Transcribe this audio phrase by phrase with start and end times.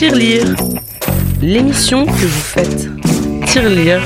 [0.00, 0.56] Tirelire,
[1.42, 2.88] l'émission que vous faites.
[3.44, 4.00] Tirelire,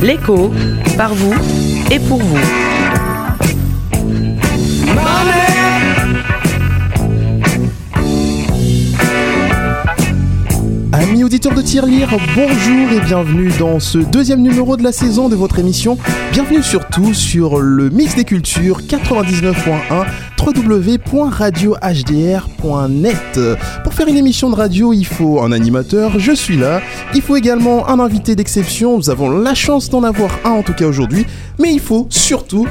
[0.00, 0.52] l'écho,
[0.96, 1.34] par vous
[1.90, 2.38] et pour vous.
[10.92, 15.34] Amis auditeurs de Tirelire, bonjour et bienvenue dans ce deuxième numéro de la saison de
[15.34, 15.98] votre émission.
[16.30, 20.06] Bienvenue surtout sur le mix des cultures 99.1
[20.40, 23.40] www.radiohdr.net.
[23.98, 26.80] Faire une émission de radio, il faut un animateur, je suis là.
[27.16, 30.72] Il faut également un invité d'exception, nous avons la chance d'en avoir un en tout
[30.72, 31.26] cas aujourd'hui.
[31.58, 32.64] Mais il faut surtout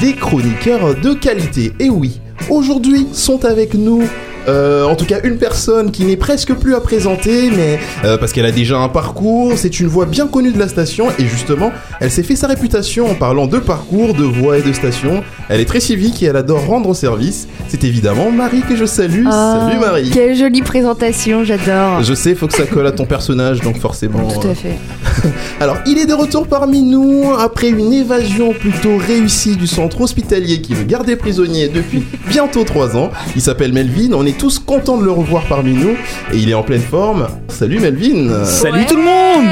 [0.00, 1.74] des chroniqueurs de qualité.
[1.78, 4.04] Et oui, aujourd'hui sont avec nous
[4.48, 8.32] euh, en tout cas, une personne qui n'est presque plus à présenter, mais euh, parce
[8.32, 11.72] qu'elle a déjà un parcours, c'est une voix bien connue de la station, et justement,
[12.00, 15.22] elle s'est fait sa réputation en parlant de parcours, de voix et de station.
[15.48, 17.46] Elle est très civique et elle adore rendre service.
[17.68, 19.26] C'est évidemment Marie que je salue.
[19.26, 20.10] Ah, Salut Marie.
[20.10, 22.02] Quelle jolie présentation, j'adore.
[22.02, 24.28] Je sais, faut que ça colle à ton personnage, donc forcément.
[24.28, 24.78] Tout euh, à fait.
[25.60, 30.60] Alors, il est de retour parmi nous après une évasion plutôt réussie du centre hospitalier
[30.60, 33.10] qui le gardait prisonnier depuis bientôt 3 ans.
[33.36, 35.92] Il s'appelle Melvin, on est tous contents de le revoir parmi nous
[36.32, 37.26] et il est en pleine forme.
[37.48, 39.46] Salut Melvin Salut tout le monde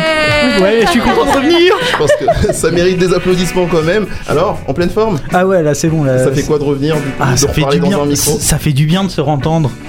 [0.63, 4.07] Ouais, je suis content de revenir Je pense que ça mérite des applaudissements quand même.
[4.29, 5.19] Alors, en pleine forme?
[5.33, 6.05] Ah ouais, là c'est bon.
[6.05, 8.01] Là, Ça fait quoi de revenir du coup, Ah, de ça fait, du dans bien,
[8.01, 8.39] un micro?
[8.41, 9.71] Ça fait du bien de se entendre.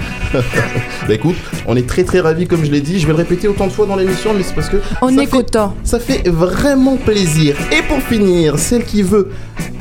[1.08, 1.36] Bah écoute,
[1.68, 3.00] on est très très ravis comme je l'ai dit.
[3.00, 5.24] Je vais le répéter autant de fois dans l'émission, mais c'est parce que On ça
[5.24, 5.74] est content.
[5.84, 7.56] Ça fait vraiment plaisir.
[7.72, 9.30] Et pour finir, celle qui veut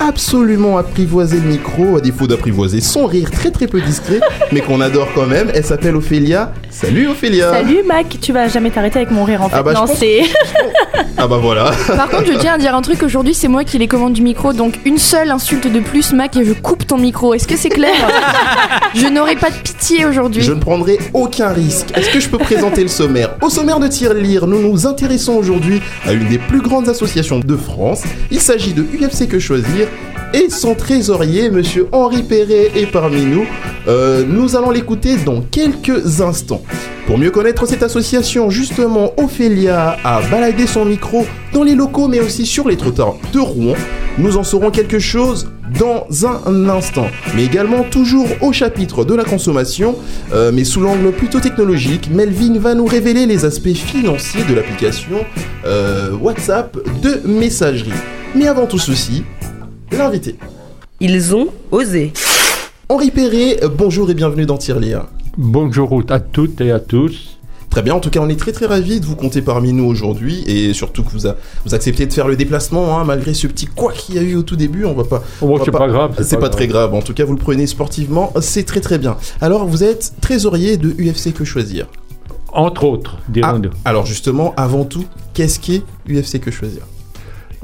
[0.01, 4.81] absolument apprivoiser le micro, à défaut d'apprivoiser son rire très très peu discret, mais qu'on
[4.81, 6.53] adore quand même, elle s'appelle Ophélia.
[6.71, 9.57] Salut Ophélia Salut Mac, tu vas jamais t'arrêter avec mon rire en fait.
[9.59, 10.23] Ah bah, non, c'est.
[11.17, 11.73] Ah bah voilà.
[11.87, 13.03] Par contre, je tiens à dire un truc.
[13.03, 14.53] Aujourd'hui, c'est moi qui les commande du micro.
[14.53, 17.35] Donc, une seule insulte de plus, Mac, et je coupe ton micro.
[17.35, 17.95] Est-ce que c'est clair
[18.95, 20.43] Je n'aurai pas de pitié aujourd'hui.
[20.43, 21.89] Je ne prendrai aucun risque.
[21.95, 25.81] Est-ce que je peux présenter le sommaire Au sommaire de Tir-Lire, nous nous intéressons aujourd'hui
[26.07, 28.03] à une des plus grandes associations de France.
[28.31, 29.89] Il s'agit de UFC Que Choisir.
[30.33, 33.45] Et son trésorier, monsieur Henri Perret, est parmi nous.
[33.89, 36.63] Euh, nous allons l'écouter dans quelques instants.
[37.09, 42.21] Pour mieux connaître cette association, justement, Ophélia a baladé son micro dans les locaux, mais
[42.21, 43.75] aussi sur les trottoirs de Rouen.
[44.19, 47.09] Nous en saurons quelque chose dans un instant.
[47.35, 49.97] Mais également, toujours au chapitre de la consommation,
[50.33, 55.25] euh, mais sous l'angle plutôt technologique, Melvin va nous révéler les aspects financiers de l'application
[55.65, 57.91] euh, WhatsApp de messagerie.
[58.37, 59.25] Mais avant tout ceci,
[59.93, 60.37] l'invité.
[61.01, 62.13] Ils ont osé.
[62.89, 65.07] Henri Perret, bonjour et bienvenue dans Tirelire.
[65.37, 67.39] Bonjour à toutes et à tous.
[67.71, 69.85] Très bien, en tout cas, on est très très ravis de vous compter parmi nous
[69.85, 73.47] aujourd'hui et surtout que vous, a- vous acceptez de faire le déplacement hein, malgré ce
[73.47, 74.85] petit quoi qu'il y a eu au tout début.
[74.85, 75.23] On va pas.
[75.41, 76.17] Oh, c'est pas, grave.
[76.25, 76.93] C'est pas, très grave.
[76.95, 79.17] En tout cas, vous le prenez sportivement, c'est très très bien.
[79.41, 81.87] Alors, vous êtes trésorier de UFC Que Choisir.
[82.53, 83.71] Entre autres, Ah, dirons-nous.
[83.85, 86.83] alors justement, avant tout, qu'est-ce qu'est UFC Que Choisir?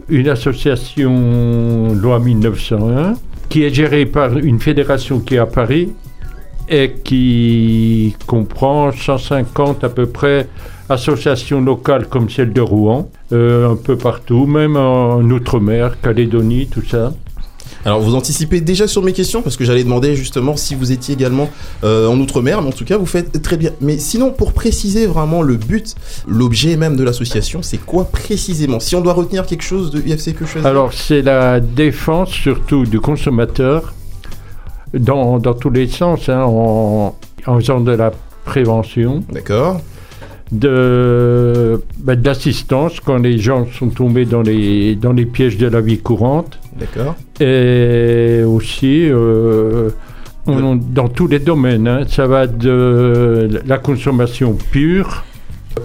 [0.08, 3.14] Une association loi 1901
[3.48, 5.92] qui est gérée par une fédération qui est à Paris
[6.68, 10.48] et qui comprend 150 à peu près
[10.88, 16.84] associations locales comme celle de Rouen, euh, un peu partout, même en Outre-mer, Calédonie, tout
[16.84, 17.12] ça.
[17.84, 21.14] Alors, vous anticipez déjà sur mes questions parce que j'allais demander justement si vous étiez
[21.14, 21.48] également
[21.84, 23.70] euh, en outre-mer, mais en tout cas, vous faites très bien.
[23.80, 25.94] Mais sinon, pour préciser vraiment le but,
[26.26, 28.80] l'objet même de l'association, c'est quoi précisément?
[28.80, 32.84] Si on doit retenir quelque chose de UFC Que Choisir Alors, c'est la défense surtout
[32.84, 33.94] du consommateur
[34.94, 37.14] dans, dans tous les sens, hein, en,
[37.46, 38.12] en faisant de la
[38.44, 39.80] prévention, D'accord.
[40.52, 45.80] de, ben, d'assistance quand les gens sont tombés dans les, dans les pièges de la
[45.80, 47.14] vie courante, D'accord.
[47.40, 49.90] Et aussi euh,
[50.46, 51.88] on- dans tous les domaines.
[51.88, 52.00] hein.
[52.08, 55.24] ça va de la consommation pure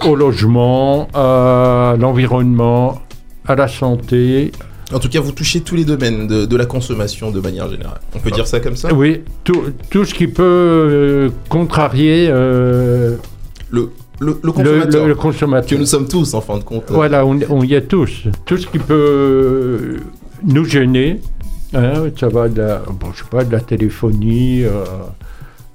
[0.06, 3.02] au logement, à l'environnement,
[3.46, 4.52] à la santé,
[4.94, 8.00] En tout cas, vous touchez tous les domaines de, de la consommation de manière générale.
[8.14, 8.92] On peut dire ça comme ça?
[8.92, 13.16] Oui, tout, tout ce qui peut euh, contrarier euh,
[13.70, 13.90] le,
[14.20, 15.02] le, le consommateur.
[15.06, 16.84] le- le Que nous sommes tous, en fin de compte.
[16.90, 18.24] Voilà, on, on y est tous.
[18.46, 19.96] Tout ce qui peut
[20.44, 21.20] nous gêner,
[21.74, 24.84] hein, ça va de la, bon, je sais pas, de la téléphonie euh,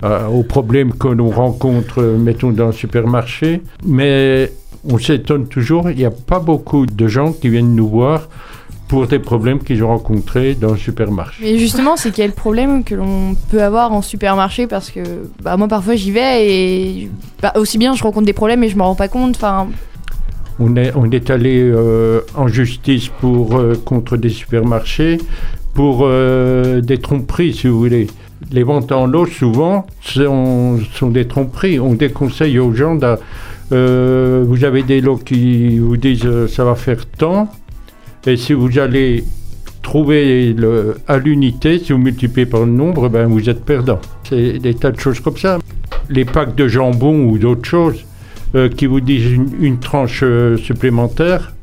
[0.02, 3.62] à- aux problèmes que l'on rencontre, euh, mettons, dans le supermarché.
[3.86, 4.52] Mais
[4.90, 8.30] on s'étonne toujours, il n'y a pas beaucoup de gens qui viennent nous voir
[8.88, 11.44] pour des problèmes qu'ils ont rencontrés dans le supermarché.
[11.44, 14.66] Mais justement, c'est quel problème que l'on peut avoir en supermarché?
[14.66, 15.02] Parce que
[15.44, 17.10] bah, moi parfois j'y vais et
[17.42, 19.36] bah, aussi bien je rencontre des problèmes et je m'en rends pas compte.
[19.36, 19.68] Enfin,
[20.60, 25.18] On est, on est allé euh, en justice pour, euh, contre des supermarchés
[25.77, 28.07] pour euh, des tromperies, si vous voulez.
[28.51, 31.79] les ventes en lot, souvent, sont, des tromperies.
[31.79, 32.97] On déconseille aux gens,
[33.71, 37.51] euh, vous avez des lots qui vous disent euh, ça va faire tant,
[38.25, 39.24] et si vous allez
[39.83, 40.56] trouver
[41.07, 44.00] à l'unité, si vous multipliez par le nombre, ben vous êtes perdant.
[44.27, 45.59] C'est des tas de choses comme ça.
[46.09, 48.03] Les packs de jambon ou d'autres choses
[48.75, 50.24] qui vous disent une, une tranche
[50.57, 51.53] supplémentaire.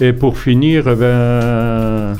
[0.00, 2.14] Et pour finir, ben,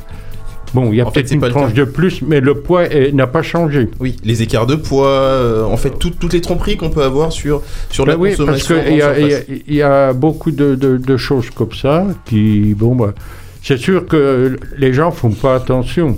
[0.75, 3.43] bon, il y a peut-être une le tranche de plus, mais le poids n'a pas
[3.43, 3.89] changé.
[4.01, 7.33] Oui, les écarts de poids, euh, en fait, tout- toutes les tromperies qu'on peut avoir
[7.33, 8.83] sur, sur la Ben oui, parce consommation.
[8.85, 9.59] qu'il y, a- il y a- surface.
[9.69, 13.15] il y a beaucoup de, de- de choses comme ça qui, bon, bah,
[13.63, 16.17] c'est sûr que les gens font pas attention.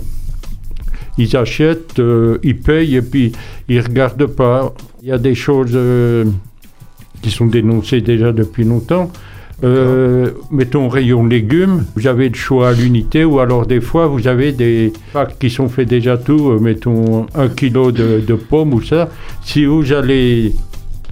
[1.17, 3.31] Ils achètent, euh, ils payent et puis
[3.69, 4.73] ils regardent pas.
[5.01, 6.25] Il y a des choses euh,
[7.21, 9.11] qui sont dénoncées déjà depuis longtemps.
[9.63, 14.27] Euh, mettons rayon légumes, vous avez le choix à l'unité ou alors des fois vous
[14.27, 18.81] avez des packs qui sont faits déjà tout, euh, mettons un kilo de, pommes ou
[18.81, 19.09] ça.
[19.43, 20.53] Si vous allez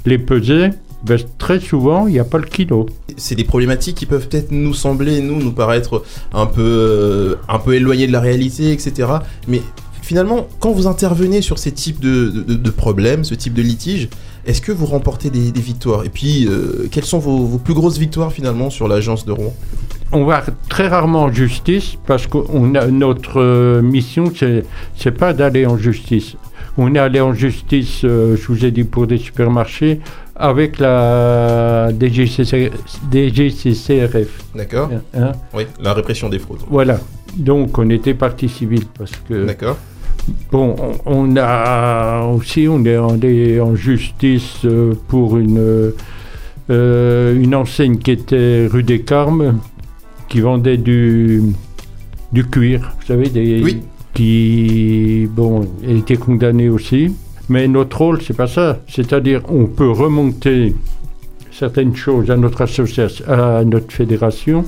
[0.06, 0.70] les peser,
[1.06, 2.88] ben, très souvent il n'y a pas le kilo.
[3.16, 6.04] C'est des problématiques qui peuvent peut-être nous sembler, nous, nous paraître
[6.34, 9.08] un peu, euh, un peu éloignées de la réalité, etc.
[9.48, 9.62] Mais
[10.02, 14.10] finalement, quand vous intervenez sur ces types de, de- de problèmes, ce type de litige,
[14.46, 17.74] est-ce que vous remportez des, des victoires Et puis, euh, quelles sont vos, vos plus
[17.74, 19.54] grosses victoires finalement sur l'agence de Rouen
[20.12, 24.66] On va très rarement en justice parce que on a, notre euh, mission, c'est
[24.98, 26.36] c'est pas d'aller en justice.
[26.78, 30.02] On est allé en justice, euh, je vous ai dit, pour des supermarchés
[30.36, 32.72] avec la DGCC
[33.12, 34.44] DGCCRF.
[34.56, 35.32] D'accord hein?
[35.54, 36.62] Oui, la répression des fraudes.
[36.70, 37.00] Voilà.
[37.38, 39.78] Donc on était partie civile parce que D'accord
[40.52, 40.76] Bon,
[41.06, 45.92] on, a aussi, on est en, en justice euh, pour une,
[46.70, 49.60] euh, une enseigne qui était rue des Carmes,
[50.30, 51.42] qui vendait du,
[52.32, 53.82] du cuir, vous savez, des, Oui.
[54.14, 57.14] qui, bon, elle était condamnée aussi.
[57.50, 58.80] Mais notre rôle, c'est pas ça.
[58.88, 60.74] C'est-à-dire, on peut remonter
[61.52, 64.64] certaines choses à notre association, à notre fédération,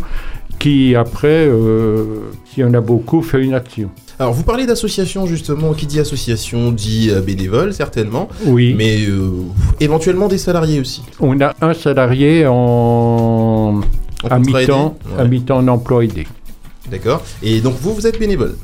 [0.60, 2.06] qui après, euh,
[2.46, 3.90] s'il y en a beaucoup, fait une action.
[4.18, 8.74] Alors, vous parlez d'association justement, qui dit association dit euh, bénévole, certainement, Oui.
[8.78, 9.30] mais euh,
[9.82, 11.04] éventuellement des salariés aussi.
[11.20, 13.82] On a un salarié en,
[14.30, 15.28] à mi-temps, Ouais.
[15.28, 16.28] mi-temps en emploi aidé.
[16.90, 18.56] D'accord Et donc, vous, vous êtes bénévole?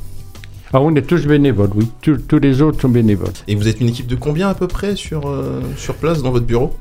[0.72, 1.86] Ah, on est tous bénévoles, oui.
[2.00, 3.28] Tous, tous les autres sont bénévoles.
[3.46, 6.30] Et vous êtes une équipe de combien à peu près sur, euh, sur place dans
[6.30, 6.72] votre bureau?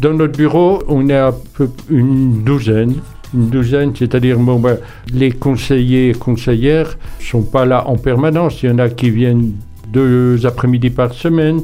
[0.00, 2.94] Dans notre bureau, on est à peu une douzaine.
[3.34, 4.78] Une douzaine, c'est-à-dire bon, ben,
[5.12, 8.62] les conseillers et conseillères sont pas là en permanence.
[8.62, 9.52] Il y en a qui viennent
[9.92, 11.62] deux après-midi par semaine.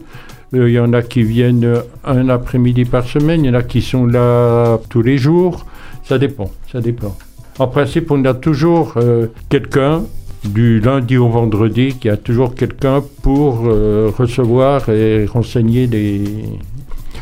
[0.54, 3.44] Euh, il y en a qui viennent un après-midi par semaine.
[3.44, 5.64] Il y en a qui sont là tous les jours.
[6.04, 7.16] Ça dépend, ça dépend.
[7.58, 10.02] En principe, on a toujours euh, quelqu'un
[10.44, 16.24] du lundi au vendredi, qui a toujours quelqu'un pour euh, recevoir et renseigner les,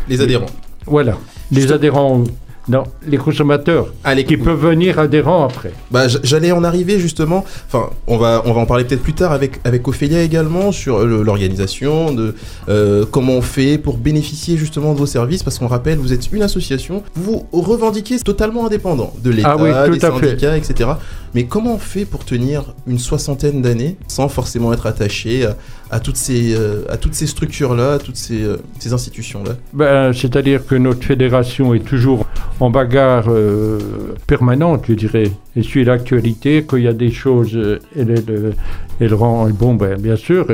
[0.09, 0.47] Les adhérents.
[0.87, 1.19] voilà,
[1.53, 2.25] les adhérents,
[2.71, 5.73] non, les consommateurs Allez, qui peuvent venir adhérents après.
[5.91, 7.45] Bah, j'allais en arriver justement.
[7.67, 10.99] Enfin, on va, on va en parler peut-être plus tard avec avec Ophélia également sur
[10.99, 12.37] euh, l'organisation, de
[12.69, 15.43] euh, comment on fait pour bénéficier justement de vos services.
[15.43, 19.63] Parce qu'on rappelle, vous êtes une association, vous vous revendiquez totalement indépendant de l'État, Ah
[19.63, 20.27] oui, tout des à fait.
[20.29, 20.91] syndicats, etc.
[21.35, 25.57] Mais comment on fait pour tenir une soixantaine d'années sans forcément être attaché à,
[25.91, 29.45] à toutes ces euh, à toutes ces structures là, à toutes ces, euh, ces institutions
[29.45, 32.27] là Ben, C'est-à-dire que notre fédération est toujours
[32.61, 33.79] en bagarre euh,
[34.27, 35.31] permanente, je dirais.
[35.57, 38.53] Elle suit l'actualité, quand il y a des choses, euh, elle, euh,
[39.01, 39.49] elle rend...
[39.51, 40.47] Bon, ben, bien sûr,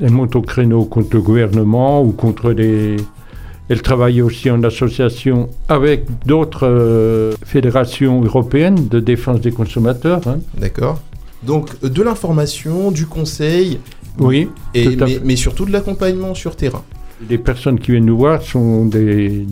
[0.00, 2.96] elle monte au créneau contre le gouvernement ou contre les...
[3.68, 10.20] Elle travaille aussi en association avec d'autres euh, fédérations européennes de défense des consommateurs.
[10.26, 10.38] hein.
[10.58, 11.00] D'accord.
[11.42, 13.78] Donc de l'information, du conseil,
[14.18, 15.20] Oui, et, Tout à mais, fait.
[15.24, 16.82] mais surtout de l'accompagnement sur terrain.
[17.30, 19.46] Les personnes qui viennent nous voir sont des,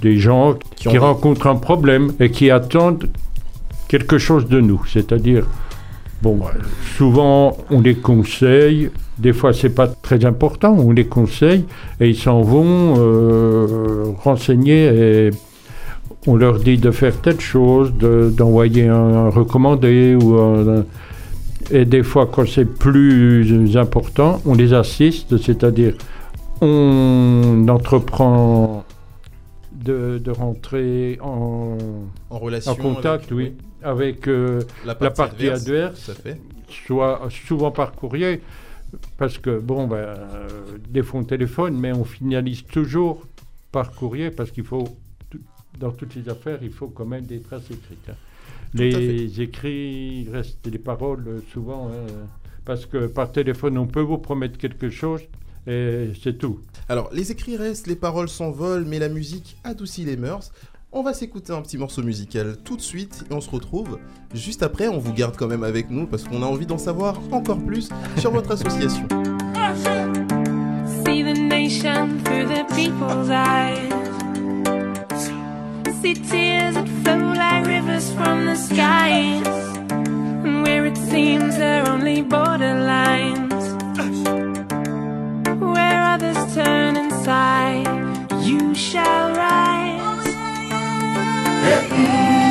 [0.00, 3.08] des gens Qui qui, ont- rencontrent un problème et qui attendent
[3.88, 4.80] quelque chose de nous.
[4.92, 5.46] C'est-à-dire,
[6.22, 6.40] bon,
[6.96, 11.64] souvent on les conseille, des fois c'est pas très important, on les conseille
[12.00, 15.30] et ils s'en vont euh, renseigner et
[16.26, 20.84] on leur dit de faire telle chose, de- d'envoyer un, recommandé ou un-
[21.72, 25.94] et des fois, quand c'est plus important, on les assiste, c'est-à-dire
[26.60, 28.84] on entreprend
[29.72, 31.76] de, de rentrer en,
[32.30, 36.08] En relation en contact, avec, oui, avec euh, la la partie adverse.
[36.08, 36.10] adverse,
[36.68, 38.40] soit souvent par courrier,
[39.16, 40.48] parce que bon, ben, euh,
[40.88, 43.26] des fois on téléphone, mais on finalise toujours
[43.72, 44.88] par courrier, parce qu'il faut,
[45.78, 48.08] dans toutes les affaires, il faut quand même des traces écrites.
[48.08, 48.14] hein.
[48.74, 52.06] Les écrits restent, les paroles, euh, souvent, hein,
[52.64, 55.22] parce que par téléphone, on peut vous promettre quelque chose
[55.66, 56.60] et c'est tout.
[56.88, 60.52] Alors, les écrits restent, les paroles s'envolent, mais la musique adoucit les mœurs.
[60.92, 63.98] On va s'écouter un petit morceau musical tout de suite et on se retrouve
[64.32, 64.88] juste après.
[64.88, 67.90] On vous garde quand même avec nous parce qu'on a envie d'en savoir encore plus
[68.18, 69.06] sur votre association.
[71.04, 73.92] See the nation through the people's eyes.
[76.00, 79.42] See tears that flow like rivers from the skies.
[80.64, 83.52] Where it seems they're only borderlines.
[85.60, 87.86] Where others turn inside,
[88.44, 89.85] you shall rise.
[91.66, 92.45] You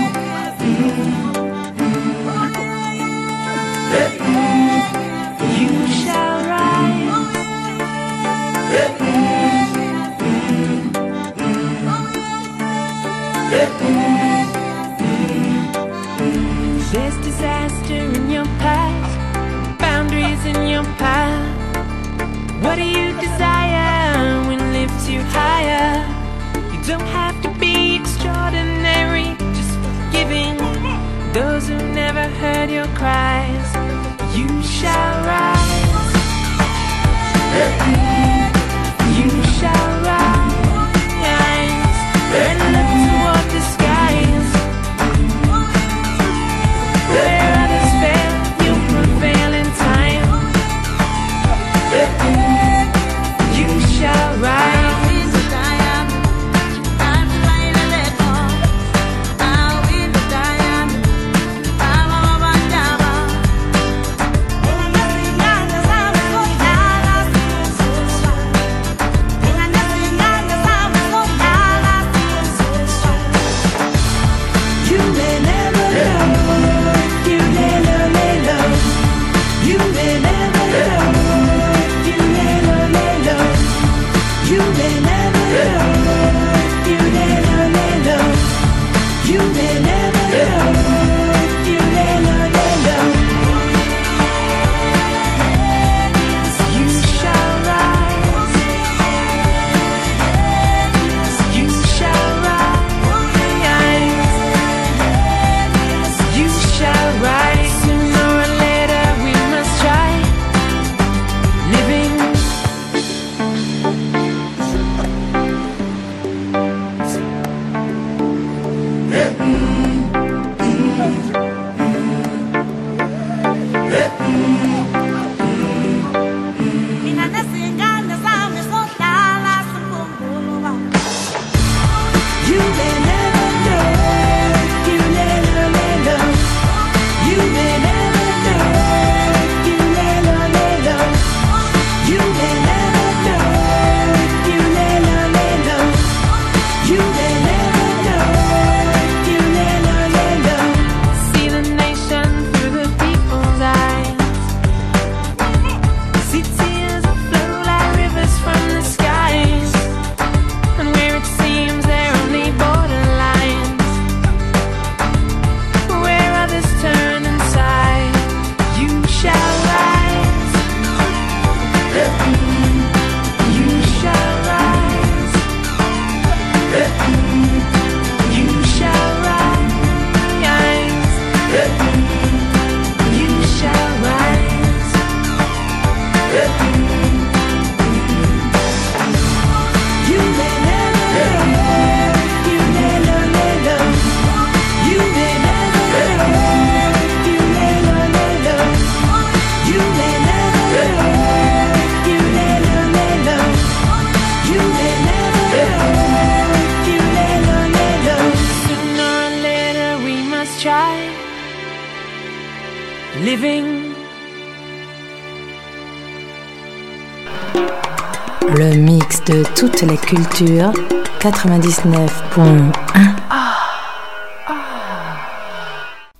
[220.15, 220.71] toutes les cultures
[221.19, 222.71] 99.1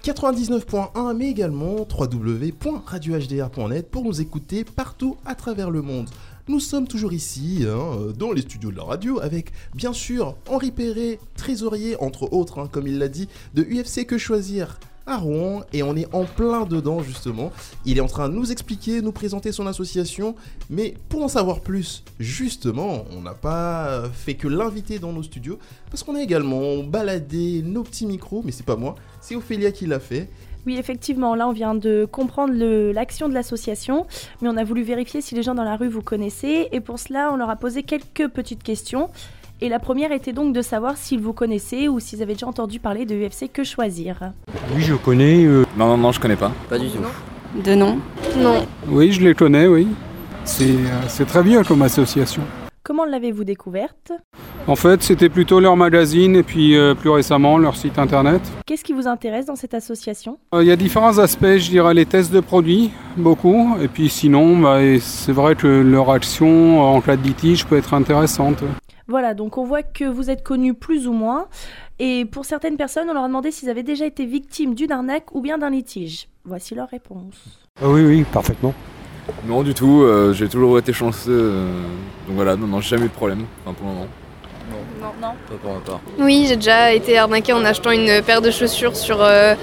[0.03, 6.09] 99.1 mais également www.radiohdr.net pour nous écouter partout à travers le monde.
[6.47, 10.71] Nous sommes toujours ici, hein, dans les studios de la radio, avec bien sûr Henri
[10.71, 15.62] Perret, trésorier entre autres, hein, comme il l'a dit, de UFC Que Choisir à Rouen,
[15.71, 17.51] et on est en plein dedans justement.
[17.85, 20.35] Il est en train de nous expliquer, nous présenter son association,
[20.69, 25.59] mais pour en savoir plus, justement, on n'a pas fait que l'inviter dans nos studios,
[25.89, 29.85] parce qu'on a également baladé nos petits micros, mais c'est pas moi, c'est Ophélia qui
[29.85, 30.29] l'a fait.
[30.65, 32.53] Oui, effectivement, là on vient de comprendre
[32.91, 34.07] l'action de l'association,
[34.41, 36.97] mais on a voulu vérifier si les gens dans la rue vous connaissaient, et pour
[36.97, 39.12] cela on leur a posé quelques petites questions.
[39.62, 42.79] Et la première était donc de savoir s'ils vous connaissaient ou s'ils avaient déjà entendu
[42.79, 44.33] parler de UFC Que Choisir.
[44.75, 45.45] Oui, je connais.
[45.45, 46.51] euh, Non, non, non, je connais pas.
[46.69, 47.00] Pas du tout.
[47.63, 47.97] De nom
[48.38, 48.65] Non.
[48.89, 49.88] Oui, je les connais, oui.
[50.43, 52.41] C'est euh, c'est très bien comme association.
[52.83, 54.12] Comment l'avez-vous découverte?
[54.67, 58.41] En fait, c'était plutôt leur magazine et puis euh, plus récemment leur site internet.
[58.65, 60.38] Qu'est-ce qui vous intéresse dans cette association?
[60.53, 63.75] Euh, Il y a différents aspects, je dirais les tests de produits, beaucoup.
[63.81, 67.77] Et puis sinon, bah, et c'est vrai que leur action en cas de litige peut
[67.77, 68.57] être intéressante.
[69.07, 71.47] Voilà, donc on voit que vous êtes connu plus ou moins,
[72.00, 75.33] et pour certaines personnes on leur a demandé s'ils avaient déjà été victimes d'une arnaque
[75.35, 76.27] ou bien d'un litige.
[76.43, 77.35] Voici leur réponse.
[77.81, 78.74] Ah oui, oui, parfaitement.
[79.47, 81.31] Non, du tout, euh, j'ai toujours été chanceux.
[81.31, 81.83] euh,
[82.27, 84.07] donc voilà, non, non, jamais eu de problème, enfin pour le moment.
[85.05, 85.33] Non, non.
[85.47, 86.00] Pas pour ma part.
[86.19, 89.53] Oui, j'ai déjà été arnaquée en achetant une paire de chaussures sur euh,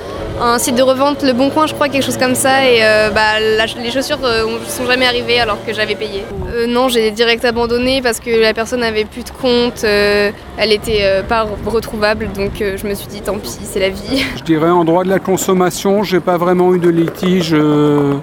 [0.40, 2.64] un site de revente, Le Bon Coin, je crois, quelque chose comme ça.
[2.64, 6.22] Et euh, bah, la- les chaussures ne sont jamais arrivées alors que j'avais payé.
[6.54, 10.72] Euh, non, j'ai direct abandonné parce que la personne n'avait plus de compte, euh, elle
[10.72, 12.28] était euh, pas retrouvable.
[12.32, 14.24] Donc euh, je me suis dit, tant pis, c'est la vie.
[14.36, 18.14] Je dirais en droit de la consommation, j'ai pas vraiment eu de litige euh,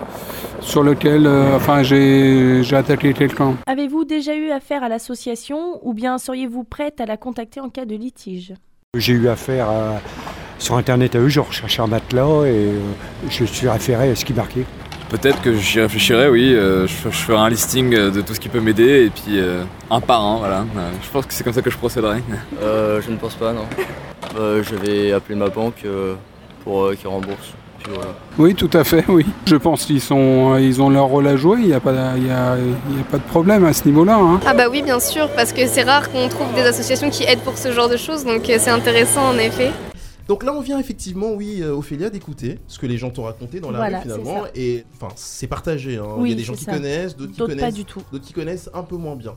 [0.62, 3.56] sur lequel euh, enfin, j'ai j'ai attaqué quelqu'un.
[3.68, 7.86] Avez-vous déjà eu affaire à l'association ou bien seriez-vous prête à la contacter en cas
[7.86, 8.54] de litige?
[8.98, 10.00] J'ai eu affaire à-
[10.58, 12.80] sur internet à eux, je recherchais un matelas et euh,
[13.30, 14.66] je suis référé à ce qui marquait.
[15.10, 16.54] Peut-être que j'y réfléchirai, oui.
[16.54, 19.64] euh, je, je ferai un listing de tout ce qui peut m'aider et puis euh,
[19.90, 20.60] un par un, voilà.
[20.78, 22.18] Euh, je pense que c'est comme ça que je procéderai.
[22.62, 23.66] Euh, je ne pense pas, non.
[24.38, 26.14] Euh, je vais appeler ma banque euh,
[26.64, 27.54] pour euh, qu'ils remboursent.
[27.84, 28.12] Puis voilà.
[28.38, 29.26] Oui, tout à fait, oui.
[29.46, 32.28] Je pense qu'ils sont, ils ont leur rôle à jouer, il n'y a, pas il
[32.28, 34.18] y a, il y a pas de problème à ce niveau-là.
[34.18, 34.40] hein.
[34.46, 37.40] Ah bah oui, bien sûr, parce que c'est rare qu'on trouve des associations qui aident
[37.42, 38.26] pour ce genre de choses.
[38.26, 39.72] Donc euh, c'est intéressant en effet.
[40.28, 43.60] Donc là, on vient effectivement, oui, euh, Ophélia, d'écouter ce que les gens t'ont raconté
[43.60, 44.44] dans la Voilà, rue finalement.
[44.54, 45.98] Et enfin, c'est partagé.
[45.98, 46.04] hein.
[46.18, 46.74] Il Oui, y a des gens qui ça.
[46.74, 48.02] connaissent, d'autres qui D'autres connaissent, pas du tout.
[48.12, 49.34] d'autres qui connaissent un peu moins bien.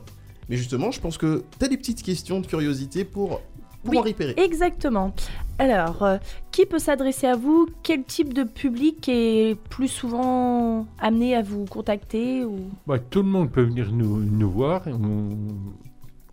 [0.49, 3.41] Mais justement, je pense que t'as des petites questions de curiosité pour,
[3.83, 4.33] pour Oui, en repérer.
[4.37, 5.13] Exactement.
[5.59, 6.17] Alors, euh,
[6.51, 7.67] qui peut s'adresser à vous?
[7.83, 12.57] Quel type de public est plus souvent amené à vous contacter ou...
[12.87, 14.81] Bah, tout le monde peut venir nous, nous voir.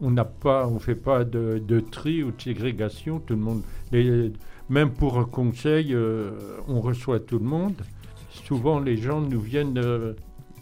[0.03, 3.21] On n'a pas, on fait pas de, de tri ou de ségrégation.
[3.21, 4.33] Tout le monde, les-
[4.71, 6.31] même pour un conseil, euh,
[6.69, 7.75] on reçoit tout le monde.
[8.47, 10.15] Souvent, les gens nous viennent, euh,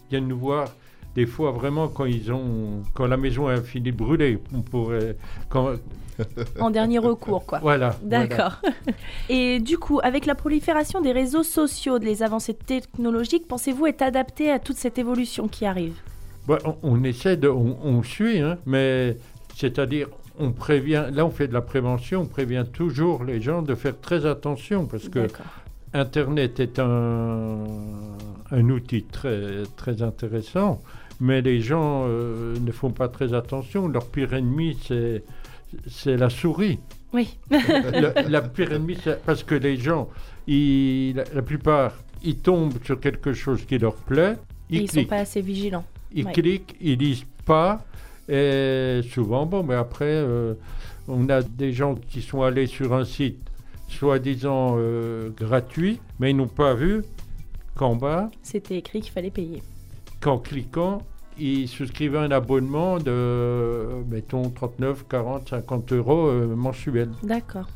[0.09, 0.67] viennent nous voir.
[1.15, 5.15] Des fois, vraiment, quand ils ont, quand la maison a fini de brûler, on pourrait,
[5.47, 5.73] quand,
[6.59, 7.59] En dernier recours, quoi.
[7.59, 8.61] Voilà, D'accord.
[9.29, 14.51] Et du coup, avec la prolifération des réseaux sociaux, des avancées technologiques, pensez-vous être adapté
[14.51, 15.95] à toute cette évolution qui arrive?
[16.47, 19.17] Ouais, on, on essaie de, on, on suit, hein, mais
[19.55, 20.07] c'est-à-dire,
[20.39, 21.05] on prévient.
[21.11, 24.85] Là, on fait de la prévention, on prévient toujours les gens de faire très attention
[24.85, 25.27] parce que.
[25.93, 27.65] Internet est un,
[28.51, 30.81] un outil très, très intéressant,
[31.19, 33.87] mais les gens euh, ne font pas très attention.
[33.87, 35.23] Leur pire ennemi, c'est,
[35.87, 36.79] c'est la souris.
[37.13, 37.37] Oui.
[37.49, 40.09] la, la pire ennemi, c'est parce que les gens,
[40.47, 44.35] ils- la, la plupart, ils tombent sur quelque chose qui leur plaît,
[44.69, 45.85] ils ils sont pas assez vigilants.
[46.13, 46.31] Ils Ouais.
[46.33, 47.83] cliquent, ils lisent pas.
[48.27, 50.53] Et souvent, bon, mais après, euh,
[51.07, 53.39] on a des gens qui sont allés sur un site
[53.87, 57.01] soi-disant euh, gratuit, mais ils n'ont pas vu
[57.75, 59.63] qu'en bas, C'était écrit qu'il fallait payer.
[60.21, 61.01] qu'en cliquant,
[61.39, 67.11] ils souscrivaient un abonnement de, mettons, 39, 40, 50 euros euh, mensuels.
[67.23, 67.67] D'accord.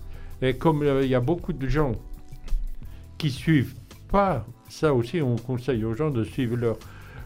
[0.41, 1.93] Et comme euh, il y a beaucoup de gens
[3.17, 3.76] qui suivent
[4.10, 6.78] pas, ça aussi on conseille aux gens de suivre leur,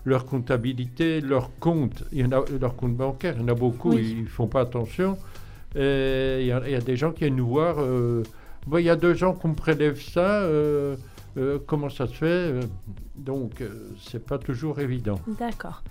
[0.06, 3.54] leur comptabilité, leur compte, il y en a, leur compte bancaire, il y en a
[3.56, 4.18] beaucoup, Oui.
[4.20, 5.18] ils font pas attention.
[5.76, 8.24] Et il y, a- il y a des gens qui viennent nous voir, euh,
[8.74, 10.96] il y a deux ans qu'on me prélève ça, euh,
[11.38, 12.54] euh, comment ça se fait
[13.16, 13.64] Donc
[14.02, 15.20] c'est pas toujours évident.
[15.40, 15.84] D'accord.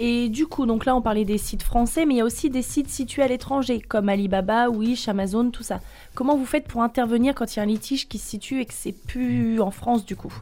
[0.00, 2.50] Et du coup, donc là, on parlait des sites français, mais il y a aussi
[2.50, 5.80] des sites situés à l'étranger, comme Alibaba, Wish, Amazon, tout ça.
[6.14, 8.64] Comment vous faites pour intervenir quand il y a un litige qui se situe et
[8.66, 10.32] que c'est plus en France, du coup?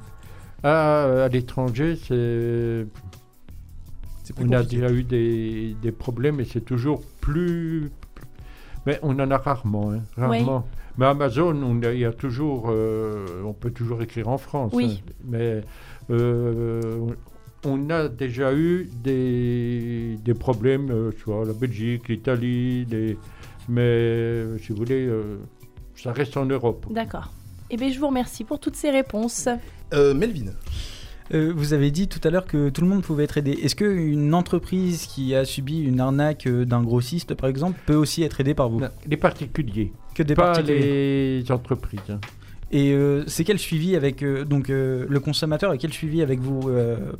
[0.62, 2.86] Ah, à l'étranger, c'est.
[4.40, 7.90] On a déjà eu des, des problèmes et c'est toujours plus.
[8.86, 10.64] Mais on en a rarement, hein, rarement.
[10.96, 14.72] Mais Amazon, on a- il y a toujours, euh, on peut toujours écrire en France.
[14.74, 15.02] Oui.
[15.04, 15.12] hein.
[15.24, 15.60] mais
[16.10, 16.98] euh,
[17.64, 23.18] on a déjà eu des, des problèmes, euh, soit la Belgique, l'Italie, les-
[23.68, 25.36] mais euh, si vous voulez, euh,
[25.94, 26.86] ça reste en Europe.
[26.90, 27.30] D'accord.
[27.70, 29.48] Eh bien, je vous remercie pour toutes ces réponses.
[29.92, 30.52] Euh, Melvin.
[31.32, 33.52] Euh, vous avez dit tout à l'heure que tout le monde pouvait être aidé.
[33.52, 38.40] Est-ce qu'une entreprise qui a subi une arnaque d'un grossiste, par exemple, peut aussi être
[38.40, 38.80] aidée par vous?
[39.06, 39.92] Les particuliers.
[40.16, 41.40] Que des pas particuliers.
[41.42, 42.00] les entreprises.
[42.08, 42.18] hein.
[42.72, 46.38] Et euh, c'est quel suivi avec euh, donc euh, le consommateur et quel suivi avec
[46.38, 46.70] vous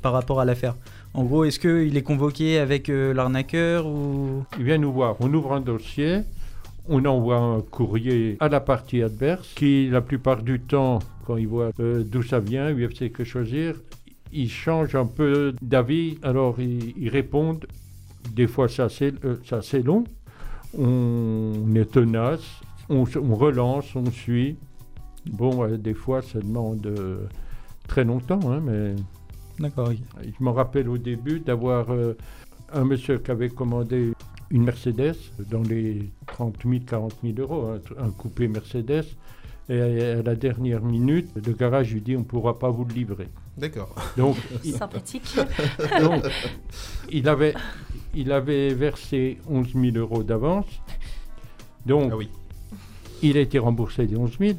[0.03, 0.75] par rapport à l'affaire?
[1.15, 4.45] En gros, est-ce qu'il est convoqué avec l'arnaqueur ou?
[4.59, 6.21] Il vient nous voir, on ouvre un dossier,
[6.89, 11.49] on envoie un courrier à la partie adverse qui, la plupart du temps, quand il
[11.49, 13.75] voit d'où ça vient, UFC que choisir,
[14.33, 17.67] il change un peu d'avis, alors ils, ils répondent.
[18.33, 20.05] Des fois, euh, c'est assez long.
[20.79, 24.57] On est tenace, on relance, on suit.
[25.27, 27.27] Bon, euh, des fois, ça demande euh,
[27.89, 28.95] très longtemps, hein, mais.
[29.59, 29.97] D'accord, ok.
[30.39, 32.17] Je me rappelle au début d'avoir euh,
[32.73, 34.13] un monsieur qui avait commandé
[34.51, 35.17] une Mercedes
[35.51, 39.05] dans les 30 000, 40 000 euros, un, tr- un coupé Mercedes.
[39.69, 42.85] Et à, à la dernière minute, le garage lui dit on ne pourra pas vous
[42.85, 43.29] le livrer.
[43.57, 43.95] D'accord.
[44.17, 45.37] Donc, il, Sympathique.
[46.01, 46.25] donc,
[47.13, 47.55] il avait,
[48.15, 50.67] il avait versé 11 000 euros d'avance.
[51.87, 52.11] Donc,
[53.23, 54.55] il a été remboursé des 11 000.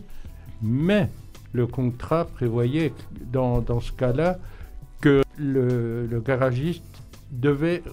[0.62, 1.10] Mais
[1.54, 2.93] le contrat prévoyait
[3.32, 4.38] dans, dans ce cas-là
[5.02, 6.84] que le, le garagiste
[7.32, 7.84] devait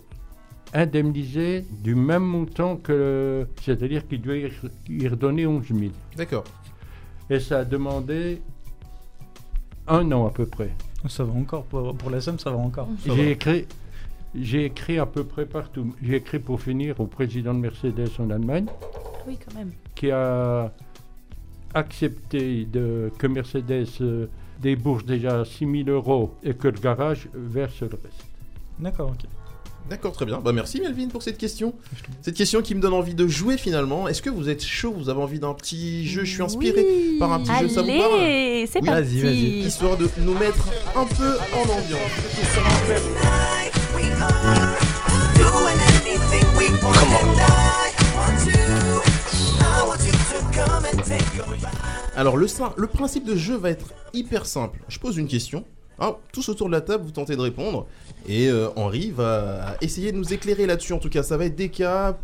[0.74, 3.46] indemniser du même montant que.
[3.62, 5.80] C'est-à-dire qu'il devait y re- y redonner 11 000.
[6.16, 6.44] D'accord.
[7.30, 8.40] Et ça a demandé
[9.86, 10.70] un an à peu près.
[11.08, 12.88] Ça va encore pour, pour la somme, ça va encore.
[13.06, 13.66] J'ai écrit,
[14.34, 15.94] j'ai écrit à peu près partout.
[16.02, 18.66] J'ai écrit pour finir au président de Mercedes en Allemagne,
[19.26, 19.70] Oui, quand même.
[19.94, 20.72] qui a
[21.74, 24.26] accepté de, que Mercedes euh,
[24.60, 28.24] débourse déjà 6 000 euros et que le garage verse le reste.
[28.78, 29.28] D'accord, ok.
[29.88, 30.38] D'accord, très bien.
[30.40, 31.72] Bah merci Melvin pour cette question.
[32.20, 34.06] Cette question qui me donne envie de jouer finalement.
[34.06, 34.92] Est-ce que vous êtes chaud?
[34.94, 36.24] Vous avez envie d'un petit jeu?
[36.24, 37.16] Je suis inspiré Oui.
[37.18, 38.10] par un petit jeu, ça vous Allez, parle
[38.70, 38.86] c'est Oui.
[38.86, 39.02] parti.
[39.02, 39.66] Vas-y, vas-y.
[39.66, 43.28] Histoire de nous mettre un peu en ambiance.
[52.16, 54.80] Alors le, principe de jeu va être hyper simple.
[54.88, 55.64] Je pose une question.
[56.00, 57.86] Hein, tous autour de la table, vous tentez de répondre.
[58.28, 60.92] Et euh, Henri va essayer de nous éclairer là-dessus.
[60.92, 62.16] En tout cas, ça va être des cas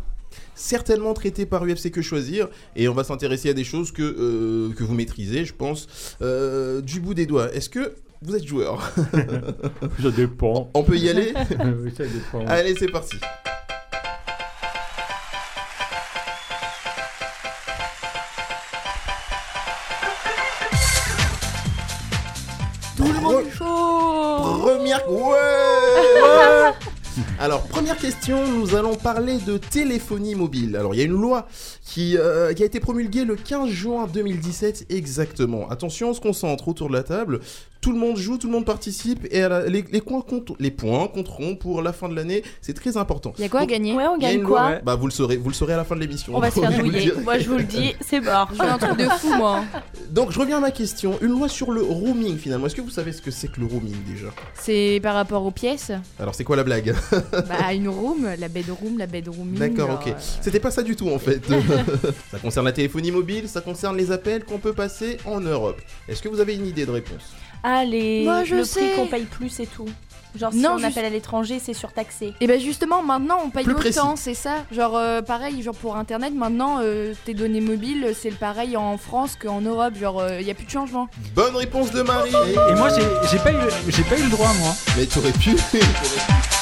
[0.53, 2.47] certainement traités par UFC Que Choisir.
[2.75, 5.87] Et on va s'intéresser à des choses que, euh, que vous maîtrisez, je pense,
[6.21, 7.53] euh, du bout des doigts.
[7.53, 8.91] Est-ce que vous êtes joueur
[10.01, 10.71] Ça dépend.
[10.73, 11.33] On peut y aller
[11.83, 12.45] Oui, ça dépend.
[12.47, 13.17] Allez, c'est parti.
[24.65, 25.05] Première.
[27.37, 30.75] Alors, première question, nous allons parler de téléphonie mobile.
[30.77, 31.47] Alors, il y a une loi
[31.83, 35.67] qui, euh, qui a été promulguée le 15 juin 2017 exactement.
[35.69, 37.41] Attention, on se concentre autour de la table.
[37.81, 40.71] Tout le monde joue, tout le monde participe et la- les, les, coins comptent- les
[40.71, 42.41] points compteront pour la fin de l'année.
[42.61, 43.33] C'est très important.
[43.37, 45.37] Il y a quoi à gagner Ouais, on gagne quoi loi- Bah, vous le saurez,
[45.37, 46.33] vous le saurez à la fin de l'émission.
[46.35, 47.05] On va se faire Je vous le douiller.
[47.11, 47.21] dirai.
[47.21, 48.49] Moi, je vous le dis, c'est mort.
[48.53, 49.63] Je veux un truc de fou, moi.
[50.09, 51.19] Donc, je reviens à ma question.
[51.21, 52.65] Une loi sur le roaming finalement.
[52.65, 54.27] Est-ce que vous savez ce que c'est que le roaming déjà?
[54.55, 55.91] C'est par rapport aux pièces?
[56.17, 56.95] Alors, c'est quoi la blague?
[57.47, 59.57] Bah, une room, la bedroom, la bedrooming.
[59.59, 60.07] D'accord, ok.
[60.07, 61.41] euh, C'était pas ça du tout en fait.
[62.31, 65.81] ça concerne la téléphonie mobile, ça concerne les appels qu'on peut passer en Europe.
[66.07, 67.33] Est-ce que vous avez une idée de réponse?
[67.63, 68.23] Ah, les...
[68.23, 68.79] Moi, je le sais.
[68.79, 69.87] prix qu'on paye plus et tout.
[70.37, 72.33] Genre, si Non, on juste- appelle à l'étranger, c'est surtaxé.
[72.41, 73.97] Et ben justement, maintenant on paye Plus précis.
[73.99, 74.65] autant, c'est ça.
[74.69, 78.97] Genre euh, pareil, genre pour internet, maintenant euh, tes données mobiles, c'est le pareil en
[78.97, 79.93] France qu'en Europe.
[79.97, 81.07] Genre il y a plus de changement.
[81.33, 82.31] Bonne réponse de Marie
[82.69, 82.89] Et moi,
[83.31, 84.73] j'ai pas, eu le- j'ai pas eu le droit, moi.
[84.97, 85.51] Mais t'aurais pu.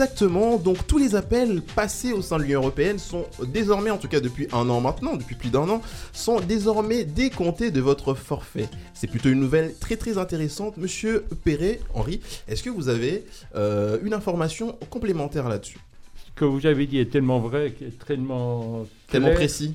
[0.00, 4.06] Exactement, donc tous les appels passés au sein de l'Union Européenne sont désormais, en tout
[4.06, 5.82] cas depuis un an maintenant, depuis plus d'un an,
[6.12, 8.68] sont désormais décomptés de votre forfait.
[8.94, 10.76] C'est plutôt une nouvelle très très intéressante.
[10.76, 13.24] Monsieur Perret, Henri, est-ce que vous avez
[13.56, 15.80] euh, une information complémentaire là-dessus?
[16.26, 19.74] Ce que vous avez dit est tellement vrai, est tellement précis.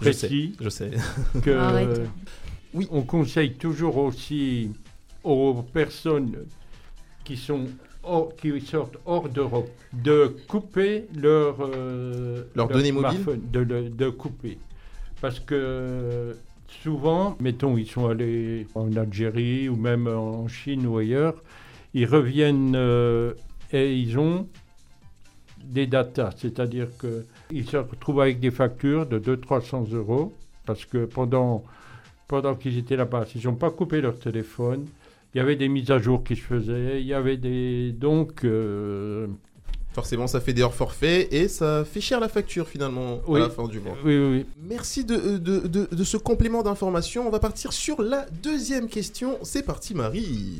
[0.00, 0.90] Je sais, précis, je sais.
[1.42, 2.02] que Arrête.
[2.72, 4.70] oui, on conseille toujours aussi
[5.24, 6.36] aux personnes
[7.24, 7.66] qui sont
[8.06, 14.58] hors- qui sortent hors d'Europe de couper leur euh, Leurs données mobiles de, de couper
[15.20, 16.36] parce que
[16.82, 21.34] souvent, mettons, ils sont allés en Algérie ou même en Chine ou ailleurs,
[21.94, 23.32] ils reviennent euh,
[23.72, 24.46] et ils ont
[25.64, 30.32] des datas, c'est-à-dire qu'ils se retrouvent avec des factures de 200-300 euros
[30.64, 31.64] parce que pendant,
[32.28, 34.86] pendant qu'ils étaient là-bas, ils n'ont pas coupé leur téléphone.
[35.34, 37.92] Il y avait des mises à jour qui se faisaient, il y avait des.
[37.92, 38.44] Donc.
[38.44, 39.26] euh,
[39.92, 43.40] Forcément, ça fait des hors forfaits et ça fait cher la facture finalement Oui.
[43.40, 43.96] à la fin du mois.
[44.04, 44.46] oui, oui, oui.
[44.68, 47.26] Merci de, de, de- de ce complément d'information.
[47.26, 49.38] On va partir sur la deuxième question.
[49.42, 50.58] C'est parti, Marie.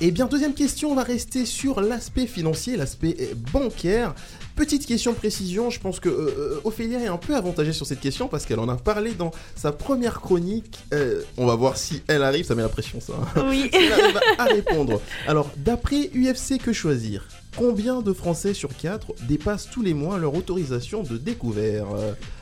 [0.00, 4.14] Eh bien, deuxième question, on va rester sur l'aspect financier, l'aspect euh, bancaire.
[4.56, 7.86] Petite question de précision, je pense que euh, euh, Ophélia est un peu avantagée sur
[7.86, 10.78] cette question parce qu'elle en a parlé dans sa première chronique.
[10.92, 13.14] Euh, on va voir si elle arrive, ça met la pression ça.
[13.48, 13.70] Oui.
[13.80, 15.00] Si elle arrive à répondre.
[15.26, 20.34] Alors, d'après UFC Que Choisir, combien de Français sur 4 dépassent tous les mois leur
[20.34, 21.86] autorisation de découvert?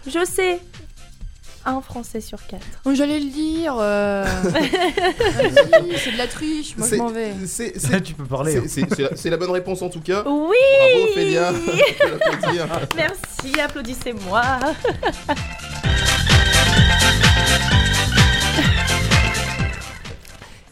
[0.06, 0.60] Je sais.
[1.64, 2.64] Un Français sur quatre.
[2.84, 3.76] Oh, J'allais le dire.
[3.78, 4.24] euh.
[4.44, 6.76] Vas-y, c'est de la triche.
[6.76, 7.32] Moi, je m'en vais.
[7.46, 8.62] c'est- tu peux parler.
[8.68, 9.08] c'est- hein.
[9.24, 10.22] La, la bonne réponse en tout cas.
[10.26, 11.52] Oui Bravo Ophélia.
[12.96, 14.42] Merci, applaudissez-moi.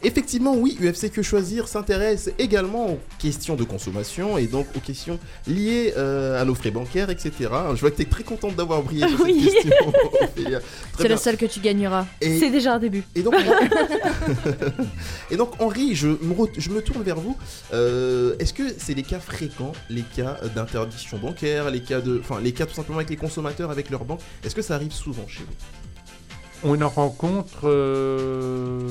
[0.07, 5.19] Effectivement, oui, UFC Que Choisir s'intéresse également aux questions de consommation et donc aux questions
[5.49, 7.33] liées euh, à nos frais bancaires, etc.
[7.75, 9.43] Je vois que tu es très contente d'avoir brillé sur Oui.
[9.53, 9.93] cette question.
[10.99, 12.07] C'est la seule que tu gagneras.
[12.21, 13.03] Et- C'est déjà un début.
[13.17, 13.35] Et donc,
[15.31, 17.37] et donc Henri, je me, re- je me tourne vers vous.
[17.75, 22.41] Euh, Est-ce que c'est les cas fréquents, les cas d'interdiction bancaire, les cas de, enfin
[22.41, 24.21] les cas tout simplement avec les consommateurs, avec leur banque?
[24.45, 26.71] Est-ce que ça arrive souvent chez vous?
[26.71, 28.89] On en rencontre euh,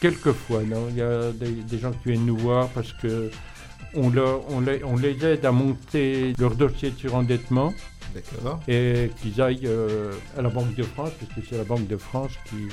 [0.00, 3.30] quelques fois, non Il y a des, des gens qui viennent nous voir parce que
[3.94, 7.72] on, leur- on les, on les aide à monter leur dossier de surendettement
[8.14, 8.60] D'accord.
[8.68, 12.32] et qu'ils aillent euh, à la Banque de France, puisque c'est la Banque de France
[12.48, 12.68] qui,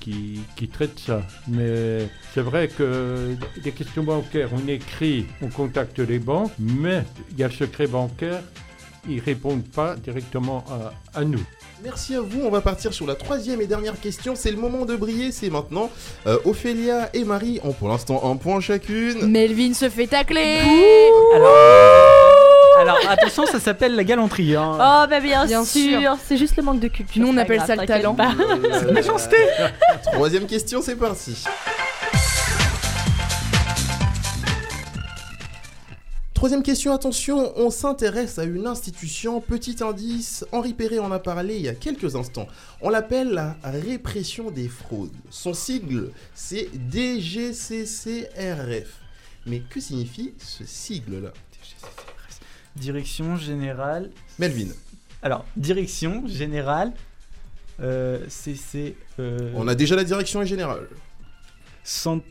[0.00, 1.22] qui, qui traite ça.
[1.48, 7.38] Mais c'est vrai que les questions bancaires, on écrit, on contacte les banques, mais il
[7.38, 8.42] y a le secret bancaire,
[9.08, 10.64] ils répondent pas directement
[11.14, 11.42] à, à nous.
[11.84, 12.40] Merci à vous.
[12.44, 14.34] On va partir sur la troisième et dernière question.
[14.34, 15.30] C'est le moment de briller.
[15.30, 15.90] C'est maintenant.
[16.26, 19.26] Euh, Ophélia et Marie ont pour l'instant un point chacune.
[19.30, 20.60] Melvin se fait tacler.
[21.34, 21.54] Alors,
[22.80, 24.54] alors, attention, ça s'appelle la galanterie.
[24.56, 24.72] Hein.
[24.74, 26.16] Oh, bah bien, Bien sûr, sûr.
[26.26, 27.22] c'est juste le manque de culture.
[27.22, 28.14] Nous, on c'est pas appelle grave, ça le t'inquiète talent.
[28.14, 28.32] pas.
[28.86, 29.36] Euh, méchanceté.
[30.12, 31.44] Troisième question, c'est parti.
[36.36, 39.40] Troisième question, attention, on s'intéresse à une institution.
[39.40, 42.46] Petit indice, Henri Perret en a parlé il y a quelques instants.
[42.82, 45.14] On l'appelle la répression des fraudes.
[45.30, 48.20] Son sigle, c'est DGCCRF.
[49.46, 51.30] Mais que signifie ce sigle-là?
[52.76, 54.10] Direction générale.
[54.38, 54.68] Melvin.
[55.22, 56.92] Alors, direction générale.
[57.80, 58.94] Euh, CC.
[59.20, 60.86] Euh, On a déjà la direction générale.
[61.82, 62.26] Centre.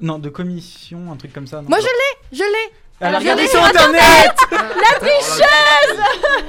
[0.00, 1.60] Non, de commission, un truc comme ça.
[1.62, 1.68] non?
[1.68, 2.72] Moi, je l'ai, je l'ai.
[3.00, 6.00] Alors, regardez regardez sur internet La tricheuse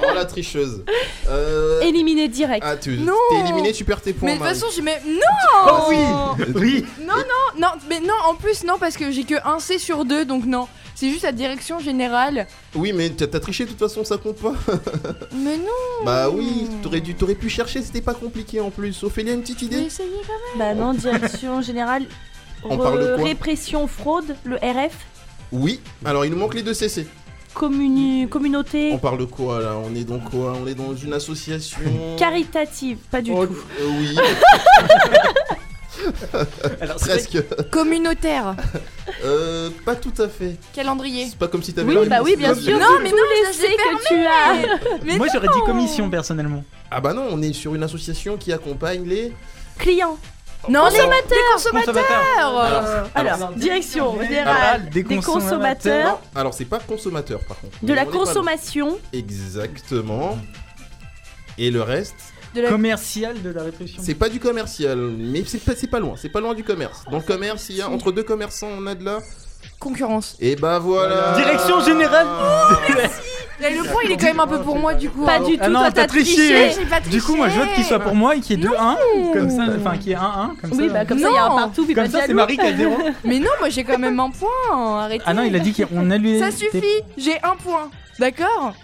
[0.02, 0.84] Oh la tricheuse.
[1.28, 1.80] Euh...
[1.80, 2.64] Éliminé direct.
[2.66, 3.14] Ah, tu Non.
[3.30, 4.28] t'es éliminé, tu perds tes points.
[4.28, 5.00] Mais de toute façon, j'ai même.
[5.06, 5.96] Non Oh oui
[6.54, 9.78] Oui Non, non, non, mais non, en plus, non, parce que j'ai que un C
[9.78, 10.68] sur deux, donc non.
[10.94, 12.46] C'est juste la direction générale.
[12.74, 14.54] Oui, mais t'as t'as triché de toute façon, ça compte pas.
[15.34, 19.04] Mais non bah oui, t'aurais dû, t'aurais pu chercher, c'était pas compliqué en plus.
[19.04, 20.58] Ophélia, une petite idée quand même.
[20.58, 22.06] Bah non, direction générale.
[22.64, 24.94] On parle de quoi Répression fraude, le RF.
[25.52, 25.80] Oui.
[26.04, 27.06] Alors il nous manque les deux CC.
[27.54, 29.76] Communi- communauté On parle de quoi là?
[29.82, 30.54] On est dans quoi?
[30.62, 31.78] On est dans une association?
[32.18, 33.54] caritative, pas du Oh, tout.
[33.80, 34.14] euh, oui.
[36.80, 37.38] Alors, Presque.
[37.70, 38.54] Communautaire.
[39.24, 40.56] Euh, pas tout à fait.
[40.74, 41.26] Calendrier.
[41.30, 41.96] C'est pas comme si t'avais.
[41.96, 42.78] Oui, bah oui, bien sûr.
[42.78, 44.78] Non, mais non, les que tu as.
[45.04, 46.64] Mais Moi, j'aurais dit commission personnellement.
[46.90, 49.32] Ah bah non, on est sur une association qui accompagne les.
[49.78, 50.18] Client.
[50.68, 50.80] Non,
[51.54, 52.04] consommateurs.
[52.38, 52.60] Alors,
[53.14, 55.32] Alors, direction générale des des, consommateurs.
[55.42, 57.76] consommateurs, Non, alors c'est pas consommateur par contre.
[57.82, 60.38] de la consommation, Exactement.
[61.58, 62.14] Et le reste,
[62.54, 64.02] De la- Commercial de la répression.
[64.04, 67.04] c'est pas du commercial, mais c'est pas, c'est pas loin, c'est pas loin du commerce.
[67.10, 69.18] Dans le commerce, il y a entre deux commerçants, on a de la.
[69.78, 70.36] Concurrence.
[70.40, 71.32] Et bah voilà.
[71.36, 72.26] Direction générale
[73.60, 75.24] Et le point, il est quand même un peu pour moi, du coup.
[75.24, 75.40] pas hein.
[75.40, 75.62] du tout.
[75.62, 76.70] Ah non, toi, t'as triché.
[77.10, 79.32] Du coup, moi, je vote qu'il soit pour moi et qu'il y ait 2-1.
[79.32, 80.20] Comme ça, enfin, qu'il y ait 1-1.
[80.60, 80.92] Comme Oui, ça.
[80.92, 82.34] bah comme ça, il y a un partout, puis Comme pas ça, c'est.
[82.34, 82.98] Marie qui a 0.
[83.24, 84.98] Mais non, moi j'ai quand même un point.
[85.00, 85.24] Arrêtez.
[85.26, 86.38] Ah non, il a dit qu'on allait.
[86.38, 87.90] Ça suffit, j'ai un point.
[88.18, 88.74] D'accord?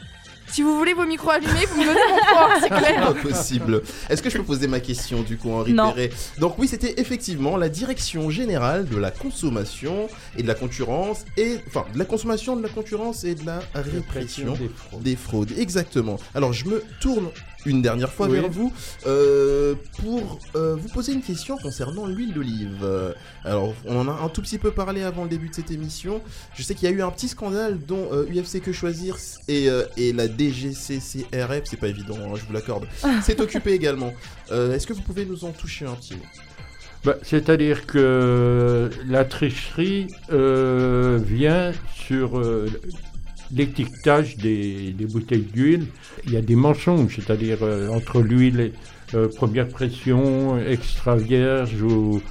[0.53, 3.09] Si vous voulez vos micros allumés, vous me donnez mon point, c'est clair.
[3.09, 3.83] Impossible.
[4.11, 5.93] Est-ce que je peux poser ma question du coup, Henri Non.
[5.93, 6.11] Perret?
[6.39, 11.59] Donc oui, c'était effectivement la direction générale de la consommation et de la concurrence et
[11.69, 15.03] enfin de la consommation, de la concurrence et de la répression des fraudes.
[15.03, 15.53] des fraudes.
[15.59, 16.19] Exactement.
[16.35, 17.29] Alors je me tourne
[17.67, 18.39] une dernière fois Oui.
[18.39, 18.73] vers vous
[19.07, 22.79] euh, pour euh, vous poser une question concernant l'huile d'olive.
[22.83, 23.13] Euh,
[23.45, 26.21] alors on en a un tout petit peu parlé avant le début de cette émission.
[26.55, 29.17] Je sais qu'il y a eu un petit scandale dont euh, UFC Que Choisir
[29.49, 32.87] et, euh, et la DGCCRF, c'est pas évident, hein, je vous l'accorde,
[33.23, 34.13] s'est occupé également.
[34.51, 36.23] Euh, Est-ce que vous pouvez nous en toucher un petit mot?
[37.05, 42.69] Bah, C'est-à-dire que la tricherie euh, vient sur euh,
[43.53, 45.87] l'étiquetage des, des bouteilles d'huile.
[46.27, 48.73] Il y a des mensonges, c'est-à-dire euh, entre l'huile
[49.15, 52.23] euh, première pression, extra vierge ou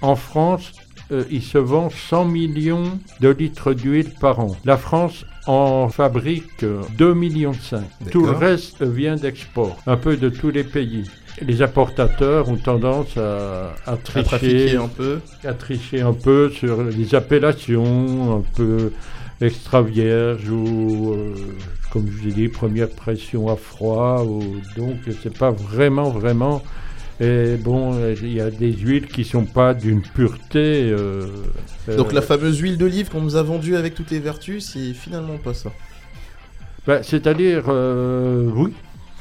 [0.00, 0.72] en France.
[1.12, 4.56] euh, il se vend 100 millions de litres d'huile par an.
[4.64, 7.82] La France en fabrique euh, 2 millions 5.
[8.10, 11.04] Tout le reste vient d'export, un peu de tous les pays.
[11.40, 15.20] Les importateurs ont tendance à, à tricher trafiquer un peu.
[15.44, 18.92] à tricher un peu sur les appellations, un peu
[19.42, 21.34] extra vierge ou, euh,
[21.90, 24.22] comme je vous ai dit, première pression à froid.
[24.24, 26.62] Ou, donc, c'est pas vraiment, vraiment.
[27.20, 30.90] Et bon, il y a des huiles qui sont pas d'une pureté.
[30.90, 31.26] euh,
[31.96, 34.94] Donc euh, la fameuse huile d'olive qu'on nous a vendue avec toutes les vertus, c'est
[34.94, 35.70] finalement pas ça.
[36.86, 37.64] ben, c'est-à-dire,
[38.54, 38.72] oui,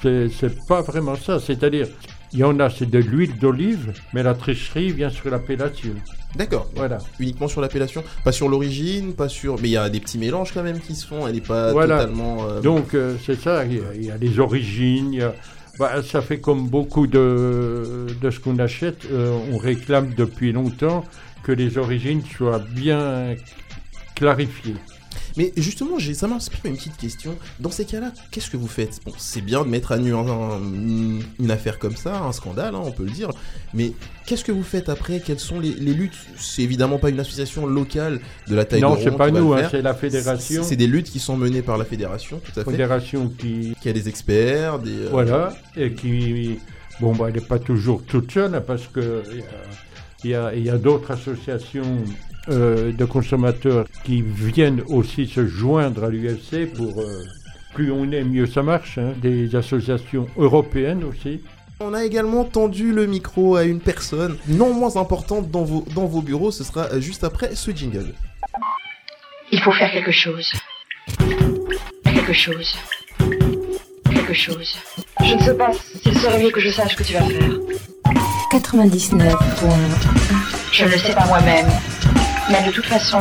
[0.01, 1.39] c'est c'est pas vraiment ça.
[1.39, 1.87] C'est-à-dire,
[2.33, 5.91] il y en a, c'est de l'huile d'olive, mais la tricherie vient sur l'appellation.
[6.35, 6.69] D'accord.
[6.75, 6.99] Voilà.
[7.19, 9.55] Uniquement sur l'appellation, pas sur l'origine, pas sur.
[9.61, 11.27] Mais il y a des petits mélanges quand même qui se font.
[11.27, 11.99] Elle n'est pas Voilà.
[11.99, 12.37] totalement.
[12.47, 15.35] euh, Donc euh, c'est ça, il y, a, il y a les origines, y a-
[15.77, 21.03] bah, ça fait comme beaucoup de, de ce qu'on achète, euh, on réclame depuis longtemps
[21.43, 23.35] que les origines soient bien
[24.15, 24.75] clarifiées.
[25.37, 27.37] Mais justement, ça m'inspire une petite question.
[27.59, 28.99] Dans ces cas-là, qu'est-ce que vous faites?
[29.05, 30.59] Bon, c'est bien de mettre à nu un- un-
[31.39, 33.29] une, affaire comme ça, un scandale, hein, on peut le dire.
[33.73, 33.93] Mais
[34.25, 35.19] qu'est-ce que vous faites après?
[35.19, 36.17] Quelles sont les, les luttes?
[36.37, 39.53] C'est évidemment pas une association locale de la taille Non, de c'est Ronde pas nous,
[39.53, 40.63] hein, c'est la fédération.
[40.63, 42.71] C'est c'est des luttes qui sont menées par la fédération, tout à fait.
[42.71, 43.73] Fédération qui...
[43.81, 44.91] Qui a des experts, des.
[44.91, 46.59] euh, Voilà, et qui...
[46.99, 49.23] Bon, bah, elle n'est pas toujours toute seule, hein, parce que
[50.23, 52.03] il y a, il y a d'autres associations
[52.49, 56.99] euh, de consommateurs qui viennent aussi se joindre à l'UFC pour...
[57.01, 57.23] euh,
[57.73, 58.97] plus on est, mieux ça marche.
[58.97, 59.13] hein.
[59.21, 61.39] Des associations européennes aussi.
[61.79, 66.05] On a également tendu le micro à une personne non moins importante dans vos, dans
[66.05, 66.51] vos bureaux.
[66.51, 68.13] Ce sera euh, juste après ce jingle.
[69.53, 70.51] Il faut faire quelque chose.
[72.03, 72.75] Quelque chose.
[74.09, 74.75] Quelque chose.
[75.25, 75.71] Je ne sais pas
[76.03, 77.49] s'il serait mieux que je sache ce que tu vas faire.
[78.51, 79.33] 99
[80.73, 81.67] Je ne le sais pas moi-même.
[82.51, 83.17] Mais de toute façon,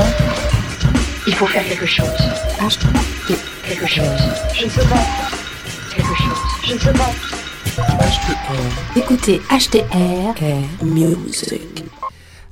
[1.25, 2.07] il faut faire quelque chose.
[3.65, 4.05] Quelque chose.
[4.55, 5.03] Je ne sais pas.
[5.95, 6.39] Quelque chose.
[6.65, 7.11] Je ne sais pas.
[8.97, 10.35] Écoutez HTR
[10.83, 11.85] Music.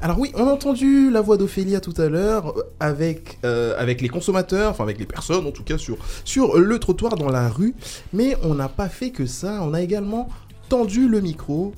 [0.01, 4.01] Alors oui, on a entendu la voix d'Ophélia tout à l'heure euh, avec, euh, avec
[4.01, 7.49] les consommateurs, enfin avec les personnes en tout cas sur, sur le trottoir dans la
[7.49, 7.75] rue.
[8.12, 10.29] Mais on n'a pas fait que ça, on a également
[10.69, 11.75] tendu le micro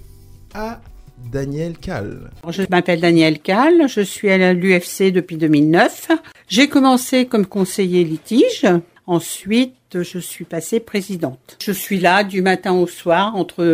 [0.53, 0.83] à
[1.33, 2.31] Daniel Cal.
[2.49, 6.11] Je m'appelle Daniel Kahl, je suis à l'UFC depuis 2009.
[6.49, 8.67] J'ai commencé comme conseiller litige.
[9.07, 11.57] Ensuite, je suis passée présidente.
[11.63, 13.65] Je suis là du matin au soir, entre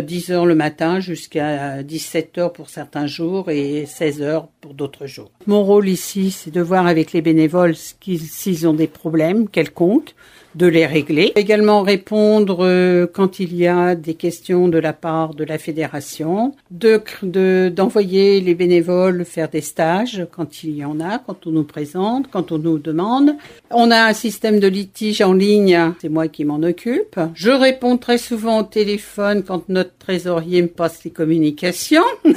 [0.00, 5.30] 10h le matin jusqu'à 17h pour certains jours et 16h pour d'autres jours.
[5.46, 10.14] Mon rôle ici, c'est de voir avec les bénévoles s'ils ont des problèmes quelconques,
[10.54, 11.32] de les régler.
[11.34, 16.54] Également répondre euh, quand il y a des questions de la part de la fédération,
[16.70, 21.64] de- d'envoyer les bénévoles faire des stages quand il y en a, quand on nous
[21.64, 23.30] présente, quand on nous demande.
[23.70, 25.61] On a un système de litige en ligne,
[26.00, 27.18] c'est moi qui m'en occupe.
[27.34, 32.04] Je réponds très souvent au téléphone quand notre trésorier me passe les communications.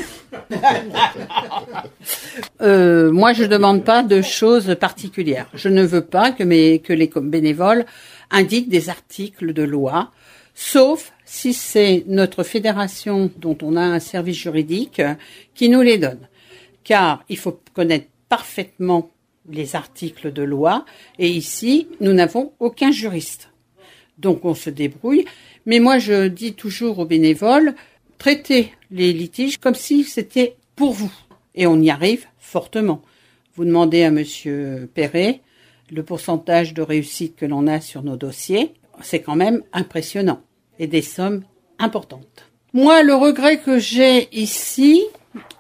[2.62, 5.48] Euh, moi, je demande pas de choses particulières.
[5.54, 7.86] Je ne veux pas que les bénévoles
[8.32, 10.12] indiquent des articles de loi,
[10.54, 15.02] sauf si c'est notre fédération dont on a un service juridique
[15.54, 16.28] qui nous les donne.
[16.84, 19.10] Car il faut connaître parfaitement
[19.50, 20.86] les articles de loi
[21.20, 23.50] et ici, nous n'avons aucun juriste.
[24.18, 25.26] Donc on se débrouille.
[25.66, 27.76] Mais moi, je dis toujours aux bénévoles,
[28.18, 31.12] traitez les litiges comme si c'était pour vous.
[31.56, 33.02] Et on y arrive fortement.
[33.56, 35.42] Vous demandez à Monsieur Perret
[35.92, 38.74] le pourcentage de réussite que l'on a sur nos dossiers.
[39.02, 40.42] C'est quand même impressionnant.
[40.78, 41.44] Et des sommes
[41.80, 42.50] importantes.
[42.74, 45.06] Moi, le regret que j'ai ici,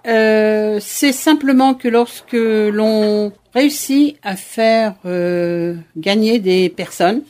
[0.08, 7.24] euh, c'est simplement que lorsque l'on réussit à faire euh, gagner des personnes,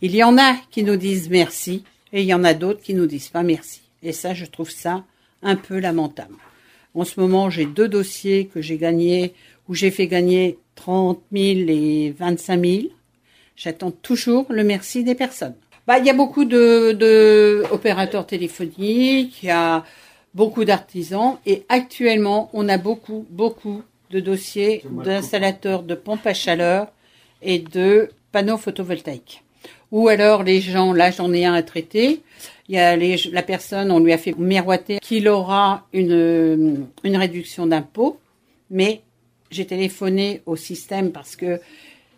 [0.00, 2.94] il y en a qui nous disent merci et il y en a d'autres qui
[2.94, 3.82] nous disent pas merci.
[4.02, 5.04] Et ça, je trouve ça
[5.42, 6.34] un peu lamentable.
[6.94, 9.34] En ce moment, j'ai deux dossiers que j'ai gagnés
[9.68, 12.82] où j'ai fait gagner 30 000 et 25 000.
[13.56, 15.54] J'attends toujours le merci des personnes.
[15.86, 19.84] Bah, il y a beaucoup de, de opérateurs téléphoniques, il y a
[20.34, 26.88] beaucoup d'artisans et actuellement, on a beaucoup, beaucoup de dossiers d'installateurs de pompes à chaleur
[27.42, 29.42] et de panneaux photovoltaïques.
[29.92, 32.20] Ou alors les gens, là j'en ai un à traiter,
[32.68, 37.16] il y a les, la personne, on lui a fait miroiter qu'il aura une, une
[37.16, 38.18] réduction d'impôt,
[38.70, 39.02] mais
[39.50, 41.60] j'ai téléphoné au système parce que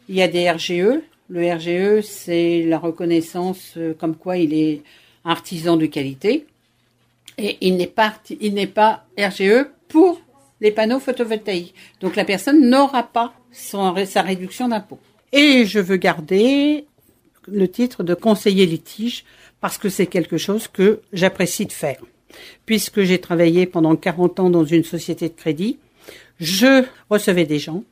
[0.08, 1.00] il y a des RGE.
[1.28, 4.82] Le RGE, c'est la reconnaissance euh, comme quoi il est
[5.24, 6.46] artisan de qualité.
[7.38, 10.20] Et il n'est pas, RGE pour
[10.60, 11.74] les panneaux photovoltaïques.
[12.00, 14.98] Donc la personne n'aura pas son, sa réduction d'impôt.
[15.32, 16.86] Et je veux garder
[17.46, 19.24] le titre de conseiller litige
[19.60, 22.00] parce que c'est quelque chose que j'apprécie de faire.
[22.64, 25.78] Puisque j'ai travaillé pendant 40 ans dans une société de crédit,
[26.38, 27.82] je recevais des gens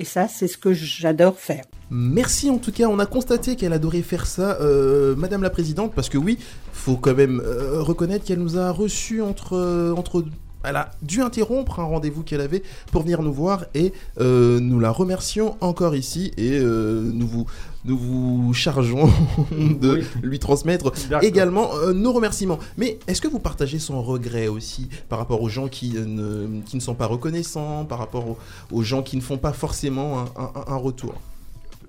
[0.00, 1.64] et ça, c'est ce que j'adore faire.
[1.90, 5.92] Merci en tout cas, on a constaté qu'elle adorait faire ça, euh, Madame la Présidente,
[5.94, 6.38] parce que oui,
[6.72, 10.24] faut quand même euh, reconnaître qu'elle nous a reçus entre, euh, entre...
[10.64, 14.90] Elle a dû interrompre un rendez-vous qu'elle avait pour venir nous voir et nous la
[14.90, 17.46] remercions encore ici et nous, vous,
[17.84, 19.08] nous vous chargeons
[19.52, 22.58] de lui transmettre également euh, nos remerciements.
[22.76, 26.76] Mais est-ce que vous partagez son regret aussi par rapport aux gens qui, ne, qui
[26.76, 28.38] ne sont pas reconnaissants, par rapport aux,
[28.70, 31.14] aux gens qui ne font pas forcément un- un- un retour?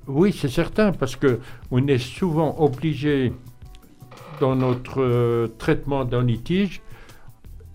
[0.07, 1.39] Oui, c'est certain, parce que
[1.71, 3.33] on est souvent obligé,
[4.39, 6.81] dans notre euh, traitement d'un litige,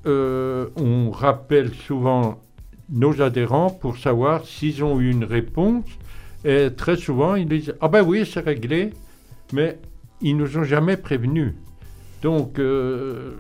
[0.07, 2.41] euh, on rappelle souvent
[2.91, 5.85] nos adhérents pour savoir s'ils ont eu une réponse.
[6.49, 8.90] Et très souvent, ils disent Ah ben oui, c'est réglé,
[9.53, 9.78] mais
[10.22, 11.55] ils nous ont jamais prévenus.
[12.22, 13.32] Donc, euh,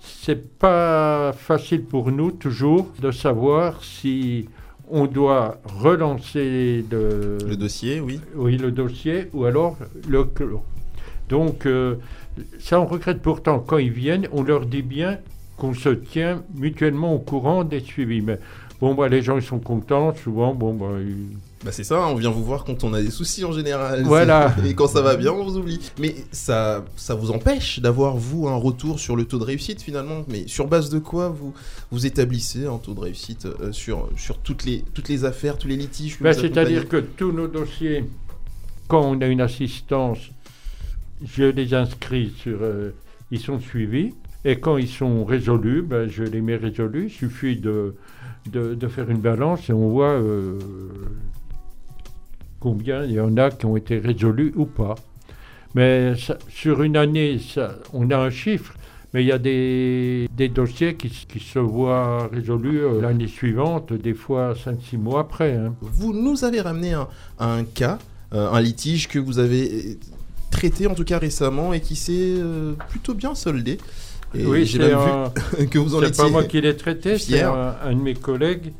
[0.00, 4.48] c'est pas facile pour nous toujours de savoir si
[4.90, 8.20] on doit relancer le, Le dossier, oui.
[8.34, 10.62] Oui, le dossier, ou alors le clos.
[11.30, 11.94] Donc, euh,
[12.58, 13.60] ça, on regrette pourtant.
[13.60, 15.18] Quand ils viennent, on leur dit bien
[15.56, 18.20] qu'on se tient mutuellement au courant des suivis.
[18.20, 18.38] Mais
[18.80, 20.14] bon, bah, les gens, ils sont contents.
[20.14, 23.10] Souvent, bon, bah, ils- Bah c'est ça, on vient vous voir quand on a des
[23.10, 24.02] soucis en général.
[24.02, 24.54] Voilà.
[24.66, 25.78] Et quand ça va bien, on vous oublie.
[25.98, 30.24] Mais ça, ça vous empêche d'avoir, vous, un retour sur le taux de réussite finalement
[30.28, 31.54] Mais sur base de quoi vous,
[31.92, 35.68] vous établissez un taux de réussite euh, sur, sur toutes, les, toutes les affaires, tous
[35.68, 38.04] les litiges vous C'est-à-dire que tous nos dossiers,
[38.88, 40.18] quand on a une assistance,
[41.24, 42.58] je les inscris sur.
[42.62, 42.90] euh,
[43.30, 44.14] ils sont suivis.
[44.44, 47.04] Et quand ils sont résolus, ben, je les mets résolus.
[47.06, 47.94] Il suffit de,
[48.50, 50.58] de, de faire une balance et on voit euh,
[52.62, 54.94] combien il y en a qui ont été résolus ou pas.
[55.74, 58.74] Mais ça- sur une année, ça- on a un chiffre,
[59.12, 61.08] mais il y a des, des dossiers qui,
[61.40, 65.54] se voient résolus euh, l'année suivante, des fois 5-6 mois après.
[65.56, 65.74] hein.
[65.80, 67.08] Vous nous avez ramené un,
[67.40, 67.98] un cas,
[68.32, 69.94] euh, un litige que vous avez euh,
[70.50, 73.78] traité en tout cas récemment et qui s'est euh, plutôt bien soldé.
[74.34, 76.60] Et oui, j'ai c'est même un- vu que vous en c'est étiez pas moi qui
[76.60, 78.72] l'ai traité, c'est un de mes collègues.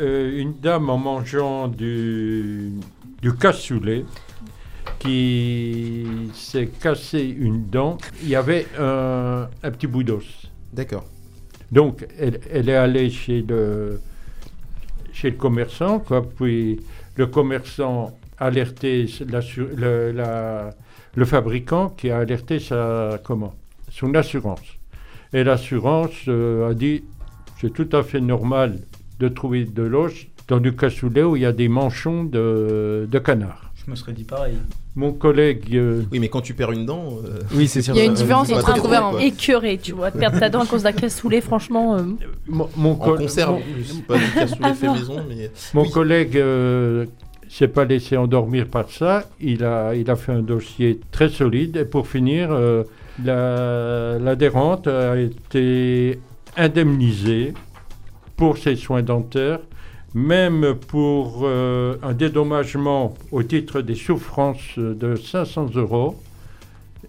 [0.00, 2.72] Euh, une dame en mangeant du,
[3.22, 4.04] du cassoulet
[4.98, 7.96] qui s'est cassé une dent.
[8.22, 10.50] Il y avait un, un petit bout d'os.
[10.72, 11.04] D'accord.
[11.72, 14.00] Donc, elle, elle est allée chez le,
[15.12, 16.80] chez le commerçant, quoi, puis
[17.16, 20.74] le commerçant a alerté l'assu- le, la-
[21.14, 23.54] le fabricant qui a alerté sa, comment,
[23.90, 24.60] son assurance.
[25.32, 27.02] Et l'assurance euh, a dit
[27.60, 28.78] c'est tout à fait normal
[29.20, 30.12] de trouver de l'os
[30.48, 33.72] dans du cassoulet où il y a des manchons de, de canard.
[33.84, 34.54] Je me serais dit pareil.
[34.96, 35.76] Mon collègue.
[35.76, 37.18] euh, Oui, mais quand tu perds une dent.
[37.24, 37.94] euh, Oui, c'est sûr.
[37.94, 39.18] Il y a une différence entre très trouver un.
[39.18, 41.96] Écœuré, tu vois, de perdre ta dent à cause d'un cassoulet, franchement.
[41.96, 42.02] euh,
[42.48, 45.50] mon, mon En co- conserve, mon- en plus, pas du cassoulet fait Ah, maison, mais.
[45.74, 45.90] Mon Oui.
[45.90, 47.04] collègue euh,
[47.48, 49.24] s'est pas laissé endormir par ça.
[49.40, 51.76] Il a, il a fait un dossier très solide.
[51.76, 52.82] Et pour finir, euh,
[53.24, 56.18] la- l'adhérente a été
[56.56, 57.52] indemnisée
[58.36, 59.60] pour ses soins dentaires,
[60.14, 66.16] même pour euh, un dédommagement au titre des souffrances de 500 euros.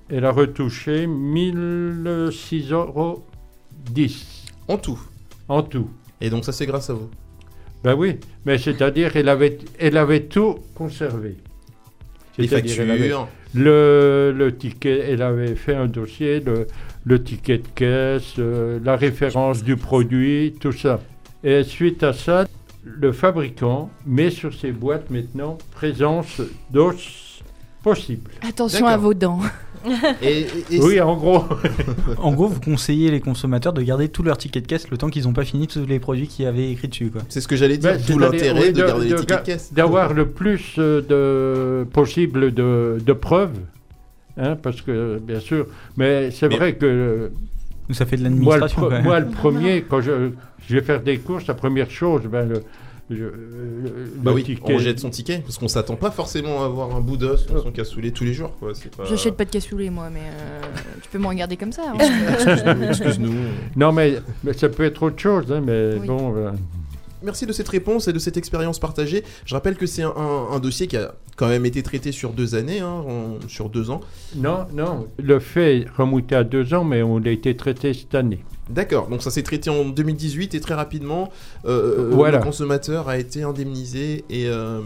[0.09, 3.25] Elle a retouché 1006 euros
[3.91, 4.99] 10 En tout.
[5.47, 5.89] en tout.
[6.21, 7.09] Et donc ça c'est grâce à vous.
[7.83, 11.37] Ben oui, mais c'est-à-dire elle avait, elle avait tout conservé.
[12.37, 13.27] Les C'est-à-dire, elle avait factures.
[13.53, 16.67] Le, le ticket, elle avait fait un dossier, le,
[17.05, 20.99] le ticket de caisse, euh, la référence du produit, tout ça.
[21.43, 22.45] Et suite à ça,
[22.83, 27.41] le fabricant met sur ses boîtes maintenant présence d'os
[27.83, 28.31] possible.
[28.47, 29.39] Attention à vos dents.
[30.21, 31.43] Et, et- Oui, en gros.
[32.17, 35.09] En gros, vous conseillez les consommateurs de garder tout leur ticket de caisse le temps
[35.09, 37.11] qu'ils n'ont pas fini tous les produits qu'il y avait écrit dessus.
[37.29, 39.29] C'est ce que j'allais dire, Ben, d'où c'est-à-dire, l'intérêt oui, de, garder les de tickets
[39.29, 39.73] ga- de caisse.
[39.73, 41.01] D'avoir le plus euh,
[41.83, 43.59] de possible de, de preuves,
[44.37, 47.31] hein, parce que bien sûr, mais c'est vrai que
[47.91, 48.89] Ça fait de moi le, l'administration.
[48.89, 49.03] même.
[49.03, 50.31] moi, le premier, quand je,
[50.67, 52.63] je vais faire des courses, la première chose, ben, le,
[53.09, 54.73] je- le- Bah le oui, ticket.
[54.73, 57.61] on jette son ticket parce qu'on s'attend pas forcément à avoir un bout d'os dans
[57.63, 58.73] son cassoulet tous les jours quoi.
[58.97, 59.05] Pas...
[59.05, 60.61] J'achète pas de cassoulet moi, mais euh,
[61.01, 61.83] tu peux me regarder comme ça.
[61.93, 61.97] hein.
[61.99, 63.33] Excuse-nous, excuse-nous.
[63.77, 66.07] Non, mais, mais ça peut être autre chose, hein, mais Oui.
[66.07, 66.33] bon.
[66.35, 66.51] euh,
[67.23, 69.23] merci de cette réponse et de cette expérience partagée.
[69.45, 72.31] Je rappelle que c'est un, un- un dossier qui a quand même été traité sur
[72.33, 73.03] deux années, hein,
[73.47, 74.01] sur deux ans.
[74.35, 78.43] Non, non, le fait remontait à deux ans, mais on a été traité cette année.
[78.69, 81.29] D'accord, donc ça s'est traité en 2018 et très rapidement,
[81.65, 82.39] euh, Voilà.
[82.39, 84.81] le consommateur a été indemnisé et, euh,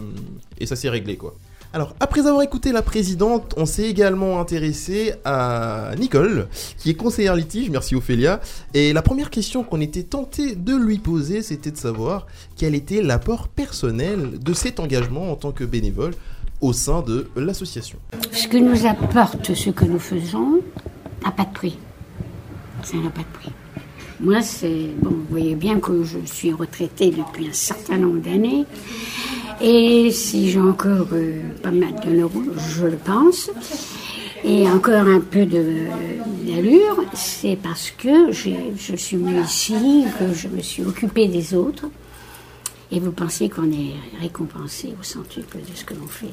[0.60, 1.34] et ça s'est réglé quoi.
[1.74, 7.34] Alors, après avoir écouté la présidente, on s'est également intéressé à Nicole, qui est conseillère
[7.34, 8.40] litige, merci Ophélia.
[8.74, 13.00] Et la première question qu'on était tenté de lui poser, c'était de savoir quel était
[13.00, 16.12] l'apport personnel de cet engagement en tant que bénévole
[16.60, 17.98] au sein de l'association.
[18.32, 20.60] Ce que nous apporte ce que nous faisons
[21.24, 21.78] n'a pas de prix.
[22.82, 23.52] Ça n'a pas de prix.
[24.20, 24.90] Moi, c'est.
[25.00, 28.66] Bon, vous voyez bien que je suis retraitée depuis un certain nombre d'années.
[29.62, 33.48] Et si j'ai encore euh, pas mal de neurones, je le pense,
[34.44, 35.86] et encore un peu de-
[36.44, 41.86] d'allure, c'est parce que je suis venue ici, que je me suis occupée des autres.
[42.90, 46.26] Et vous pensez qu'on est récompensé au centuple de ce que l'on fait?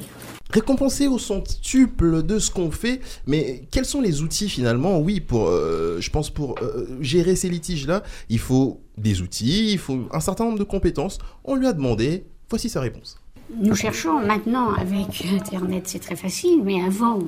[0.50, 4.98] Récompensé au centuple de ce qu'on fait, mais quels sont les outils finalement?
[4.98, 9.78] Oui, pour, euh, je pense pour euh, gérer ces litiges-là, il faut des outils, il
[9.78, 11.16] faut un certain nombre de compétences.
[11.44, 13.19] On lui a demandé, voici sa réponse.
[13.56, 17.18] Nous cherchons maintenant avec Internet, c'est très facile, mais avant,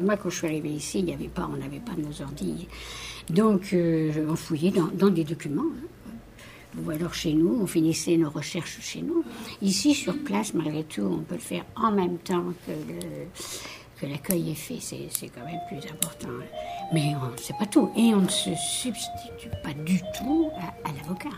[0.00, 2.66] moi quand je suis arrivée ici, il n'y avait pas, on n'avait pas nos ordi.
[3.28, 5.62] Donc euh, on fouillait dans, des documents.
[5.62, 6.12] hein.
[6.84, 9.24] Ou alors chez nous, on finissait nos recherches chez nous.
[9.62, 13.26] Ici, sur place, malgré tout, on peut le faire en même temps que le-
[14.00, 16.28] que l'accueil est fait, c'est quand même plus important.
[16.92, 17.90] Mais on- c'est pas tout.
[17.96, 20.48] Et on ne se substitue pas du tout
[20.84, 21.36] à l'avocat.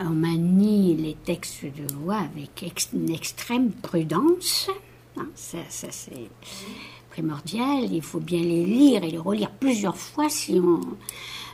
[0.00, 4.68] On manie les textes de loi avec ex- une extrême prudence.
[5.16, 6.28] hein, ça, ça, c'est
[7.10, 7.92] primordial.
[7.92, 10.80] Il faut bien les lire et les relire plusieurs fois si on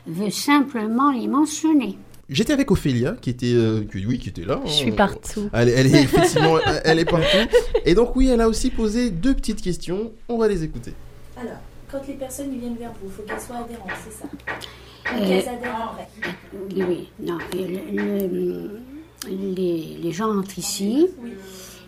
[0.07, 1.97] veut simplement les mentionner.
[2.29, 4.61] J'étais avec Ophélia, qui était, euh, qui- oui, qui était là.
[4.65, 5.49] Je suis On- partout.
[5.53, 7.47] Elle, elle est effectivement, elle est partout.
[7.85, 10.11] Et donc oui, elle a aussi posé deux petites questions.
[10.29, 10.93] On va les écouter.
[11.37, 11.57] Alors,
[11.91, 14.25] quand les personnes viennent vers vous, il faut qu'elles soient adhérentes, c'est ça?
[15.13, 15.41] Euh.
[16.75, 17.37] Oui, non.
[17.53, 18.79] et le- le-
[19.29, 21.07] les, les gens entrent ici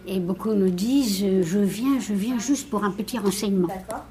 [0.06, 3.68] et beaucoup nous disent Je viens, je viens juste pour un petit renseignement.
[3.68, 4.06] D'accord.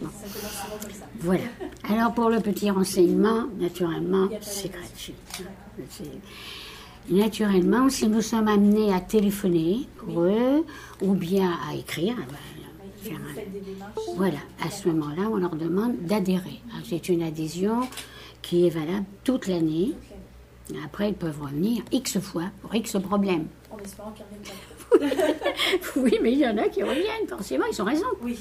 [0.00, 0.08] Bon.
[0.08, 1.04] Ça commence souvent comme ça.
[1.20, 1.42] Voilà.
[1.88, 5.14] Alors pour le petit renseignement, naturellement, c'est gratuit.
[7.10, 10.64] Naturellement, si nous sommes amenés à téléphoner pour eux
[11.02, 16.60] ou bien à écrire, ben, faire un- voilà, à ce moment-là, on leur demande d'adhérer.
[16.88, 17.80] C'est une adhésion
[18.44, 19.92] qui est valable toute l'année.
[20.84, 23.46] Après, ils peuvent revenir X fois pour X problèmes.
[23.70, 25.34] En espérant qu'ils reviennent pas.
[25.96, 28.06] Oui, mais il y en a qui reviennent, forcément, ils ont raison.
[28.22, 28.38] Oui.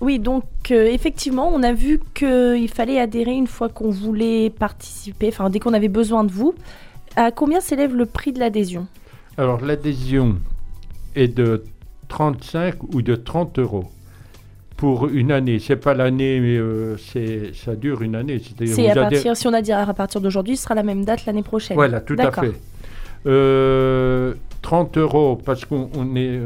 [0.00, 5.28] Oui, donc euh, effectivement, on a vu qu'il fallait adhérer une fois qu'on voulait participer,
[5.28, 6.54] enfin dès qu'on avait besoin de vous.
[7.16, 8.86] À combien s'élève le prix de l'adhésion?
[9.38, 10.36] Alors l'adhésion
[11.14, 11.64] est de
[12.08, 13.84] 35 ou de 30 euros
[14.76, 15.58] pour une année.
[15.58, 18.40] C'est pas l'année, mais euh, c'est ça dure une année.
[18.66, 21.42] C'est à partir, si on adhère à partir d'aujourd'hui, ce sera la même date l'année
[21.42, 21.76] prochaine.
[21.76, 22.52] Voilà, tout à fait.
[23.26, 26.40] Euh, 30 euros parce qu'on on est,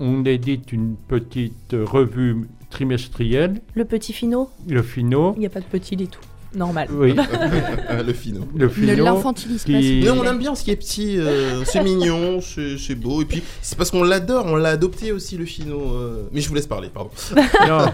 [0.00, 4.50] on édite une petite revue trimestrielle, Le petit finot?
[4.68, 5.32] Le Fino.
[5.36, 6.20] Il n'y a pas de petit, est tout.
[6.54, 6.88] Normal.
[6.92, 7.14] Oui.
[8.06, 8.40] le Fino.
[8.56, 9.22] Le Fino.
[9.64, 13.20] qui- Mais on aime bien ce qui est petit, euh, c'est mignon, c'est beau.
[13.22, 15.78] Et puis, c'est parce qu'on l'adore, on l'a adopté aussi le Fino.
[15.94, 17.10] euh, Mais je vous laisse parler, pardon.
[17.68, 17.86] Non.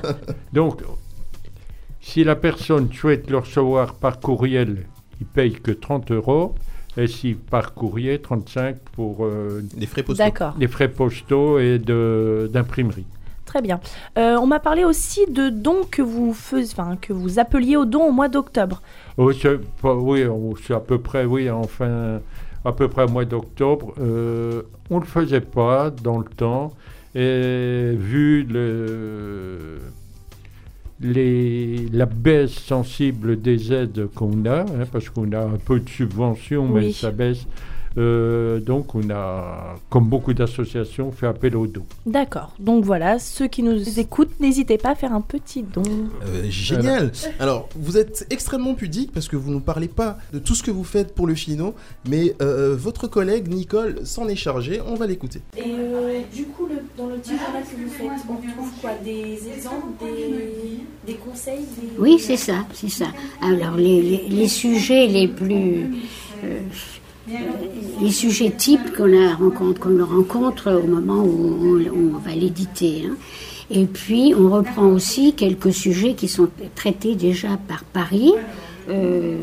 [0.52, 0.82] Donc,
[2.00, 4.86] si la personne souhaite le recevoir par courriel,
[5.20, 6.54] il paye que 30 euros.
[6.96, 10.22] Et si par courrier, 35 pour euh, les frais postaux.
[10.22, 10.54] D'accord.
[10.60, 13.06] Les frais postaux et d'imprimerie.
[13.54, 13.78] Très bien.
[14.18, 18.08] Euh, on m'a parlé aussi de dons que vous enfin que vous appeliez aux dons
[18.08, 18.82] au mois d'octobre.
[19.16, 20.24] Oh, c'est oui,
[20.66, 22.18] c'est à peu près, oui, enfin,
[22.64, 23.94] à peu près au mois d'octobre.
[24.00, 26.72] Euh, on ne le faisait pas dans le temps.
[27.14, 29.78] Et vu le,
[31.00, 35.88] les, la baisse sensible des aides qu'on a, hein, parce qu'on a un peu de
[35.88, 37.46] subventions, mais ça baisse,
[37.96, 41.86] euh, donc on a, comme beaucoup d'associations, fait appel aux dons.
[42.06, 42.52] D'accord.
[42.58, 45.82] Donc voilà, ceux qui nous écoutent, n'hésitez pas à faire un petit don.
[46.26, 47.12] Euh, génial.
[47.38, 50.62] Alors, vous êtes extrêmement pudique parce que vous ne nous parlez pas de tout ce
[50.62, 51.74] que vous faites pour le Fino,
[52.08, 54.80] mais euh, votre collègue Nicole s'en est chargée.
[54.86, 55.40] On va l'écouter.
[55.56, 58.90] Et euh, du coup, le- dans le petit journal que vous faites, on trouve quoi?
[59.04, 63.06] Des exemples, des, des conseils des- Oui, c'est ça, c'est ça.
[63.42, 65.86] Alors, les, les- les sujets les plus.
[68.00, 73.04] Les sujets types qu'on rencontre, qu'on le rencontre au moment où on, va l'éditer.
[73.06, 73.16] hein.
[73.70, 78.32] Et puis, on reprend aussi quelques sujets qui sont traités déjà par Paris.
[78.90, 79.36] Euh,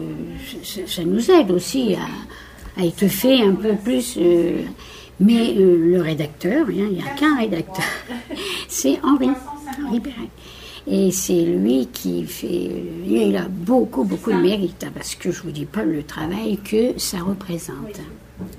[0.85, 4.15] ça, nous aide aussi à, a étoffé un peu plus.
[4.17, 4.61] euh,
[5.19, 7.85] mais euh, le rédacteur, hein, il n'y a qu'un rédacteur,
[8.67, 9.29] c'est Henri,
[9.87, 10.01] Henri.
[10.91, 12.69] Et c'est lui qui fait.
[13.07, 16.57] Il a beaucoup, beaucoup de mérite, hein, parce que je vous dis pas le travail
[16.57, 18.01] que ça représente.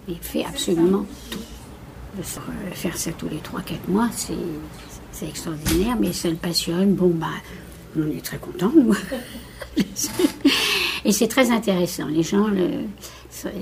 [0.08, 1.38] Il fait absolument tout.
[2.72, 4.34] Faire ça tous les 3-4 mois, c'est
[5.12, 6.94] c'est extraordinaire, mais ça le passionne.
[6.94, 7.26] Bon, bah,
[7.96, 8.94] on est très contents, nous.
[11.04, 12.06] Et c'est très intéressant.
[12.06, 12.86] Les gens le-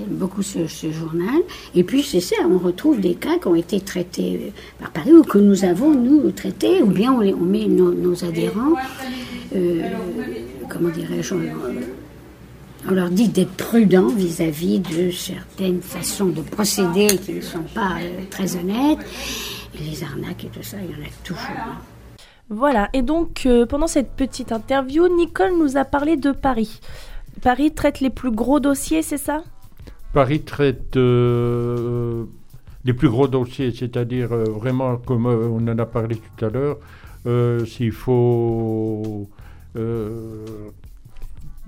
[0.09, 1.39] beaucoup ce, ce journal.
[1.73, 5.11] Et puis, c'est ça, on retrouve des cas qui ont été traités euh, par Paris
[5.13, 8.73] ou que nous avons, nous, traités, ou bien on, les- on met nos, nos adhérents,
[9.55, 9.81] euh,
[10.69, 11.41] comment dirais-je, on,
[12.89, 17.93] on leur dit d'être prudents vis-à-vis de certaines façons de procéder qui ne sont pas
[18.01, 18.99] euh, très honnêtes.
[19.79, 21.39] Et les arnaques et tout ça, il y en a toujours.
[22.53, 26.81] Voilà, et donc euh, pendant cette petite interview, Nicole nous a parlé de Paris.
[27.41, 29.41] Paris traite les plus gros dossiers, c'est ça?
[30.11, 32.25] Paris traite euh,
[32.83, 36.77] les plus gros dossiers, c'est-à-dire euh, vraiment, comme on en a parlé tout à l'heure,
[37.65, 39.29] s'il faut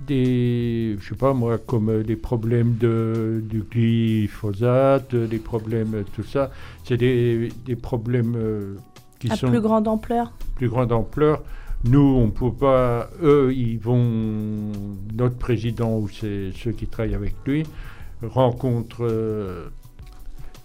[0.06, 6.52] des, je sais pas moi, comme des problèmes de, du glyphosate, des problèmes, tout ça,
[6.84, 8.36] c'est des, des problèmes
[9.30, 10.34] À sont plus grande ampleur?
[10.64, 11.44] Plus grande ampleur.
[11.84, 13.10] Nous, on ne peut pas.
[13.22, 14.72] Eux, ils vont.
[15.14, 17.66] Notre président ou c'est ceux qui travaillent avec lui
[18.26, 19.68] rencontrent euh,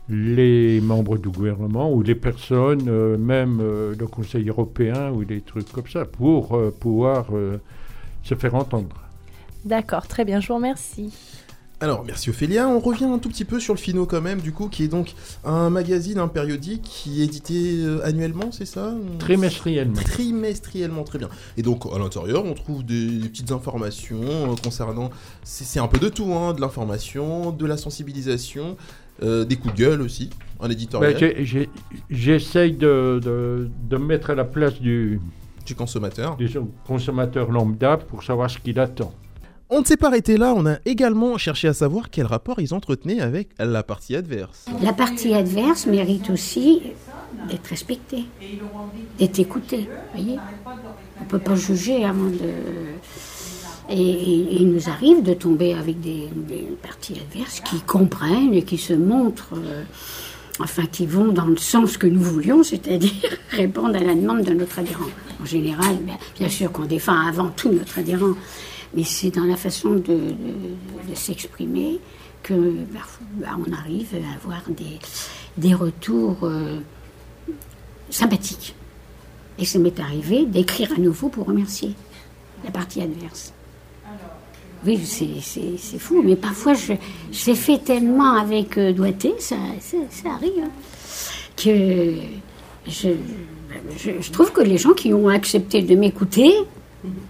[0.08, 5.40] les membres du gouvernement ou les personnes, euh, même euh, le Conseil européen ou des
[5.40, 7.26] trucs comme ça, pour pouvoir
[8.22, 8.94] se faire entendre.
[9.64, 11.12] D'accord, très bien, je vous remercie.
[11.80, 12.68] Alors, merci Ophélia.
[12.68, 14.88] On revient un tout petit peu sur le Fino quand même, du coup, qui est
[14.88, 15.14] donc
[15.44, 19.94] un magazine, un périodique qui est édité euh, annuellement, c'est ça Trimestriellement.
[19.94, 21.28] Trimestriellement, très bien.
[21.56, 25.10] Et donc, à l'intérieur, on trouve des, des petites informations euh, concernant.
[25.44, 28.76] C'est un peu de tout, hein, de l'information, de la sensibilisation,
[29.22, 31.14] euh, des coups de gueule aussi, un éditorial.
[31.20, 31.66] Ben,
[32.10, 35.20] J'essaye de, de, de me mettre à la place du,
[35.64, 36.36] du consommateur.
[36.36, 36.50] du
[36.84, 39.14] consommateur lambda pour savoir ce qu'il attend.
[39.70, 42.72] On ne s'est pas arrêté là, on a également cherché à savoir quel rapport ils
[42.72, 44.64] entretenaient avec la partie adverse.
[44.82, 46.80] La partie adverse mérite aussi
[47.50, 48.24] d'être respectée,
[49.18, 49.86] d'être écoutée.
[50.14, 50.38] voyez
[51.20, 52.50] On ne peut pas juger avant de.
[53.90, 56.30] Et, il nous arrive de tomber avec des,
[56.82, 59.82] parties adverses qui comprennent et qui se montrent, euh,
[60.60, 63.12] enfin qui vont dans le sens que nous voulions, c'est-à-dire
[63.50, 65.10] répondre à la demande de notre adhérent.
[65.42, 68.34] En général, bien, bien sûr qu'on défend avant tout notre adhérent,
[68.94, 70.34] mais c'est dans la façon de,
[71.14, 71.98] s'exprimer
[72.42, 72.54] que
[72.92, 74.98] parfois, bah, on arrive à avoir des,
[75.56, 76.78] des retours euh,
[78.10, 78.74] sympathiques.
[79.58, 81.94] Et ça m'est arrivé d'écrire à nouveau pour remercier
[82.64, 83.52] la partie adverse.
[84.86, 86.92] Oui, c'est- fou, mais parfois je,
[87.32, 90.70] je fait tellement avec euh, doigté, ça, ça, arrive, hein,
[91.56, 92.14] que
[92.86, 93.08] je,
[94.20, 96.52] je trouve que les gens qui ont accepté de m'écouter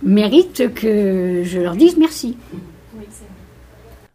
[0.03, 2.37] méritent que je leur dise merci.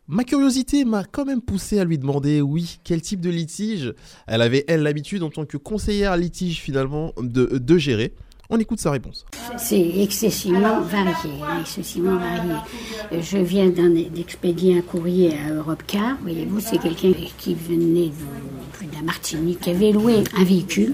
[0.07, 3.93] Ma curiosité m'a quand même poussé à lui demander, oui, quel type de litige
[4.27, 8.13] elle avait, elle, l'habitude en tant que conseillère litige finalement de, de gérer.
[8.49, 9.25] On écoute sa réponse.
[9.57, 12.53] C'est excessivement varié, excessivement varié.
[13.11, 16.17] Je viens d'expédier un courrier à Europcar.
[16.21, 20.93] Voyez-vous, c'est quelqu'un qui venait de, de la Martinique, qui avait loué un véhicule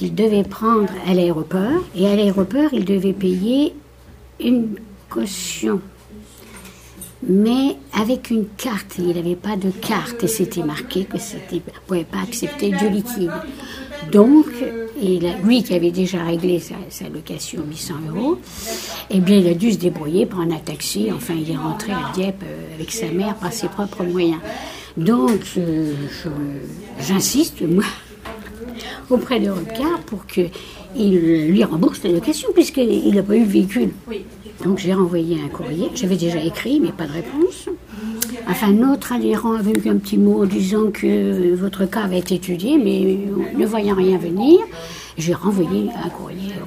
[0.00, 1.84] qu'il devait prendre à l'aéroport.
[1.94, 3.74] Et à l'aéroport, il devait payer
[4.42, 4.76] une
[5.10, 5.82] caution.
[7.22, 12.04] Mais avec une carte, il n'avait pas de carte et c'était marqué que c'était pouvait
[12.04, 13.30] pas accepter de liquide.
[14.10, 14.46] Donc,
[15.44, 18.38] lui qui avait déjà réglé sa, sa location 800 euros,
[19.10, 21.10] eh bien, il a dû se débrouiller, prendre un taxi.
[21.14, 24.40] Enfin, il est rentré à Dieppe euh, avec sa mère par ses propres moyens.
[24.96, 25.92] Donc, euh,
[26.98, 27.84] j'insiste, moi,
[29.10, 30.50] auprès de Robcar pour qu'il
[31.50, 33.90] lui rembourse la location, puisqu'il n'a pas eu le véhicule.
[34.64, 37.68] Donc j'ai renvoyé un courrier, j'avais déjà écrit, mais pas de réponse.
[38.48, 42.34] Enfin, notre adhérent avait eu un petit mot en disant que votre cas avait été
[42.34, 43.18] étudié, mais
[43.56, 44.58] ne voyant rien venir,
[45.16, 46.66] j'ai renvoyé un courrier à.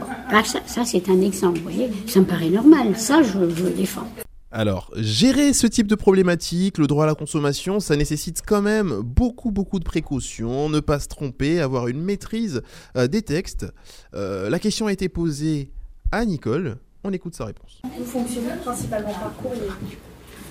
[0.00, 3.32] Bon, là, ça, ça, c'est un exemple, vous voyez, ça me paraît normal, ça je,
[3.54, 4.08] je le défends.
[4.54, 9.00] Alors, gérer ce type de problématique, le droit à la consommation, ça nécessite quand même
[9.00, 12.60] beaucoup, beaucoup de précautions, ne pas se tromper, avoir une maîtrise
[12.98, 13.66] euh, des textes.
[14.12, 15.70] Euh, la question a été posée
[16.10, 16.76] à Nicole.
[17.02, 17.80] On écoute sa réponse.
[17.96, 19.70] Vous fonctionnez principalement par courrier?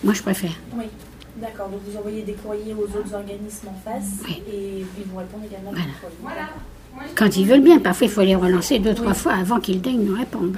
[0.04, 0.54] Moi, je préfère.
[0.76, 0.86] Oui,
[1.38, 1.70] d'accord.
[1.70, 5.74] Donc vous envoyez des courriers aux autres organismes en face et puis vous répondez également
[5.74, 6.38] par courrier.
[7.16, 10.04] Quand ils veulent bien, parfois il faut les relancer deux, trois fois avant qu'ils daignent
[10.06, 10.54] nous répondre.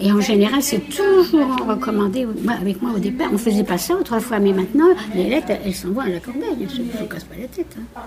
[0.00, 2.26] Et en général, c'est toujours recommandé.
[2.60, 6.04] Avec moi, au départ, on faisait pas ça autrefois, mais maintenant, les lettres, elles s'envoient
[6.04, 6.66] à la corbeille.
[6.74, 7.76] Je ne vous casse pas la tête.
[7.78, 8.00] hein.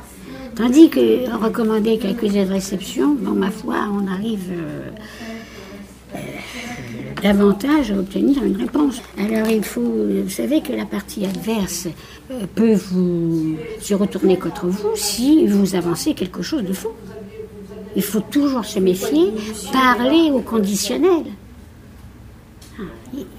[0.56, 4.90] Tandis que recommandé qu'accusé de réception, bon, ma foi, on arrive euh,
[6.16, 6.20] euh,
[7.22, 9.02] davantage à obtenir une réponse.
[9.18, 9.82] Alors, il faut.
[10.24, 11.88] Vous savez que la partie adverse
[12.32, 16.96] euh, peut vous se retourner contre vous si vous avancez quelque chose de faux.
[17.96, 19.32] Il faut toujours se méfier,
[19.72, 21.24] parler au conditionnel.
[22.80, 22.84] Ah,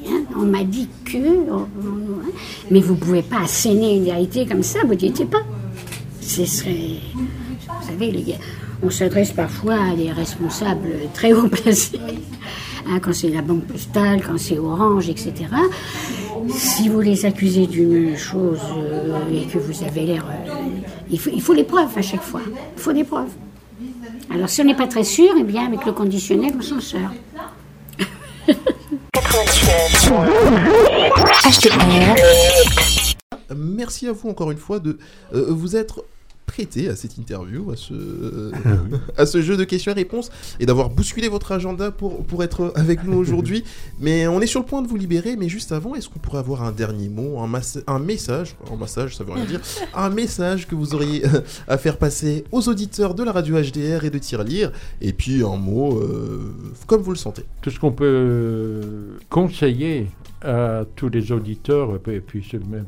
[0.09, 1.17] hein, On m'a dit que,
[1.51, 2.31] on- on- hein,
[2.71, 5.43] mais vous ne pouvez pas asséner une vérité comme ça, vous étiez pas.
[6.21, 8.25] Ce serait, vous savez,
[8.83, 11.99] on s'adresse parfois à des responsables très haut placés,
[12.87, 15.33] hein, quand c'est la banque postale, quand c'est Orange, etc.
[16.49, 20.53] Si vous les accusez d'une chose euh, et que vous avez l'air, euh,
[21.11, 22.41] il, faut, il faut les preuves à chaque fois.
[22.77, 23.29] Il faut des preuves.
[24.33, 27.11] Alors si on n'est pas très sûr, eh bien avec le conditionnel, on s'en sort.
[33.55, 34.99] Merci à vous encore une fois de
[35.35, 36.05] euh, vous être
[36.51, 38.51] prêté à cette interview, à ce,
[39.17, 43.17] à ce jeu de questions-réponses et d'avoir bousculé votre agenda pour, pour être avec nous
[43.17, 43.63] aujourd'hui.
[44.01, 46.41] mais on est sur le point de vous libérer, mais juste avant, est-ce qu'on pourrait
[46.41, 49.61] avoir un dernier mot, un, message, un massage, ça veut rien dire,
[49.95, 54.05] un message que vous auriez euh, à faire passer aux auditeurs de la radio HDR
[54.05, 56.53] et de Tirelire, et puis un mot euh,
[56.89, 57.45] comme vous le sentez.
[57.63, 60.09] Tout ce qu'on peut euh, conseiller
[60.43, 62.87] à tous les auditeurs, et puis même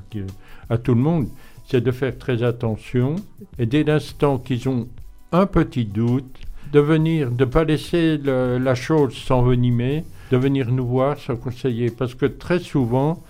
[0.68, 1.28] à tout le monde,
[1.64, 3.16] c'est de faire très attention
[3.58, 4.88] et dès l'instant qu'ils ont
[5.32, 6.38] un petit doute,
[6.72, 11.90] de venir, de ne pas laisser la chose s'envenimer, de venir nous voir, se conseiller.
[11.90, 13.22] Parce que très souvent,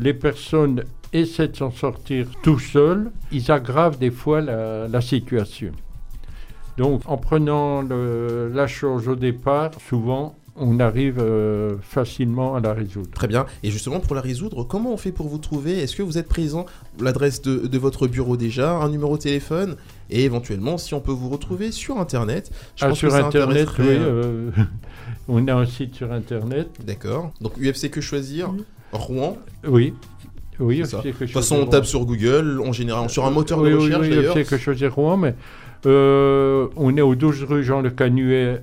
[0.00, 0.82] les personnes
[1.12, 5.72] essaient de s'en sortir tout seuls, ils aggravent des fois la, situation.
[6.76, 13.08] Donc, en prenant la chose au départ, souvent, on arrive euh, facilement à la résoudre.
[13.14, 13.46] Très bien.
[13.62, 15.78] Et justement, pour la résoudre, comment on fait pour vous trouver?
[15.82, 16.66] Est-ce que vous êtes présent?
[17.00, 19.76] L'adresse de, de votre bureau déjà, un numéro de téléphone?
[20.10, 22.50] Et éventuellement si on peut vous retrouver sur Internet.
[22.76, 23.84] Je Ah, pense sur que Internet, oui.
[23.88, 24.62] euh, euh,
[25.28, 26.68] on a un site sur Internet.
[26.86, 27.30] D'accord.
[27.40, 28.50] Donc UFC que choisir
[28.92, 29.36] Rouen
[29.66, 29.94] Oui.
[30.60, 30.80] Oui.
[30.82, 33.60] UFC que De toute choisir façon, on tape sur Google, en général, sur un moteur
[33.60, 34.36] oui, de recherche oui, d'ailleurs.
[34.36, 35.34] UFC que choisir Rouen, mais
[35.86, 38.62] euh, on est au 12 rue Jean Le Canuet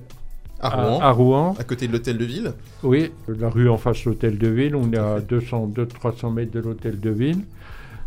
[0.60, 1.00] À Rouen.
[1.00, 1.56] à Rouen.
[1.58, 2.52] À côté de l'hôtel de ville.
[2.82, 4.74] Oui, la rue en face de l'hôtel de ville.
[4.74, 7.40] On est à 200, 200-300 mètres de l'hôtel de ville.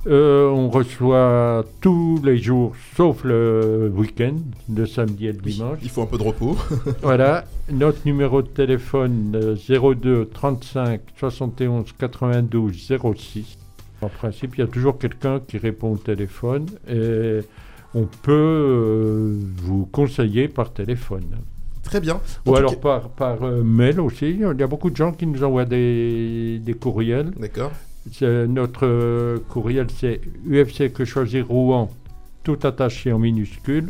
[0.08, 4.38] Euh, on reçoit tous les jours, sauf le week-end,
[4.74, 5.80] le samedi et le dimanche.
[5.84, 6.56] Il faut un peu de repos.
[7.02, 7.44] voilà.
[7.70, 13.58] Notre numéro de téléphone euh, 02 35 71 92 06.
[14.02, 17.40] En principe, il y a toujours quelqu'un qui répond au téléphone et
[17.94, 21.26] on peut euh, vous conseiller par téléphone.
[21.90, 22.20] Très bien.
[22.46, 24.30] Ou En alors cas- par, par euh, mail aussi.
[24.30, 27.32] Il y a beaucoup de gens qui nous envoient des, des courriels.
[27.38, 27.72] D'accord.
[28.12, 31.90] C'est- Notre euh, courriel, c'est UFC que choisir Rouen,
[32.44, 33.90] tout attaché en minuscule,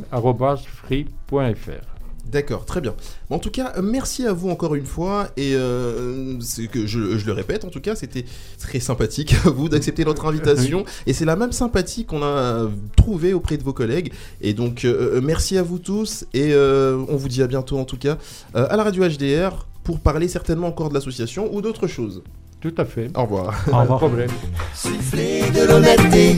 [0.66, 1.99] free.fr.
[2.32, 2.94] D'accord, très bien.
[3.32, 5.30] En tout cas, euh, merci à vous encore une fois.
[5.36, 8.26] Et euh, c'est que je, je le répète, en tout cas, c'était
[8.60, 10.86] très sympathique à vous d'accepter notre invitation.
[11.08, 14.14] Et c'est la même sympathie qu'on a trouvée auprès de vos collègues.
[14.42, 16.26] Et donc, euh, euh, merci à vous tous.
[16.34, 18.18] Et euh, on vous dit à bientôt, en tout cas,
[18.56, 22.22] euh, à la radio HDR pour parler certainement encore de l'association ou d'autres choses.
[22.62, 23.10] Tout à fait.
[23.16, 23.54] Au revoir.
[23.72, 24.30] Pas de problème.
[24.76, 26.36] Soufflez de l'honnêteté,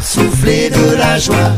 [0.00, 1.50] soufflez de la joie,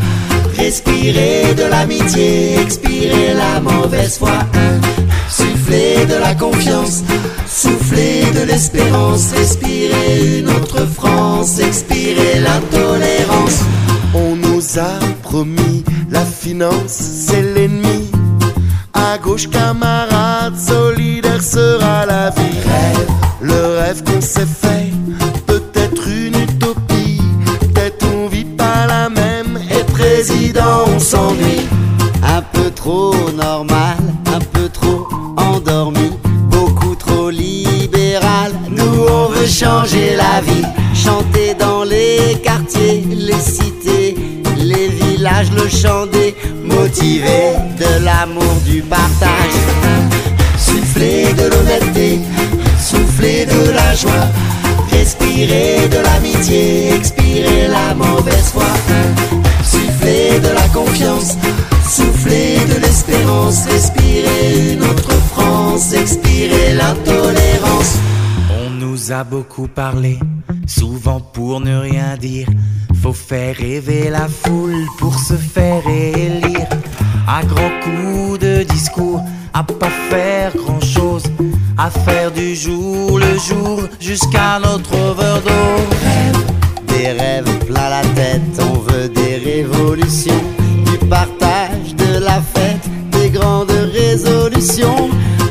[0.57, 4.33] respirez de l'amitié, expirez la mauvaise foi.
[5.29, 7.03] Soufflez de la confiance,
[7.47, 13.61] soufflez de l'espérance, respirez une autre France, expirez l'intolérance.
[14.15, 16.87] On nous a promis la finance,
[17.27, 18.11] c'est l'ennemi.
[18.95, 22.38] À gauche, camarade, solidaire sera la vie.
[23.89, 24.91] Rêve, qu'on s'est fait,
[25.47, 27.23] peut-être une utopie.
[27.61, 31.67] Peut-être on vit pas la même, et président, on s'ennuie.
[32.23, 35.09] Un peu trop normal, un peu trop
[35.39, 36.11] endormi,
[36.51, 38.53] beaucoup trop libéral.
[38.69, 44.17] Nous on veut changer la vie, chanter dans les quartiers, les cités,
[44.59, 49.57] les villages, le chant des motivés, de l'amour, du partage.
[50.59, 52.21] Souffler de l'honnêteté,
[53.47, 54.29] de la joie,
[54.91, 58.65] respirer de l'amitié, expirer la mauvaise foi.
[59.63, 61.37] Souffler de la confiance,
[61.89, 67.99] souffler de l'espérance, respirer une autre France, expirer l'intolérance.
[68.61, 70.19] On nous a beaucoup parlé,
[70.67, 72.49] souvent pour ne rien dire.
[73.03, 76.67] Faut faire rêver la foule pour se faire élire.
[77.29, 79.23] À grands coups de discours,
[79.55, 81.25] à pas faire grand chose,
[81.79, 85.97] à faire du jour le jour jusqu'à notre overdose.
[86.89, 90.43] Des rêves plein la tête, on veut des révolutions,
[90.85, 95.09] du partage, de la fête, des grandes résolutions.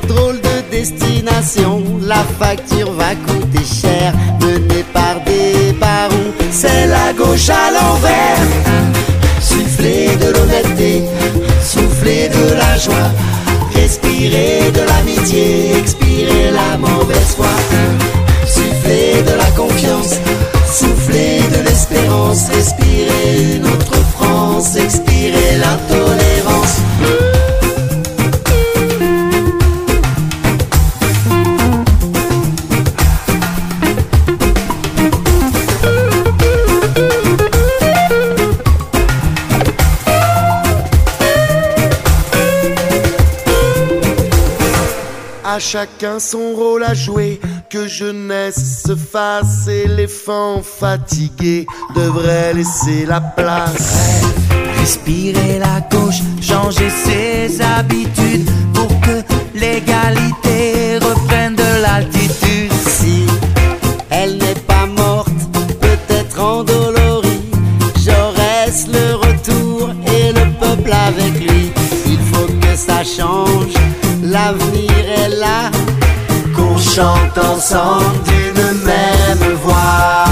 [0.07, 7.49] Drôle de destination, la facture va coûter cher, menée par des barons, c'est la gauche
[7.49, 8.47] à l'envers.
[9.39, 11.03] Souffler de l'honnêteté,
[11.63, 13.11] souffler de la joie,
[15.27, 17.45] l'amitié, expirer la mauvaise foi.
[18.45, 20.19] Souffler de la confiance,
[20.71, 25.96] souffler de l'espérance, respirer une autre France, expirer l'intolérance.
[45.67, 54.23] Chacun son rôle à jouer, que jeunesse se fasse, éléphant fatigué devrait laisser la place.
[54.79, 59.21] Respirer la gauche, changer ses habitudes pour que
[59.53, 62.71] l'égalité reprenne de l'altitude.
[62.87, 63.25] Si
[64.09, 65.33] elle n'est pas morte,
[65.81, 67.41] peut-être endolorie,
[68.05, 71.71] Jaurès le retour et le peuple avec lui.
[72.05, 73.73] Il faut que ça change,
[74.37, 75.71] l'avenir est là,
[76.55, 80.25] qu'on chante ensemble d'une même voix.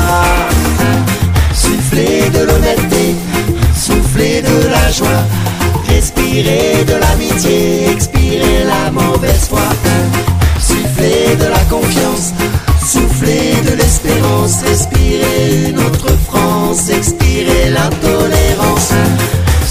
[1.53, 3.05] Souffler de l'honnêteté,
[3.87, 5.23] souffler de la joie,
[5.89, 9.67] respirer de l'amitié, expirer la mauvaise foi.
[10.69, 12.27] Souffler de la confiance,
[12.93, 18.91] souffler de l'espérance, respirer une autre France, expirer l'intolérance.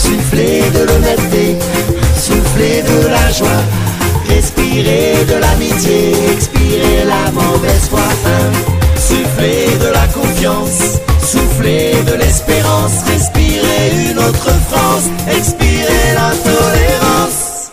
[0.05, 1.57] Souffler de l'honnêteté,
[2.27, 3.04] souffler de
[4.75, 8.01] respirer de l'amitié, expirer la mauvaise foi.
[8.97, 17.71] Souffler de la confiance, souffler de l'espérance, respirer une autre France, expirer l'intolérance.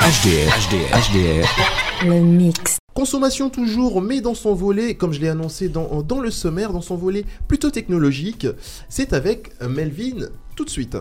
[0.00, 2.06] HDR, HDR, HDR.
[2.06, 2.78] Le mix.
[2.94, 6.82] Consommation toujours, mais dans son volet, comme je l'ai annoncé dans, dans le sommaire, dans
[6.82, 8.46] son volet plutôt technologique,
[8.90, 10.96] c'est avec Melvin tout de suite.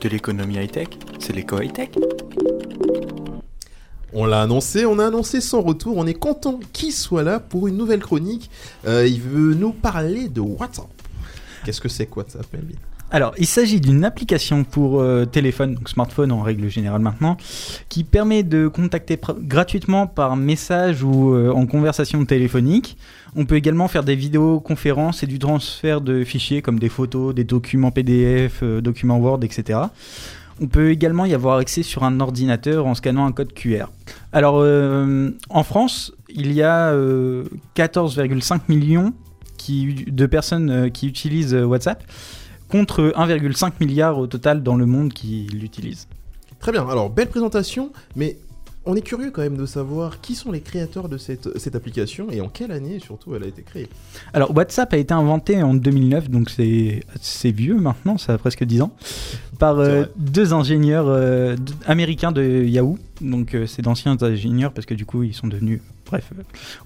[0.00, 0.88] De l'économie high-tech
[1.18, 1.90] C'est l'éco high-tech
[4.14, 7.68] On l'a annoncé, on a annoncé son retour, on est content qu'il soit là pour
[7.68, 8.50] une nouvelle chronique.
[8.86, 10.88] Euh, il veut nous parler de WhatsApp.
[11.64, 12.78] Qu'est-ce que c'est que WhatsApp, Melvin
[13.10, 17.36] Alors, il s'agit d'une application pour euh, téléphone, donc smartphone en règle générale maintenant,
[17.90, 22.96] qui permet de contacter gratuitement par message ou euh, en conversation téléphonique.
[23.36, 27.44] On peut également faire des vidéoconférences et du transfert de fichiers comme des photos, des
[27.44, 29.78] documents PDF, euh, documents Word, etc.
[30.60, 33.86] On peut également y avoir accès sur un ordinateur en scannant un code QR.
[34.32, 37.44] Alors, euh, en France, il y a euh,
[37.76, 39.14] 14,5 millions
[39.56, 42.02] qui, de personnes euh, qui utilisent euh, WhatsApp,
[42.68, 46.08] contre 1,5 milliard au total dans le monde qui l'utilisent.
[46.60, 48.36] Très bien, alors belle présentation, mais
[48.86, 52.28] on est curieux quand même de savoir qui sont les créateurs de cette, cette application
[52.30, 53.88] et en quelle année surtout elle a été créée.
[54.32, 58.82] Alors, WhatsApp a été inventé en 2009, donc c'est vieux maintenant, ça a presque 10
[58.82, 58.92] ans,
[59.58, 61.56] par euh, deux ingénieurs euh,
[61.86, 62.98] américains de Yahoo.
[63.20, 66.32] Donc, euh, c'est d'anciens ingénieurs parce que du coup, ils sont devenus, bref,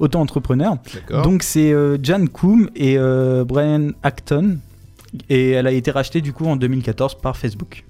[0.01, 0.79] auto-entrepreneurs.
[1.09, 1.73] Donc, c'est
[2.03, 2.99] Jan Koum et
[3.47, 4.59] Brian Acton.
[5.31, 7.85] Et elle a été rachetée du coup en 2014 par Facebook.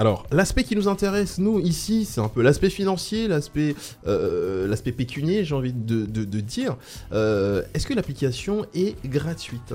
[0.00, 3.76] Alors, l'aspect qui nous intéresse, nous, ici, c'est un peu l'aspect financier, l'aspect
[4.06, 6.78] euh, l'aspect pécunier, j'ai envie de, dire.
[7.12, 9.74] Euh, Est-ce que l'application est gratuite?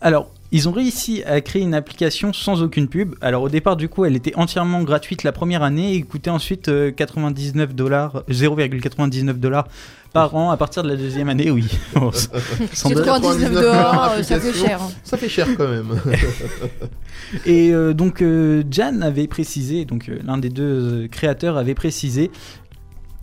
[0.00, 3.14] Alors, ils ont réussi à créer une application sans aucune pub.
[3.20, 6.68] Alors au départ, du coup, elle était entièrement gratuite la première année et coûtait ensuite
[6.68, 9.66] euh, 99 dollars, 0,99 dollars
[10.12, 11.66] par an à partir de la deuxième année, oui.
[11.94, 12.30] Bon, sans-
[12.72, 13.04] sans doute.
[13.04, 14.80] 99 dollars, euh, ça fait cher.
[15.04, 16.00] Ça fait cher quand même.
[17.46, 20.62] Et euh, donc euh, Jan avait précisé, donc euh, l'un des deux
[21.04, 22.30] euh, créateurs avait précisé,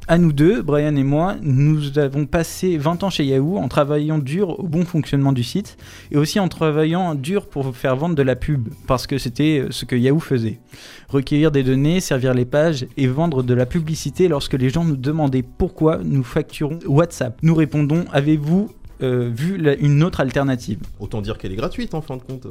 [0.07, 4.17] à nous deux, Brian et moi, nous avons passé 20 ans chez Yahoo en travaillant
[4.17, 5.77] dur au bon fonctionnement du site
[6.11, 9.67] et aussi en travaillant dur pour faire vendre de la pub parce que c'était euh,
[9.71, 10.59] ce que Yahoo faisait.
[11.07, 14.97] Recueillir des données, servir les pages et vendre de la publicité lorsque les gens nous
[14.97, 17.37] demandaient pourquoi nous facturons WhatsApp.
[17.41, 20.79] Nous répondons, avez-vous euh, vu la- une autre alternative?
[20.99, 22.47] Autant dire qu'elle est gratuite en fin de compte.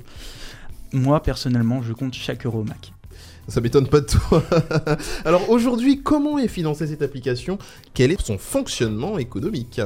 [0.95, 2.93] Moi personnellement, je compte chaque euro Mac.
[3.49, 4.43] Ça m'étonne pas de toi.
[5.25, 7.59] Alors aujourd'hui, comment est financée cette application?
[7.93, 9.81] Quel est son fonctionnement économique?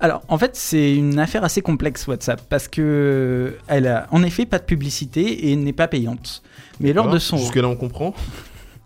[0.00, 4.46] Alors, en fait, c'est une affaire assez complexe WhatsApp parce que elle a en effet
[4.46, 6.42] pas de publicité et n'est pas payante.
[6.80, 8.14] Mais lors de son Jusque-là, on comprend.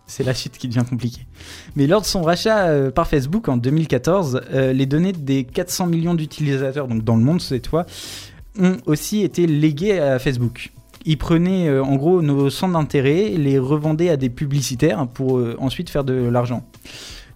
[0.05, 1.25] c'est la suite qui devient compliquée.
[1.75, 5.87] Mais lors de son rachat euh, par Facebook en 2014, euh, les données des 400
[5.87, 7.85] millions d'utilisateurs, donc dans le monde cette fois,
[8.59, 10.71] ont aussi été léguées à Facebook.
[11.05, 15.55] Ils prenaient euh, en gros nos centres d'intérêt, les revendaient à des publicitaires pour euh,
[15.59, 16.65] ensuite faire de l'argent.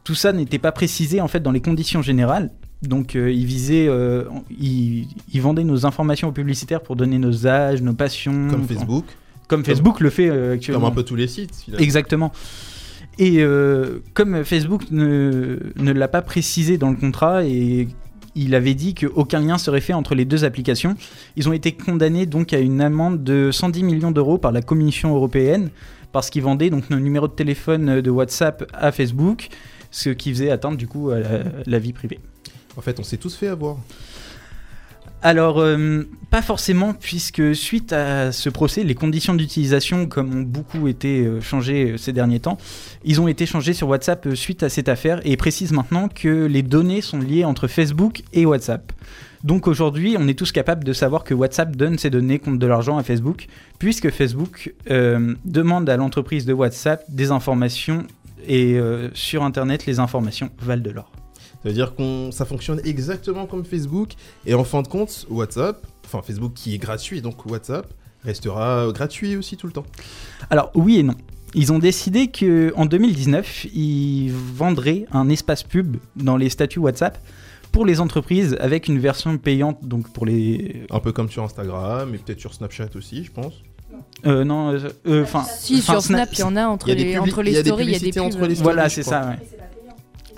[0.03, 2.51] Tout ça n'était pas précisé en fait dans les conditions générales.
[2.81, 4.25] Donc euh, ils visaient, euh,
[4.59, 8.47] ils, ils vendaient nos informations aux publicitaires pour donner nos âges, nos passions.
[8.49, 9.05] Comme Facebook.
[9.47, 10.81] Comme Facebook le fait actuellement.
[10.81, 11.55] Comme un peu tous les sites.
[11.55, 11.83] finalement.
[11.83, 12.31] Exactement.
[13.19, 17.87] Et euh, comme Facebook ne, ne l'a pas précisé dans le contrat et
[18.37, 20.95] il avait dit qu'aucun lien serait fait entre les deux applications,
[21.35, 25.15] ils ont été condamnés donc à une amende de 110 millions d'euros par la Commission
[25.15, 25.69] européenne
[26.11, 29.49] parce qu'ils vendaient donc nos numéros de téléphone de WhatsApp à Facebook,
[29.91, 32.19] ce qui faisait atteindre du coup la, la vie privée.
[32.77, 33.77] En fait, on s'est tous fait avoir.
[35.23, 40.87] Alors, euh, pas forcément, puisque suite à ce procès, les conditions d'utilisation, comme ont beaucoup
[40.87, 42.59] été euh, changées euh, ces derniers temps,
[43.03, 46.61] ils ont été changés sur WhatsApp suite à cette affaire et précisent maintenant que les
[46.61, 48.91] données sont liées entre Facebook et WhatsApp.
[49.43, 52.67] Donc aujourd'hui, on est tous capables de savoir que WhatsApp donne ces données contre de
[52.67, 53.47] l'argent à Facebook,
[53.79, 54.73] puisque Facebook
[55.45, 58.05] demande à l'entreprise de WhatsApp des informations
[58.47, 58.79] et
[59.13, 61.11] sur Internet, les informations valent de l'or.
[61.67, 64.11] Ça veut dire qu'on ça fonctionne exactement comme Facebook
[64.45, 67.93] et en fin de compte, WhatsApp, enfin Facebook qui est gratuit, donc WhatsApp
[68.23, 69.83] restera gratuit aussi tout le temps.
[70.49, 71.15] Alors oui et non.
[71.55, 77.17] Ils ont décidé que en 2019, ils vendraient un espace pub dans les statuts WhatsApp
[77.73, 82.15] pour les entreprises avec une version payante donc pour les Un peu comme sur Instagram
[82.15, 83.55] et peut-être sur Snapchat aussi, je pense.
[84.25, 86.95] euh, non euh, euh, enfin Si, sur Snap, il y en a entre y a
[86.95, 88.35] les, entre les il y a des stories, il y a des publicités pubs.
[88.35, 88.63] entre les stories.
[88.63, 89.66] voilà c'est ça ouais.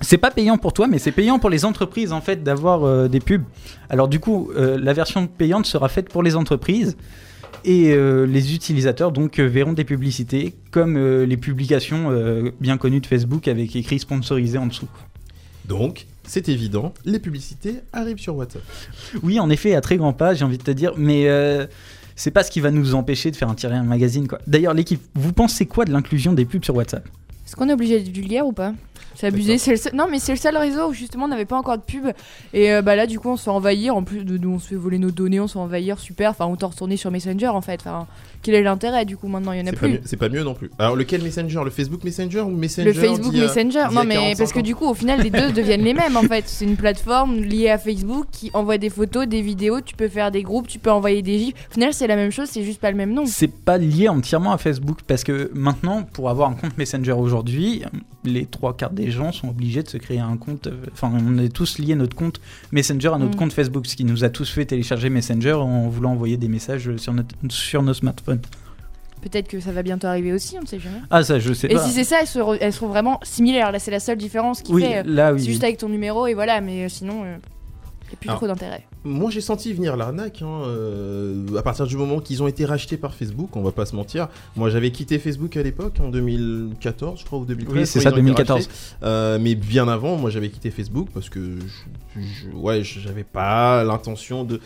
[0.02, 3.08] C'est pas payant pour toi, mais c'est payant pour les entreprises en fait d'avoir euh,
[3.08, 3.44] des pubs.
[3.90, 6.96] Alors du coup, euh, la version payante sera faite pour les entreprises
[7.66, 13.02] et euh, les utilisateurs donc verront des publicités comme euh, les publications euh, bien connues
[13.02, 14.88] de Facebook avec écrit sponsorisé en dessous.
[15.66, 18.62] Donc, c'est évident, les publicités arrivent sur WhatsApp.
[19.22, 21.68] Oui, en effet, à très grands pas, j'ai envie de te dire, mais euh,
[22.16, 24.40] c'est pas ce qui va nous empêcher de faire un tirer un magazine quoi.
[24.48, 27.08] D'ailleurs, l'équipe, vous pensez quoi de l'inclusion des pubs sur WhatsApp?
[27.46, 28.74] Est-ce qu'on est obligé de vulgaire ou pas?
[29.16, 29.58] C'est abusé.
[29.58, 31.78] C'est le seul- Non, mais c'est le seul réseau où justement on n'avait pas encore
[31.78, 32.06] de pub.
[32.54, 33.96] Et euh, bah là, du coup, on se fait envahir.
[33.96, 36.00] En plus de nous, on se fait voler nos données, on se fait envahir.
[36.00, 36.32] Super.
[36.32, 37.80] Enfin, autant retourner sur Messenger en fait.
[37.82, 38.08] Enfin,
[38.42, 39.52] quel est l'intérêt du coup maintenant?
[39.52, 39.90] Il y en a C'est pas, plus.
[39.94, 40.70] mieux- c'est pas mieux non plus.
[40.80, 41.62] Alors, lequel Messenger?
[41.66, 43.80] Le Facebook Messenger ou Messenger Le Facebook Messenger.
[43.80, 46.16] a Non, mais 45 parce que du coup, au final, les deux deviennent les mêmes
[46.16, 46.46] en fait.
[46.48, 49.82] C'est une plateforme liée à Facebook qui envoie des photos, des vidéos.
[49.82, 51.54] Tu peux faire des groupes, tu peux envoyer des gifs.
[51.70, 53.26] Au final, c'est la même chose, c'est juste pas le même nom.
[53.26, 57.84] C'est pas lié entièrement à Facebook parce que maintenant, pour avoir un compte Messenger aujourd'hui,
[58.26, 60.68] les trois quarts des gens sont obligés de se créer un compte.
[60.68, 62.40] euh, Enfin, on est tous liés notre compte
[62.72, 63.40] Messenger à notre Mm.
[63.40, 66.96] compte Facebook, ce qui nous a tous fait télécharger Messenger en voulant envoyer des messages
[66.98, 68.42] sur, notre, sur nos smartphones.
[69.22, 71.00] Peut-être que ça va bientôt arriver aussi, on ne sait jamais.
[71.10, 71.86] Ah, ça, je sais Et pas.
[71.86, 73.72] si c'est ça, elles, se elles seront vraiment similaires.
[73.72, 75.00] Là, c'est la seule différence qui Oui, fait.
[75.00, 77.34] euh, là, oui, C'est juste avec ton numéro et voilà, mais euh, sinon, il n'y
[78.14, 78.86] a plus Alors, trop d'intérêt.
[79.06, 80.42] Moi, j'ai senti venir l'arnaque.
[80.42, 83.86] hein, euh, à partir du moment qu'ils ont été rachetés par Facebook, on va pas
[83.86, 84.28] se mentir.
[84.58, 87.76] Moi, j'avais quitté Facebook à l'époque, en 2014, je crois, ou 2013.
[87.78, 88.58] Oui, c'est ça, ils ont été 2014.
[88.68, 88.74] rachetés.
[89.04, 91.40] Euh, mais bien avant, moi, j'avais quitté Facebook parce que
[92.16, 94.60] je, je- ouais, j'avais pas l'intention de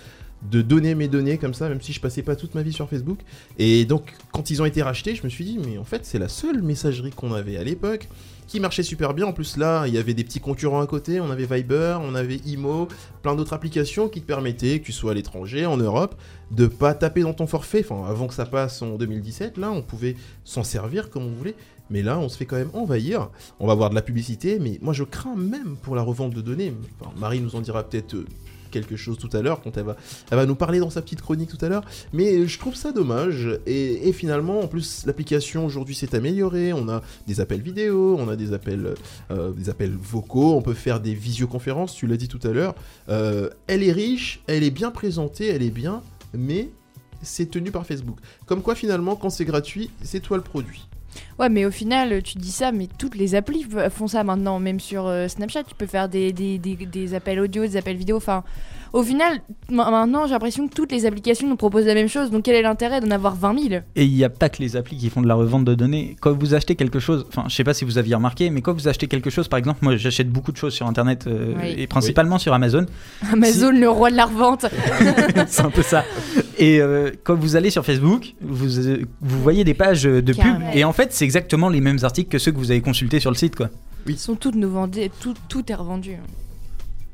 [0.52, 2.90] de donner mes données comme ça, même si je passais pas toute ma vie sur
[2.90, 3.20] Facebook.
[3.60, 6.20] Et donc, quand ils ont été rachetés, je me suis dit, mais en fait, c'est
[6.20, 8.10] la seule messagerie qu'on avait à l'époque
[8.48, 9.26] qui marchait super bien.
[9.26, 11.20] En plus, là, il y avait des petits concurrents à côté.
[11.20, 12.88] On avait Viber, on avait Imo,
[13.22, 16.16] plein d'autres applications qui te permettaient, que tu sois à l'étranger, en Europe,
[16.52, 17.86] de pas taper dans ton forfait.
[17.88, 21.56] Enfin, avant que ça passe en 2017, là, on pouvait s'en servir comme on voulait.
[21.90, 23.30] Mais là, on se fait quand même envahir.
[23.60, 26.42] On va avoir de la publicité, mais moi, je crains même pour la revente de
[26.42, 26.74] données.
[27.18, 28.26] Marie nous en dira peut-être euh,
[28.74, 29.96] quelque chose tout à l'heure quand elle va,
[30.32, 31.86] elle va nous parler dans sa petite chronique tout à l'heure.
[32.12, 33.60] Mais je trouve ça dommage.
[33.66, 36.74] Et, et finalement, en plus, l'application aujourd'hui s'est améliorée.
[36.74, 38.96] On a des appels vidéo, on a des appels,
[39.32, 41.96] euh, des appels vocaux, on peut faire des visioconférences.
[41.96, 42.76] Tu l'as dit tout à l'heure.
[43.10, 46.02] Euh, elle est riche, elle est bien présentée, elle est bien,
[46.34, 46.70] mais
[47.22, 48.18] c'est tenu par Facebook.
[48.46, 50.88] Comme quoi, finalement, quand c'est gratuit, c'est toi le produit.
[51.40, 54.60] Ouais, mais au final, tu dis ça, mais toutes les applis font ça maintenant.
[54.60, 57.98] Même sur euh, Snapchat, tu peux faire des, des, des, des appels audio, des appels
[57.98, 58.18] vidéo.
[58.18, 58.44] Enfin,
[58.94, 62.30] au final, ma- maintenant, j'ai l'impression que toutes les applications nous proposent la même chose.
[62.32, 64.76] Donc, quel est l'intérêt d'en avoir 20 000 Et il n'y a pas que les
[64.76, 66.16] applis qui font de la revente de données.
[66.22, 68.74] Quand vous achetez quelque chose, enfin, je sais pas si vous aviez remarqué, mais quand
[68.74, 71.74] vous achetez quelque chose, par exemple, moi j'achète beaucoup de choses sur internet euh, Oui.
[71.78, 72.86] et principalement sur Amazon.
[73.32, 74.66] Amazon, le roi de la revente.
[75.48, 76.06] c'est un peu ça.
[76.60, 78.68] Et euh, quand vous allez sur Facebook, vous,
[79.22, 80.72] vous voyez des pages de pub Carrément.
[80.74, 83.22] et en fait fait, c'est exactement les mêmes articles que ceux que vous avez consultés
[83.22, 83.70] sur le site, quoi.
[84.08, 86.16] Ils sont toutes nos vendées, tout, tout est revendu.
[86.16, 86.28] hein.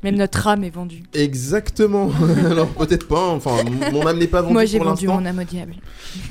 [0.02, 1.04] Même notre âme est vendue.
[1.14, 2.10] Exactement.
[2.50, 3.28] Alors peut-être pas.
[3.28, 5.74] Enfin, m- mon âme n'est pas vendue Moi j'ai vendu mon âme au diable.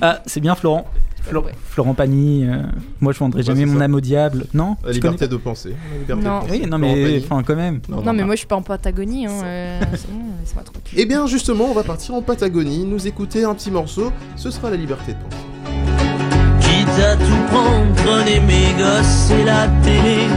[0.02, 0.86] Ah, c'est bien Florent.
[1.22, 2.64] Flo- Florent Pagny, euh,
[3.00, 3.86] moi je vendrai Ouais, jamais mon ça.
[3.86, 4.48] âme au diable.
[4.54, 5.70] Non La Tu liberté connais de penser.
[5.94, 6.40] La liberté Non.
[6.40, 6.60] de penser.
[6.64, 7.80] Oui, non, mais enfin, quand même.
[7.88, 9.28] Non, mais moi je suis pas en Patagonie.
[9.28, 9.80] Hein, euh,
[10.42, 10.98] laisse-moi tranquille.
[10.98, 14.12] Eh bien justement, on va partir en Patagonie, nous écouter un petit morceau.
[14.36, 15.38] Ce sera la liberté de penser.
[16.98, 20.28] À tout prendre, prenez mes gosses et la télé.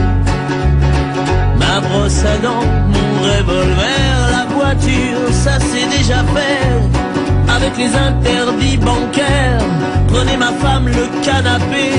[1.59, 7.53] Ma brosse à dents, mon revolver, la voiture, ça c'est déjà fait.
[7.53, 9.65] Avec les interdits bancaires,
[10.07, 11.91] prenez ma femme, le canapé,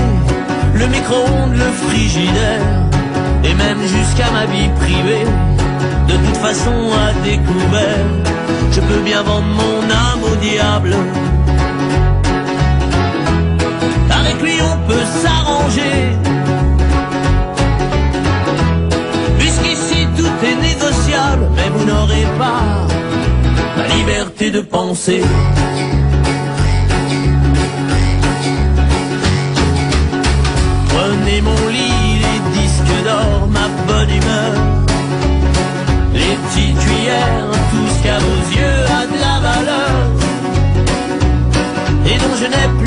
[0.75, 2.63] le micro-ondes, le frigidaire,
[3.45, 5.27] et même jusqu'à ma vie privée.
[6.09, 6.73] De toute façon,
[7.05, 8.07] à découvert,
[8.73, 10.97] je peux bien vendre mon âme au diable.
[14.43, 15.97] Lui on peut s'arranger.
[19.39, 22.62] Puisqu'ici tout est négociable Mais vous n'aurez pas
[23.76, 25.22] la liberté de penser.
[30.89, 34.53] Prenez mon lit, les disques d'or, ma bonne humeur.
[36.14, 39.95] Les petites cuillères, tout ce qu'à vos yeux a de la valeur.
[42.07, 42.84] Et dont je n'ai plus.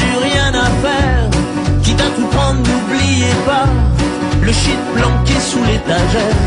[2.54, 3.66] N'oubliez pas
[4.42, 6.38] le shit planqué sous l'étagère.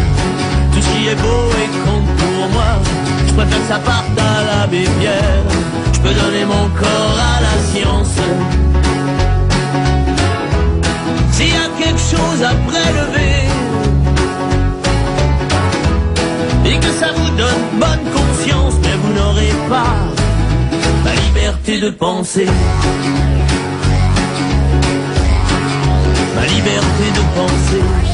[0.73, 2.73] Tout ce qui est beau et compte pour moi,
[3.27, 5.45] je préfère que ça parte à l'abbé Pierre.
[5.93, 8.17] Je peux donner mon corps à la science.
[11.33, 13.37] S'il y a quelque chose à prélever,
[16.67, 19.95] et que ça vous donne bonne conscience, mais vous n'aurez pas
[21.05, 22.47] la liberté de penser.
[26.41, 28.10] Ma liberté de penser.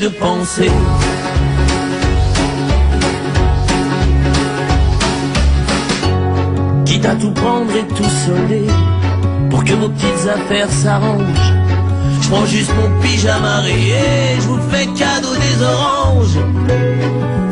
[0.00, 0.70] De penser.
[6.86, 8.66] Quitte à tout prendre et tout solder,
[9.50, 11.52] pour que vos petites affaires s'arrangent.
[12.22, 16.38] Je prends juste mon pyjama rayé, je vous fais cadeau des oranges.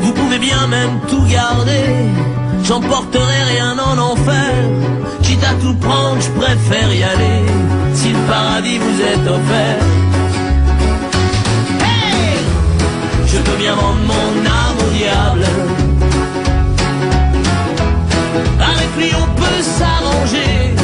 [0.00, 1.86] Vous pouvez bien même tout garder,
[2.64, 4.54] j'emporterai rien en enfer.
[5.22, 7.42] Quitte à tout prendre, je préfère y aller,
[7.92, 10.07] si le paradis vous est offert.
[13.38, 15.44] Je peux bien vendre mon âme au diable.
[18.72, 20.74] Avec lui on peut s'arranger.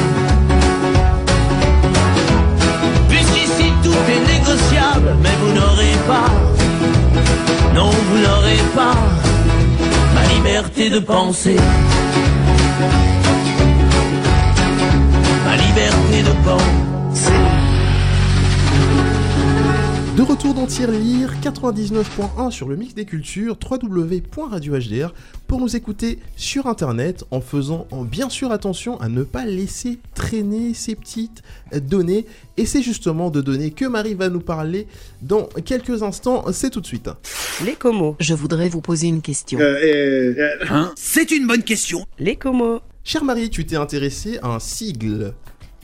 [3.09, 6.31] Puisqu'ici tout est négociable, mais vous n'aurez pas,
[7.75, 8.97] non vous n'aurez pas
[10.15, 11.57] ma liberté de penser.
[15.47, 16.84] Ma liberté de penser.
[20.25, 25.13] Retour dans Lire 99.1 sur le mix des cultures, www.radiohdr
[25.47, 29.99] pour nous écouter sur internet en faisant en bien sûr attention à ne pas laisser
[30.15, 31.43] traîner ces petites
[31.75, 32.25] données.
[32.57, 34.87] Et c'est justement de données que Marie va nous parler
[35.21, 37.11] dans quelques instants, c'est tout de suite.
[37.65, 38.17] Les comos.
[38.19, 39.59] Je voudrais vous poser une question.
[40.97, 42.07] C'est une bonne question.
[42.19, 42.81] Les comos.
[43.05, 45.35] Chère Marie, tu t'es intéressée à un sigle.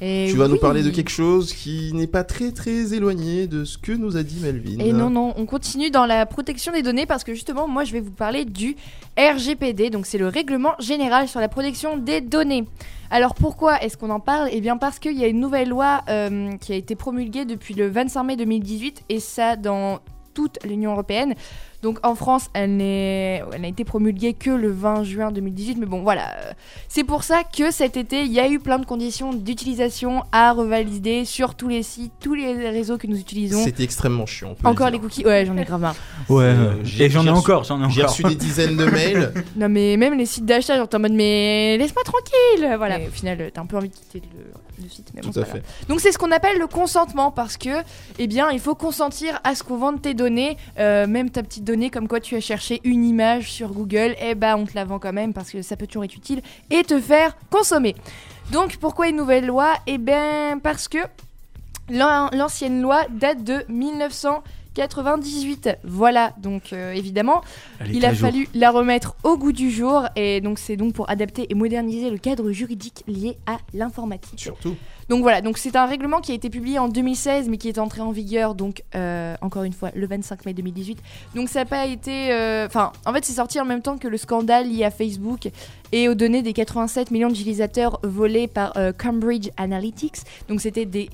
[0.01, 3.65] Et tu vas nous parler de quelque chose qui n'est pas très très éloigné de
[3.65, 4.79] ce que nous a dit Melvin.
[4.79, 7.93] Et non, non, on continue dans la protection des données parce que justement, moi, je
[7.93, 8.77] vais vous parler du
[9.19, 12.65] RGPD, donc c'est le règlement général sur la protection des données.
[13.11, 14.49] Alors pourquoi est-ce qu'on en parle?
[14.53, 17.75] Eh bien parce qu'il y a une nouvelle loi euh, qui a été promulguée depuis
[17.75, 19.99] le 25 mai 2018 et ça dans
[20.33, 21.35] toute l'Union européenne.
[21.83, 26.31] Donc en France, elle n'a été promulguée que le 20 juin 2018, mais bon voilà.
[26.89, 30.53] C'est pour ça que cet été, il y a eu plein de conditions d'utilisation à
[30.53, 33.65] revalider sur tous les sites, tous les réseaux que nous utilisons.
[33.65, 34.55] C'était extrêmement chiant.
[34.63, 35.97] le Encore les cookies, ouais, j'en ai grave marre.
[36.29, 37.91] Ouais, Euh, et j'en ai, encore, j'en ai encore.
[37.91, 39.33] J'ai reçu des dizaines de mails.
[39.57, 42.99] Non mais même les sites d'achat, genre t'es en mode mais laisse-moi tranquille, voilà.
[42.99, 44.53] Mais au final, t'as un peu envie de quitter le,
[44.83, 45.59] le site, mais bon, Tout c'est à pas fait.
[45.61, 45.71] grave.
[45.89, 47.83] Donc c'est ce qu'on appelle le consentement parce que,
[48.19, 51.65] eh bien, il faut consentir à ce qu'on vende tes données, euh, même ta petite
[51.65, 54.85] données comme quoi tu as cherché une image sur Google, eh ben on te la
[54.85, 57.95] vend quand même parce que ça peut toujours être utile et te faire consommer.
[58.53, 59.75] Donc pourquoi une nouvelle loi?
[59.87, 60.99] Eh ben parce que
[61.89, 63.65] l'an- l'ancienne loi date de
[64.77, 65.79] 1998.
[65.85, 67.43] Voilà, donc euh, évidemment,
[67.93, 68.29] il a jour.
[68.29, 72.11] fallu la remettre au goût du jour et donc c'est donc pour adapter et moderniser
[72.11, 74.41] le cadre juridique lié à l'informatique.
[74.41, 74.77] Surtout.
[75.11, 77.79] Donc voilà, donc c'est un règlement qui a été publié en 2016 mais qui est
[77.81, 80.99] entré en vigueur donc euh, encore une fois le 25 mai 2018.
[81.35, 84.07] Donc ça n'a pas été, euh, enfin en fait c'est sorti en même temps que
[84.07, 85.51] le scandale lié à Facebook
[85.93, 90.19] et aux données des 87 millions d'utilisateurs volés par euh, Cambridge Analytics.
[90.49, 91.11] Donc c'était des,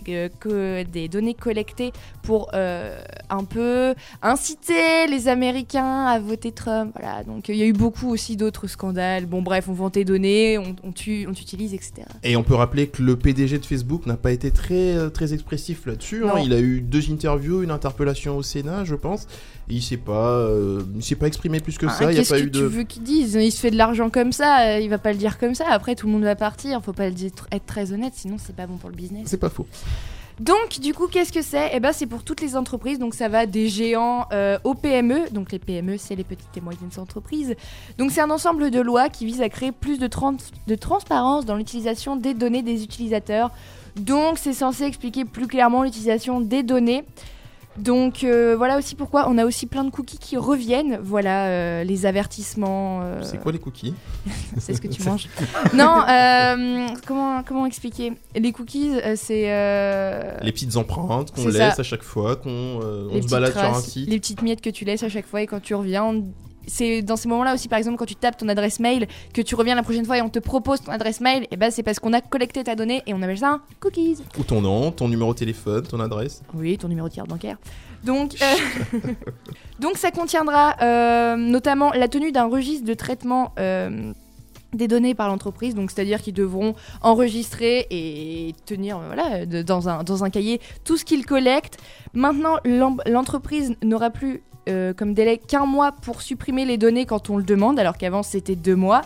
[0.92, 1.92] des données collectées
[2.22, 6.92] pour un peu inciter les Américains à voter Trump.
[7.00, 9.24] Voilà, donc il y a eu beaucoup aussi d'autres scandales.
[9.24, 12.02] Bon bref, on vend tes données, on, on tue- on t'utilise, etc.
[12.22, 15.32] Et on peut rappeler que le PDG de Facebook n'a pas été très, euh, très
[15.32, 16.24] expressif là-dessus.
[16.24, 16.40] hein.
[16.44, 19.26] Il a eu deux interviews, une interpellation au Sénat, je pense.
[19.68, 22.12] Et il s'est pas, euh, il s'est pas exprimé plus que Ah, ça.
[22.12, 24.10] Il y a pas que eu tu veux qu'ils disent Il se fait de l'argent
[24.10, 25.64] comme ça, euh, il va pas le dire comme ça.
[25.70, 26.82] Après, tout le monde va partir.
[26.82, 29.22] Faut pas le dire, être très honnête, sinon c'est pas bon pour le business.
[29.26, 29.66] C'est pas faux.
[30.38, 31.70] Donc, du coup, qu'est-ce que c'est?
[31.72, 32.98] Eh ben, c'est pour toutes les entreprises.
[32.98, 35.30] Donc, ça va des géants euh, aux PME.
[35.30, 37.54] Donc, les PME, c'est les petites et moyennes entreprises.
[37.96, 40.36] Donc, c'est un ensemble de lois qui vise à créer plus de, tran-
[40.66, 43.50] de transparence dans l'utilisation des données des utilisateurs.
[43.96, 47.04] Donc, c'est censé expliquer plus clairement l'utilisation des données.
[47.78, 50.98] Donc euh, voilà aussi pourquoi on a aussi plein de cookies qui reviennent.
[51.02, 53.00] Voilà euh, les avertissements.
[53.02, 53.94] euh, C'est quoi les cookies?
[54.58, 55.28] C'est ce que tu manges.
[55.74, 56.02] non,
[57.06, 58.12] comment, comment expliquer?
[58.34, 59.42] Les cookies, c'est.
[60.42, 61.80] Les petites empreintes qu'on laisse ça.
[61.80, 62.50] à chaque fois, qu'on
[63.10, 64.08] on se balade sur un site.
[64.08, 66.04] Les petites miettes que tu laisses à chaque fois et quand tu reviens.
[66.04, 66.24] on-
[66.66, 69.54] C'est dans ces moments-là aussi, par exemple, quand tu tapes ton adresse mail, que tu
[69.54, 71.98] reviens la prochaine fois et on te propose ton adresse mail, et ben c'est parce
[72.00, 74.18] qu'on a collecté ta donnée et on appelle ça un cookies.
[74.38, 76.42] Ou ton nom, ton numéro de téléphone, ton adresse.
[76.54, 77.56] Oui, ton numéro de carte bancaire.
[78.04, 78.98] Donc, euh,
[79.80, 84.12] donc ça contiendra euh, notamment la tenue d'un registre de traitement euh,
[84.72, 90.02] des données par l'entreprise, donc c'est-à-dire qu'ils devront enregistrer et tenir voilà, de- dans, un,
[90.04, 91.78] dans un cahier tout ce qu'ils collectent.
[92.12, 92.56] Maintenant,
[93.06, 97.44] l'entreprise n'aura plus euh, comme délai qu'un mois pour supprimer les données quand on le
[97.44, 99.02] demande, alors qu'avant c'était deux mois.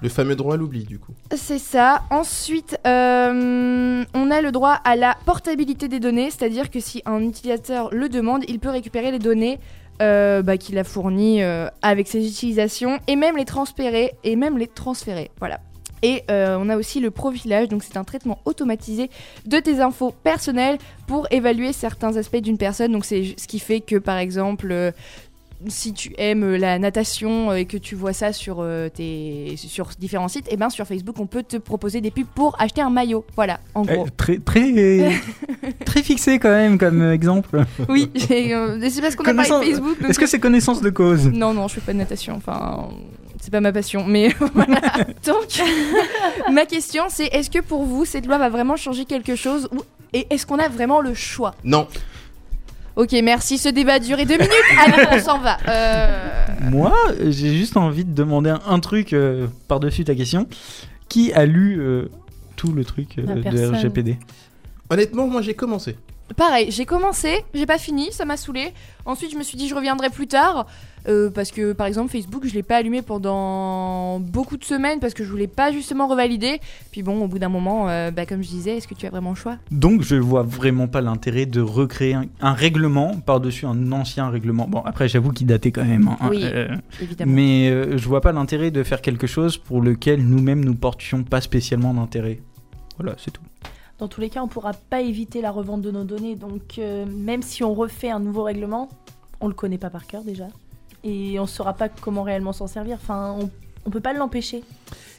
[0.00, 1.12] Le fameux droit à l'oubli, du coup.
[1.34, 2.02] C'est ça.
[2.10, 7.20] Ensuite, euh, on a le droit à la portabilité des données, c'est-à-dire que si un
[7.20, 9.58] utilisateur le demande, il peut récupérer les données
[10.00, 14.56] euh, bah, qu'il a fournies euh, avec ses utilisations et même les transférer et même
[14.56, 15.32] les transférer.
[15.40, 15.58] Voilà.
[16.02, 19.10] Et euh, on a aussi le profilage, donc c'est un traitement automatisé
[19.46, 22.92] de tes infos personnelles pour évaluer certains aspects d'une personne.
[22.92, 24.90] Donc c'est ce qui fait que par exemple, euh,
[25.66, 29.88] si tu aimes la natation euh, et que tu vois ça sur, euh, tes, sur
[29.98, 32.90] différents sites, et ben sur Facebook on peut te proposer des pubs pour acheter un
[32.90, 33.24] maillot.
[33.34, 34.06] Voilà, en Eh, gros.
[34.16, 34.72] très, très,
[35.84, 37.64] très fixé quand même comme exemple.
[37.88, 39.96] Oui, euh, c'est parce qu'on a parlé de Facebook.
[40.08, 41.26] Est-ce que c'est connaissance de cause?
[41.26, 42.34] Non, non, je fais pas de natation.
[42.36, 42.88] Enfin,
[43.40, 44.04] c'est pas ma passion.
[44.06, 44.80] Mais voilà.
[45.24, 45.62] Donc,
[46.52, 49.82] ma question, c'est est-ce que pour vous, cette loi va vraiment changer quelque chose ou...
[50.14, 51.54] Et est-ce qu'on a vraiment le choix?
[51.64, 51.86] Non.
[52.96, 53.58] Ok, merci.
[53.58, 54.50] Ce débat a duré deux minutes.
[54.78, 55.58] Allez, on s'en va.
[55.68, 56.34] Euh,
[56.70, 56.96] Moi,
[57.28, 60.48] j'ai juste envie de demander un, un truc euh, par-dessus ta question.
[61.08, 62.08] Qui a lu euh,
[62.56, 63.66] tout le truc euh, de.
[63.74, 64.18] RGPD
[64.90, 65.96] Honnêtement, moi j'ai commencé.
[66.36, 68.72] Pareil, j'ai commencé, j'ai pas fini, ça m'a saoulé.
[69.06, 70.66] Ensuite, je me suis dit je reviendrai plus tard
[71.08, 75.14] euh, parce que par exemple Facebook, je l'ai pas allumé pendant beaucoup de semaines parce
[75.14, 76.60] que je voulais pas justement revalider.
[76.92, 79.10] Puis bon, au bout d'un moment, euh, bah, comme je disais, est-ce que tu as
[79.10, 79.56] vraiment le choix?
[79.70, 84.68] Donc je vois vraiment pas l'intérêt de recréer un, un règlement par-dessus un ancien règlement.
[84.68, 86.08] Bon après j'avoue qu'il datait quand même.
[86.20, 86.44] hein, Oui,
[87.00, 87.32] évidemment.
[87.32, 91.22] Mais euh, je vois pas l'intérêt de faire quelque chose pour lequel nous-mêmes nous portions
[91.24, 92.40] pas spécialement d'intérêt.
[92.98, 93.42] Voilà, c'est tout.
[93.98, 96.36] Dans tous les cas, on ne pourra pas éviter la revente de nos données.
[96.36, 98.88] Donc, euh, même si on refait un nouveau règlement,
[99.40, 100.46] on ne le connaît pas par cœur déjà.
[101.04, 102.98] Et on ne saura pas comment réellement s'en servir.
[103.00, 103.50] Enfin, on
[103.86, 104.62] ne peut pas l'empêcher.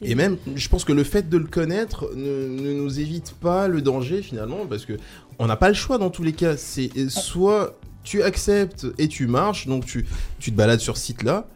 [0.02, 3.68] Et même, je pense que le fait de le connaître ne, ne nous évite pas
[3.68, 4.94] le danger finalement, parce que
[5.40, 6.56] on n'a pas le choix dans tous les cas.
[6.56, 10.08] C'est euh, soit tu acceptes et tu marches, donc tu,
[10.40, 11.48] tu te balades sur ce site-là.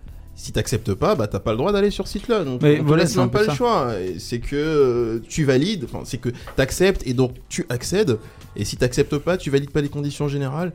[0.44, 2.44] Si t'acceptes pas, bah t'as pas le droit d'aller sur ce site-là.
[2.44, 3.56] Donc Mais on te voilà, laisse même peu pas le ça.
[3.56, 3.94] choix.
[4.20, 8.18] C'est que euh, tu valides, enfin c'est que t'acceptes et donc tu accèdes.
[8.58, 10.74] Et si t'acceptes pas, tu valides pas les conditions générales.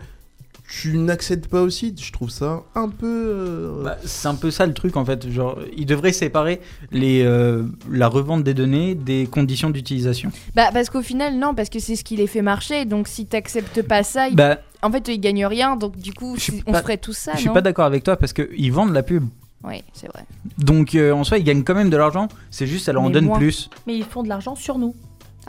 [0.71, 1.95] Tu n'accèdes pas aussi.
[1.99, 3.07] Je trouve ça un peu.
[3.07, 5.31] euh, Bah, c'est un peu ça le truc en fait.
[5.31, 10.31] Genre, ils devraient séparer les, euh, la revente des données des conditions d'utilisation.
[10.55, 12.87] Bah parce qu'au final non, parce que c'est ce qui les fait marcher.
[12.87, 15.77] Donc si t'acceptes pas ça, ils- Bah, en fait ils gagnent rien.
[15.77, 16.37] Donc du coup,
[16.67, 17.33] on pas- ferait tout ça.
[17.35, 19.25] je suis non pas d'accord avec toi parce qu'ils vendent la pub.
[19.65, 20.25] Oui, c'est vrai.
[20.59, 22.29] Donc euh, en soi, ils gagnent quand même de l'argent.
[22.51, 23.39] C'est juste, ça leur en Mais donne moins.
[23.39, 23.69] plus.
[23.87, 24.95] Mais ils font de l'argent sur nous.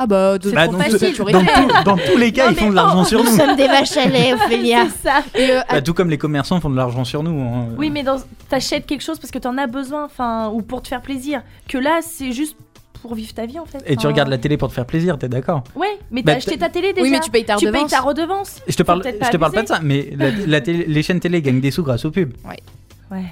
[0.01, 1.53] Ah bah, de- Bah, trop dans, facile, tout- j'aurais dans fait.
[1.61, 3.37] tout- dans tous les cas, Non, ils font de l'argent oh, sur nous nous.
[3.37, 4.87] sommes des vaches à lait, Ophélia.
[5.01, 5.21] C'est ça.
[5.35, 7.37] Et, euh, Bah, tout comme les commerçants font de l'argent sur nous.
[7.41, 7.67] hein.
[7.77, 8.17] Oui, mais dans...
[8.49, 11.41] t'achètes quelque chose parce que t'en as besoin, enfin, ou pour te faire plaisir.
[11.67, 12.55] Que là, c'est juste
[13.01, 13.79] pour vivre ta vie en fait.
[13.85, 16.31] Et tu Enfin, regardes la télé pour te faire plaisir, t'es d'accord Ouais, mais Bah,
[16.33, 17.03] t'as acheté ta télé déjà.
[17.03, 17.91] Oui, mais tu payes ta Tu payes redevance.
[17.91, 18.61] ta redevance.
[18.67, 21.19] Je te parle, je te parle pas de ça, mais la, la télé- les chaînes
[21.19, 22.33] télé gagnent des sous grâce aux pubs.
[23.11, 23.23] Ouais.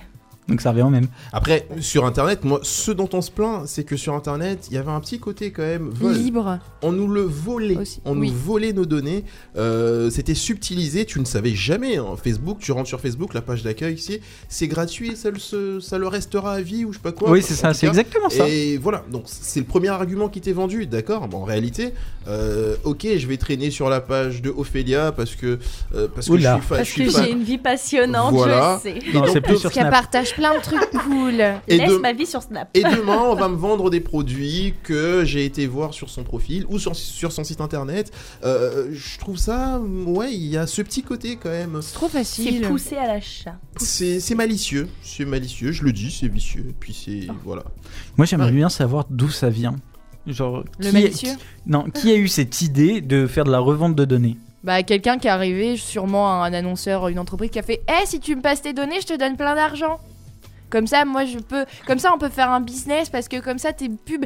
[0.47, 1.07] Donc ça revient au même.
[1.33, 4.77] Après, sur Internet, moi, ce dont on se plaint, c'est que sur Internet, il y
[4.77, 6.13] avait un petit côté quand même vol.
[6.13, 6.59] Libre.
[6.81, 7.77] On nous le volait.
[8.05, 8.31] On oui.
[8.31, 9.25] nous volait nos données.
[9.57, 11.03] Euh, C'était subtilisé.
[11.05, 11.97] Tu ne savais jamais.
[11.97, 12.05] hein.
[12.21, 15.97] Facebook, tu rentres sur Facebook, la page d'accueil, c'est c'est gratuit, ça le, se- ça
[15.97, 17.29] le restera à vie ou je sais pas quoi.
[17.29, 18.47] Oui, c'est ça, c'est exactement ça.
[18.47, 21.27] Et voilà, donc c'est le premier argument qui t'est vendu, d'accord?
[21.27, 21.93] Bon, En réalité,
[22.27, 25.59] euh, ok, je vais traîner sur la page de Ophélia parce que
[25.93, 26.61] euh, parce que je suis fan.
[26.69, 28.79] Parce je suis que j'ai une vie passionnante, Voilà.
[28.83, 28.97] je sais.
[28.97, 31.41] Et donc, Parce qu'elle partage plein de trucs cool.
[31.67, 32.69] Et Laisse de- ma vie sur Snap.
[32.73, 36.65] Et demain, on va me vendre des produits que j'ai été voir sur son profil
[36.69, 38.11] ou sur, sur son site internet.
[38.45, 41.79] Euh, je trouve ça, ouais, il y a ce petit côté quand même.
[41.81, 42.61] C'est trop C'est facile.
[42.61, 43.55] poussé à l'achat.
[43.77, 46.65] C'est c'est malicieux, c'est malicieux, je le dis, c'est vicieux.
[46.69, 47.27] Et puis c'est.
[47.43, 47.63] Voilà.
[48.15, 49.75] Moi, j'aimerais bien savoir d'où ça vient.
[50.27, 51.27] Genre, Le qui,
[51.65, 54.37] Non, qui a eu cette idée de faire de la revente de données?
[54.63, 58.19] Bah, quelqu'un qui est arrivé, sûrement un annonceur, une entreprise qui a fait Eh, si
[58.19, 59.99] tu me passes tes données, je te donne plein d'argent.
[60.69, 61.65] Comme ça, moi, je peux.
[61.85, 64.25] Comme ça, on peut faire un business parce que comme ça, tes pubs,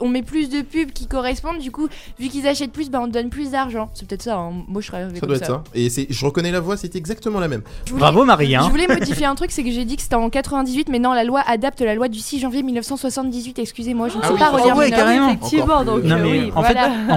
[0.00, 1.58] on met plus de pubs qui correspondent.
[1.58, 1.88] Du coup,
[2.18, 3.90] vu qu'ils achètent plus, bah, on donne plus d'argent.
[3.94, 4.36] C'est peut-être ça.
[4.36, 4.52] Hein.
[4.68, 5.08] Moi, je serais.
[5.14, 5.64] Ça comme doit être ça.
[5.74, 7.62] Et je reconnais la voix, c'était exactement la même.
[7.92, 8.52] Bravo, Marie.
[8.52, 8.68] Je hein.
[8.68, 11.24] voulais modifier un truc, c'est que j'ai dit que c'était en 98, mais non, la
[11.24, 13.58] loi adapte la loi du 6 janvier 1978.
[13.58, 14.74] Excusez-moi, je ne ah sais oui, pas ah relire.
[14.76, 15.28] Oh ouais, carrément.
[15.30, 16.04] Effectivement, donc.
[16.04, 16.62] Non, mais oui, en,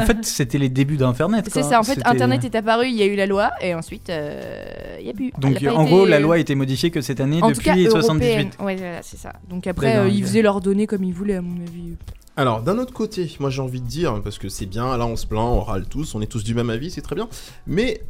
[0.01, 1.47] fait, c'était les débuts d'Internet.
[1.51, 1.79] C'est ça.
[1.79, 1.99] En fait.
[2.05, 4.65] Internet est apparu, il y a eu la loi, et ensuite, euh,
[4.99, 5.31] il euh, n'y a plus.
[5.37, 8.63] Donc, en gros, la loi a été modifiée que cette année en depuis 78 fait.
[8.63, 9.33] Ouais, c'est ça.
[9.49, 11.95] Donc après, euh, ils faisaient leurs données comme ils voulaient, à mon avis.
[12.35, 15.15] Alors, d'un autre côté, moi j'ai envie de dire, parce que c'est bien, là on
[15.15, 17.27] se plaint, on râle tous, on est tous du même avis, c'est très bien,
[17.65, 18.01] mais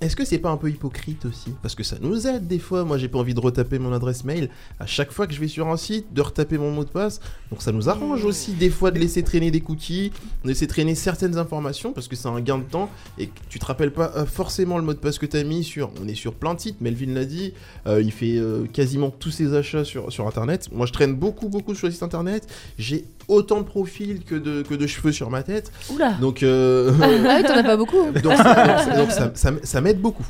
[0.00, 1.52] est-ce que c'est pas un peu hypocrite aussi?
[1.62, 2.84] Parce que ça nous aide des fois.
[2.84, 5.48] Moi j'ai pas envie de retaper mon adresse mail à chaque fois que je vais
[5.48, 7.20] sur un site, de retaper mon mot de passe.
[7.50, 10.12] Donc ça nous arrange aussi des fois de laisser traîner des cookies,
[10.44, 13.58] de laisser traîner certaines informations parce que c'est un gain de temps et que tu
[13.58, 15.90] te rappelles pas euh, forcément le mot de passe que tu as mis sur.
[16.02, 17.54] On est sur plein de sites, Melvin l'a dit,
[17.86, 20.68] euh, il fait euh, quasiment tous ses achats sur, internet.
[20.72, 22.46] Moi je traîne beaucoup, beaucoup sur les sites internet.
[22.78, 25.72] J'ai autant de profils que de, que de cheveux sur ma tête.
[25.90, 26.12] Oula.
[26.12, 28.10] Donc, euh, Ah oui, t'en as pas beaucoup.
[28.22, 30.26] donc, ça, donc, donc ça- ça- ça m'aide beaucoup.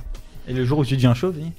[0.49, 1.51] Et le jour où tu deviens chauve, oui.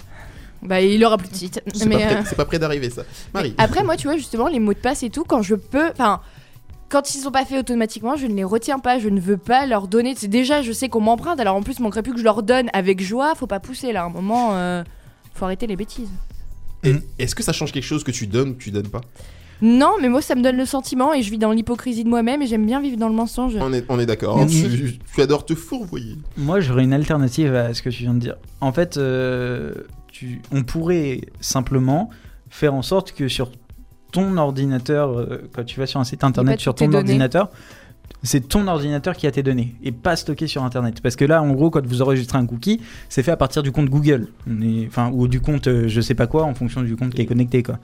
[0.63, 1.61] Bah, il aura plus de site.
[1.73, 3.03] C'est Mais, pas, prêt- euh, c'est pas près d'arriver ça.
[3.33, 3.53] Marie.
[3.57, 5.89] Après, moi, tu vois, justement, les mots de passe et tout, quand je peux.
[5.91, 6.21] Enfin.
[6.89, 9.65] Quand ils sont pas faits automatiquement, je ne les retiens pas, je ne veux pas
[9.65, 10.13] leur donner.
[10.15, 12.43] C'est déjà, je sais qu'on m'emprunte, alors en plus, il manquerait plus que je leur
[12.43, 13.35] donne avec joie.
[13.35, 14.85] Faut pas pousser là, à un moment, euh,
[15.33, 16.07] faut arrêter les bêtises.
[17.19, 19.01] Est-ce que ça change quelque chose que tu donnes ou que tu donnes pas?
[19.61, 22.41] Non, mais moi, ça me donne le sentiment et je vis dans l'hypocrisie de moi-même
[22.41, 23.57] et j'aime bien vivre dans le mensonge.
[23.59, 24.37] On est, on est d'accord.
[24.37, 24.69] Merci.
[24.69, 26.15] Tu, tu adores te fourvoyer.
[26.37, 28.35] Moi, j'aurais une alternative à ce que tu viens de dire.
[28.61, 29.73] En fait, euh,
[30.11, 32.09] tu, on pourrait simplement
[32.49, 33.51] faire en sorte que sur
[34.11, 37.19] ton ordinateur, euh, quand tu vas sur un site internet, sur toutes tes ton données.
[38.23, 41.01] C'est ton ordinateur qui a tes données et pas stocké sur internet.
[41.01, 43.71] Parce que là, en gros, quand vous enregistrez un cookie, c'est fait à partir du
[43.71, 46.81] compte Google, On est- enfin ou du compte euh, je sais pas quoi en fonction
[46.81, 47.77] du compte qui est connecté quoi.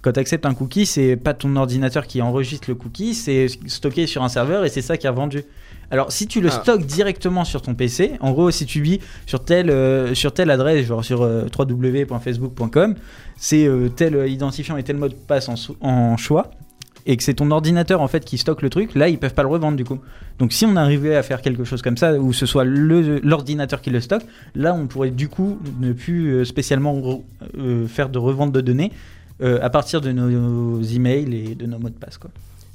[0.00, 4.06] Quand tu acceptes un cookie, c'est pas ton ordinateur qui enregistre le cookie, c'est stocké
[4.06, 5.42] sur un serveur et c'est ça qui est vendu.
[5.90, 6.52] Alors si tu le Ah.
[6.62, 10.50] stockes directement sur ton PC, en gros si tu vis sur telle, euh, sur telle
[10.52, 12.94] adresse, genre sur euh, www.facebook.com,
[13.36, 15.48] c'est tel identifiant et tel mot de passe
[15.80, 16.50] en choix,
[17.06, 19.42] et que c'est ton ordinateur en fait qui stocke le truc, là ils peuvent pas
[19.42, 19.98] le revendre du coup.
[20.38, 23.90] Donc si on arrivait à faire quelque chose comme ça, où ce soit l'ordinateur qui
[23.90, 24.24] le stocke,
[24.54, 27.22] là on pourrait du coup ne plus euh, spécialement
[27.58, 28.92] euh, faire de revente de données
[29.42, 32.18] euh, à partir de nos emails et de nos mots de passe.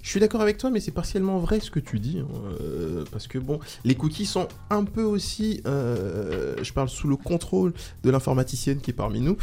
[0.05, 2.19] Je suis d'accord avec toi, mais c'est partiellement vrai ce que tu dis.
[2.19, 2.27] hein,
[2.61, 5.61] euh, parce que bon, les cookies sont un peu aussi.
[5.65, 7.73] euh, je parle sous le contrôle
[8.03, 9.35] de l'informaticienne qui est parmi nous.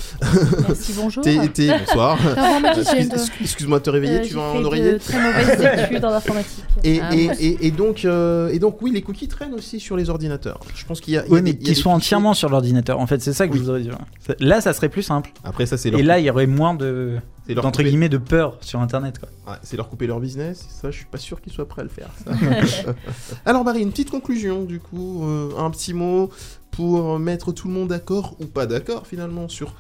[0.69, 1.25] Merci, bonjour.
[1.25, 2.17] T'es- t'es- bonsoir.
[3.41, 6.65] Excuse-moi de te réveiller, Euh, tu vas en oreiller très mauvaises études en informatique.
[6.85, 7.35] Et, Ah, et, bon.
[7.41, 10.61] et- et donc, euh, et donc, oui, les cookies traînent aussi sur les ordinateurs.
[10.77, 11.25] Je pense qu'il y a.
[11.27, 13.01] il y a Oui, des- mais soient fichiers- entièrement sur l'ordinateur.
[13.01, 13.99] En fait, c'est ça que je voudrais dire.
[14.25, 15.33] Ça- Là, ça serait plus simple.
[15.43, 17.19] Après, ça, c'est Et là, il y aurait moins de.
[17.47, 19.29] C'est leur d'entre couper- guillemets de peur sur internet quoi.
[19.53, 21.85] Ouais, c'est leur couper leur business, ça je suis pas sûr qu'ils soient prêts à
[21.85, 22.09] le faire.
[22.25, 22.33] ça.
[23.47, 26.31] Alors Marie, une petite conclusion du coup, euh, un petit mot
[26.71, 29.75] pour mettre tout le monde d'accord ou pas d'accord finalement sur,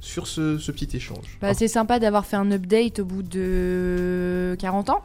[0.00, 1.38] sur ce, ce petit échange.
[1.40, 5.02] Bah, c'est sympa d'avoir fait un update au bout de 40 ans.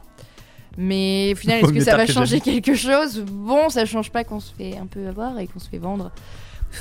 [0.76, 3.20] Mais au final, est-ce que ça va changer quelque chose?
[3.20, 6.10] Bon, ça change pas qu'on se fait un peu avoir et qu'on se fait vendre.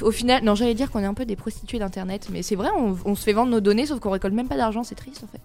[0.01, 2.69] Au final, non, j'allais dire qu'on est un peu des prostituées d'internet, mais c'est vrai,
[2.77, 5.23] on, on se fait vendre nos données, sauf qu'on récolte même pas d'argent, c'est triste
[5.23, 5.41] en fait.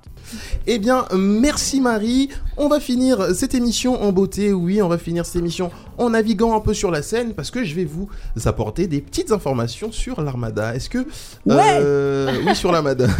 [0.66, 2.29] Eh bien, merci Marie.
[2.57, 4.53] On va finir cette émission en beauté.
[4.53, 7.65] Oui, on va finir cette émission en naviguant un peu sur la scène parce que
[7.65, 8.09] je vais vous
[8.45, 10.75] apporter des petites informations sur l'Armada.
[10.75, 11.07] Est-ce que.
[11.49, 13.07] euh, oui, sur l'Armada.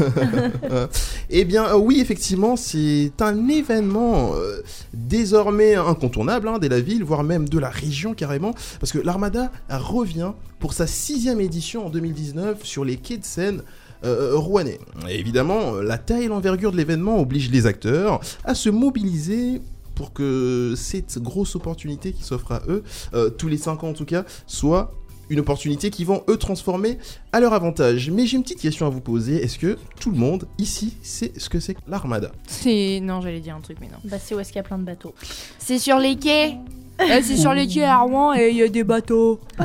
[1.31, 4.63] Eh bien, euh, oui, effectivement, c'est un événement euh,
[4.95, 9.51] désormais incontournable hein, de la ville, voire même de la région carrément, parce que l'Armada
[9.69, 13.63] revient pour sa sixième édition en 2019 sur les quais de Seine
[14.05, 14.79] euh, rouennais.
[15.09, 19.61] Et évidemment, la taille et l'envergure de l'événement obligent les acteurs à se mobiliser
[19.95, 23.93] pour que cette grosse opportunité qui s'offre à eux, euh, tous les 5 ans en
[23.95, 24.95] tout cas, soit
[25.31, 26.99] une opportunité qui vont eux transformer
[27.33, 28.11] à leur avantage.
[28.11, 29.43] Mais j'ai une petite question à vous poser.
[29.43, 32.33] Est-ce que tout le monde ici sait ce que c'est que l'Armada?
[32.47, 33.01] C'est.
[33.03, 33.99] Non, j'allais dire un truc, mais non.
[34.05, 35.15] Bah, c'est où est-ce qu'il y a plein de bateaux?
[35.59, 36.57] C'est sur les quais
[37.01, 39.39] Euh, C'est sur les quais à Rouen et il y a des bateaux.
[39.59, 39.65] Je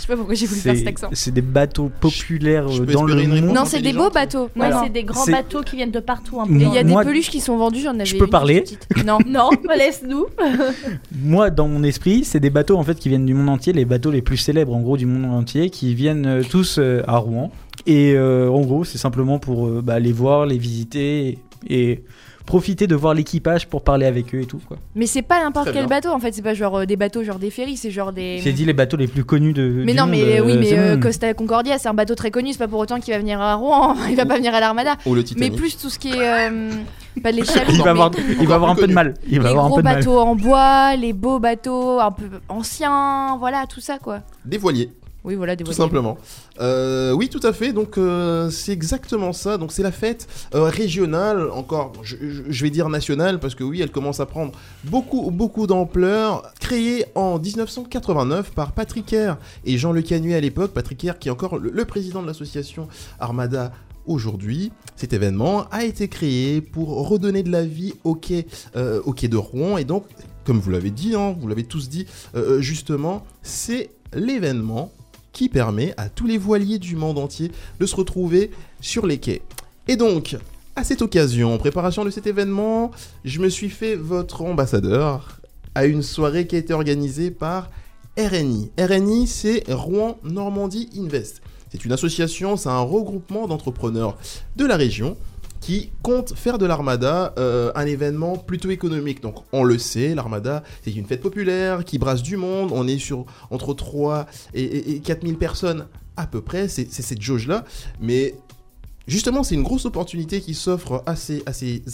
[0.00, 1.08] sais pas pourquoi j'ai voulu faire cet C'est accent.
[1.12, 3.56] c'est des bateaux populaires euh, peux dans le espérer une réponse monde.
[3.56, 4.48] Non, c'est des beaux bateaux.
[4.56, 4.64] Non.
[4.82, 6.40] c'est des grands C'est- bateaux qui viennent de partout.
[6.40, 6.52] Un peu.
[6.52, 8.30] Mais Il y a des Moi- peluches qui sont vendues, j'en avais Je peux une
[8.30, 8.86] parler petite.
[9.04, 9.18] Non.
[9.26, 10.26] Non, laisse-nous.
[11.22, 13.84] Moi, dans mon esprit, c'est des bateaux en fait qui viennent du monde entier, les
[13.84, 17.18] bateaux les plus célèbres en gros du monde entier, qui viennent euh, tous euh, à
[17.18, 17.50] Rouen.
[17.86, 21.38] Et euh, en gros, c'est simplement pour euh, bah, les voir, les visiter
[21.68, 22.02] et
[22.46, 24.60] profiter de voir l'équipage pour parler avec eux et tout.
[24.68, 24.76] quoi.
[24.94, 25.96] Mais c'est pas n'importe quel bien.
[25.96, 28.38] bateau en fait, c'est pas genre euh, des bateaux, genre des ferries, c'est genre des.
[28.42, 29.82] J'ai dit les bateaux les plus connus de.
[29.84, 30.96] Mais du non, monde, mais euh, oui, mais euh.
[30.98, 33.54] Costa Concordia, c'est un bateau très connu, c'est pas pour autant qu'il va venir à
[33.54, 34.96] Rouen, il va pas venir à l'Armada.
[35.06, 36.20] Ou le Mais Titanic plus tout ce qui est.
[36.50, 36.70] euh,
[37.22, 38.10] pas les chaloups, Il va mais avoir,
[38.40, 39.14] il va avoir un peu de mal.
[39.28, 39.96] Il va les avoir un gros peu de mal.
[39.96, 44.20] bateaux en bois, les beaux bateaux un peu anciens, voilà, tout ça quoi.
[44.44, 44.90] Des voiliers.
[45.24, 46.18] Oui, voilà, des Tout simplement.
[46.60, 47.72] Euh, oui, tout à fait.
[47.72, 49.56] Donc, euh, c'est exactement ça.
[49.56, 53.64] Donc, c'est la fête euh, régionale, encore, je, je- je vais dire nationale, parce que
[53.64, 54.52] oui, elle commence à prendre
[54.84, 56.42] beaucoup, beaucoup d'ampleur.
[56.60, 60.72] Créée en 1989 par Patrick Air et Jean Le Canuet à l'époque.
[60.72, 62.86] Patrick Air, qui est encore le, le président de l'association
[63.18, 63.72] Armada
[64.06, 64.72] aujourd'hui.
[64.96, 68.46] Cet événement a été créé pour redonner de la vie au quai,
[68.76, 69.78] euh, au quai de Rouen.
[69.78, 70.04] Et donc,
[70.44, 72.04] comme vous l'avez dit, hein, vous l'avez tous dit
[72.36, 74.92] euh, justement, c'est l'événement
[75.34, 78.50] qui permet à tous les voiliers du monde entier de se retrouver
[78.80, 79.42] sur les quais.
[79.86, 80.36] Et donc,
[80.76, 82.90] à cette occasion, en préparation de cet événement,
[83.24, 85.40] je me suis fait votre ambassadeur
[85.74, 87.68] à une soirée qui a été organisée par
[88.16, 88.70] RNI.
[88.78, 91.42] RNI, c'est Rouen Normandie Invest.
[91.70, 94.16] C'est une association, c'est un regroupement d'entrepreneurs
[94.56, 95.16] de la région
[95.64, 99.22] qui compte faire de l'Armada euh, un événement plutôt économique.
[99.22, 102.98] Donc on le sait, l'Armada c'est une fête populaire qui brasse du monde, on est
[102.98, 105.86] sur entre 3 et, et, et 4000 personnes
[106.18, 107.64] à peu près, c'est cette jauge-là,
[107.98, 108.34] mais
[109.06, 111.42] Justement, c'est une grosse opportunité qui s'offre à ces,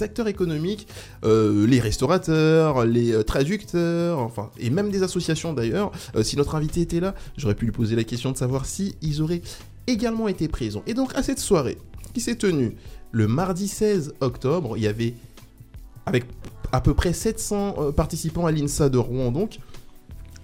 [0.01, 0.87] acteurs économiques,
[1.25, 5.91] euh, les restaurateurs, les euh, traducteurs, enfin, et même des associations d'ailleurs.
[6.23, 9.23] Si notre invité était là, j'aurais pu lui poser la question de savoir si ils
[9.23, 9.43] auraient
[9.89, 10.85] également été présents.
[10.87, 11.79] Et donc, à cette soirée
[12.15, 12.77] qui s'est tenue
[13.13, 15.15] le mardi 16 octobre, il y avait,
[16.07, 16.25] avec
[16.73, 19.59] à peu près 700 euh, participants à l'INSA de Rouen, donc,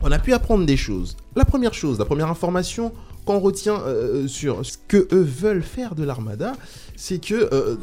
[0.01, 1.17] on a pu apprendre des choses.
[1.35, 2.93] La première chose, la première information
[3.25, 6.53] qu'on retient euh, sur ce que eux veulent faire de l'armada,
[6.97, 7.77] c'est que euh,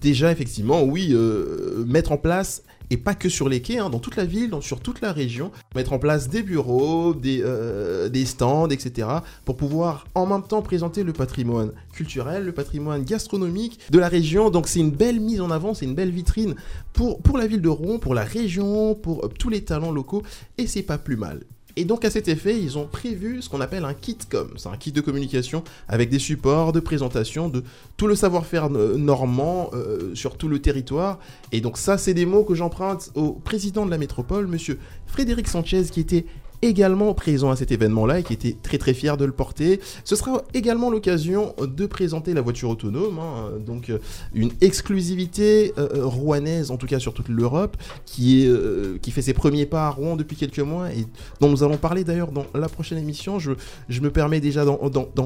[0.00, 3.98] déjà effectivement, oui, euh, mettre en place et pas que sur les quais, hein, dans
[3.98, 8.08] toute la ville, dans- sur toute la région, mettre en place des bureaux, des, euh,
[8.24, 9.08] stands, etc.,
[9.44, 14.50] pour pouvoir en même temps présenter le patrimoine culturel, le patrimoine gastronomique de la région.
[14.50, 16.54] Donc c'est une belle mise en avant, c'est une belle vitrine
[16.92, 20.22] pour, pour la ville de Rouen, pour la région, pour euh, tous les talents locaux,
[20.58, 21.40] et c'est pas plus mal.
[21.76, 24.48] Et donc à cet effet, ils ont prévu ce qu'on appelle un kit com.
[24.56, 27.64] C'est un kit de communication avec des supports de présentation de
[27.96, 31.18] tout le savoir-faire euh, normand euh, sur tout le territoire.
[31.50, 35.48] Et donc ça, c'est des mots que j'emprunte au président de la métropole, monsieur Frédéric
[35.48, 36.26] Sanchez, qui était
[36.62, 39.80] également présent à cet événement-là et qui était très très fier de le porter.
[40.04, 43.98] Ce sera également l'occasion de présenter la voiture autonome, hein, donc euh,
[44.32, 47.76] une exclusivité euh, euh, rouennaise, en tout cas sur toute l'Europe,
[48.06, 51.04] qui, est, euh, qui fait ses premiers pas à Rouen depuis quelques mois et
[51.40, 53.38] dont nous allons parler d'ailleurs dans la prochaine émission.
[53.38, 53.52] Je,
[53.88, 54.76] je me permets déjà d'en-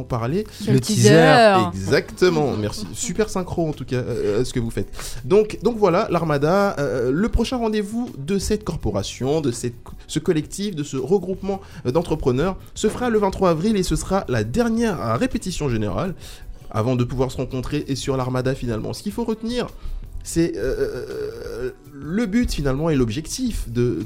[0.09, 0.45] parler.
[0.69, 1.57] Le teaser.
[1.73, 2.87] Exactement, merci.
[2.93, 4.89] Super synchro en tout cas euh, ce que vous faites.
[5.25, 9.75] Donc, donc voilà, l'Armada, euh, le prochain rendez-vous de cette corporation, de cette,
[10.07, 11.26] ce collectif, de ce regroupement
[11.85, 16.15] d'entrepreneurs se fera le 23 avril et ce sera la dernière répétition générale
[16.71, 18.93] avant de pouvoir se rencontrer et sur l'Armada finalement.
[18.93, 19.69] Ce qu'il faut retenir,
[20.27, 24.05] c'est euh, le but finalement et l'objectif de,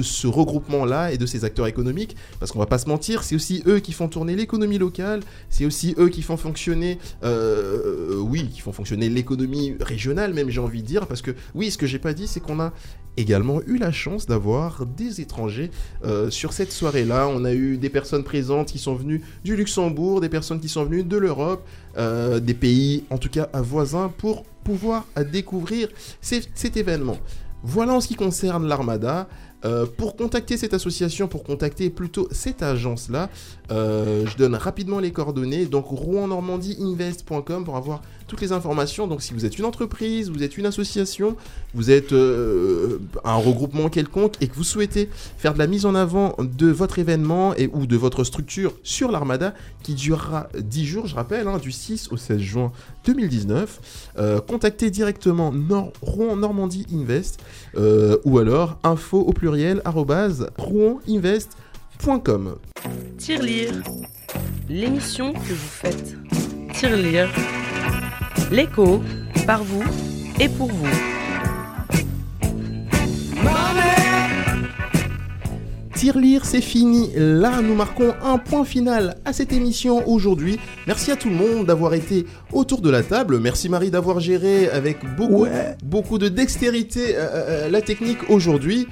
[0.00, 3.62] ce regroupement-là et de ces acteurs économiques, parce qu'on va pas se mentir, c'est aussi
[3.66, 5.20] eux qui font tourner l'économie locale,
[5.50, 10.60] c'est aussi eux qui font fonctionner, euh, oui, qui font fonctionner l'économie régionale même, j'ai
[10.60, 12.72] envie de dire, parce que oui, ce que j'ai pas dit, c'est qu'on a
[13.18, 15.70] également eu la chance d'avoir des étrangers
[16.04, 17.28] euh, sur cette soirée-là.
[17.28, 20.84] On a eu des personnes présentes qui sont venues du Luxembourg, des personnes qui sont
[20.84, 21.66] venues de l'Europe,
[21.98, 25.88] euh, des pays, en tout cas voisins, pour pouvoir découvrir
[26.20, 27.16] cet événement.
[27.62, 29.28] Voilà en ce qui concerne l'Armada.
[29.64, 33.28] Euh, pour contacter cette association, pour contacter plutôt cette agence-là,
[33.70, 35.66] euh, je donne rapidement les coordonnées.
[35.66, 39.08] Donc rouennormandieinvest.com pour avoir toutes les informations.
[39.08, 41.36] Donc si vous êtes une entreprise, vous êtes une association,
[41.74, 45.08] vous êtes euh, un regroupement quelconque et que vous souhaitez
[45.38, 49.10] faire de la mise en avant de votre événement et, ou de votre structure sur
[49.10, 52.72] l'Armada qui durera 10 jours, je rappelle, hein, du 6 au 16 juin
[53.06, 57.40] 2019, euh, contactez directement Nord Rouen Normandie Invest
[57.76, 59.80] euh, ou alors info au pluriel
[60.58, 62.56] roueninvest.com.
[63.16, 63.82] Tirelire,
[64.68, 66.16] l'émission que vous faites.
[66.74, 67.30] Tirelire,
[68.50, 69.02] l'écho,
[69.46, 69.84] par vous
[70.38, 70.86] et pour vous.
[75.94, 77.10] Tirelire, c'est fini.
[77.16, 80.60] Là, nous marquons un point final à cette émission aujourd'hui.
[80.86, 83.40] Merci à tout le monde d'avoir été autour de la table.
[83.40, 85.46] Merci Marie d'avoir géré avec beaucoup,
[85.82, 87.28] beaucoup de dextérité euh,
[87.66, 88.86] euh, la technique aujourd'hui.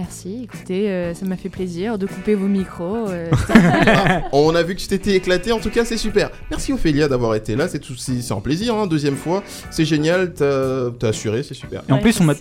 [0.00, 3.08] Merci, écoutez, euh, ça m'a fait plaisir de couper vos micros.
[3.08, 3.30] euh,
[4.32, 6.28] On a vu que tu t'étais éclaté, en tout cas c'est super.
[6.50, 9.42] Merci Ophélia d'avoir été là, c'est tout- c'est un plaisir, hein, deuxième fois.
[9.70, 11.82] C'est génial, t'as t'as assuré, c'est super.
[11.88, 12.34] Et en plus, on m'a,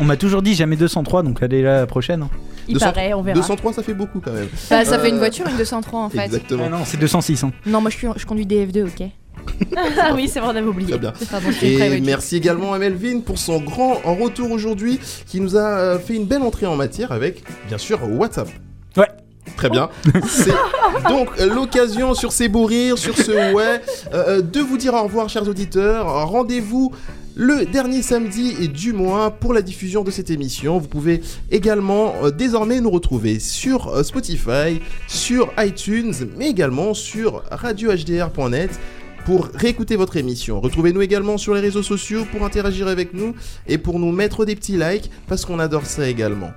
[0.00, 2.20] on m'a toujours dit jamais 203, donc allez la prochaine.
[2.24, 2.30] hein.
[2.68, 3.36] Il paraît, on verra.
[3.38, 4.48] 203 ça fait beaucoup quand même.
[4.68, 6.26] Bah, ça fait une Euh, voiture, une 203 en fait.
[6.26, 6.64] Exactement.
[6.66, 7.42] Ah non, c'est 206.
[7.42, 7.52] hein.
[7.64, 9.08] Non, moi je, suis- je conduis des F2, ok
[9.76, 10.90] ah oui, c'est vrai, on avait oublié.
[10.90, 11.12] Très bien.
[11.62, 16.14] Et merci également à Melvin pour son grand retour aujourd'hui qui nous a euh, fait
[16.14, 18.48] une belle entrée en matière avec, bien sûr, WhatsApp.
[18.96, 19.08] Ouais.
[19.56, 19.88] Très bien.
[20.26, 20.50] C'est
[21.08, 23.80] donc euh, l'occasion sur ces beaux rires, sur ce ouais,
[24.12, 26.28] euh, de vous dire au revoir, chers auditeurs.
[26.28, 26.92] Rendez-vous
[27.38, 30.78] le dernier samedi du mois pour la diffusion de cette émission.
[30.78, 31.22] Vous pouvez
[31.52, 38.80] également euh, désormais nous retrouver sur euh, Spotify, sur iTunes, mais également sur radiohdr.net
[39.28, 40.58] pour réécouter votre émission.
[40.58, 43.34] Retrouvez-nous également sur les réseaux sociaux pour interagir avec nous
[43.66, 46.48] et pour nous mettre des petits likes parce qu'on adore ça également.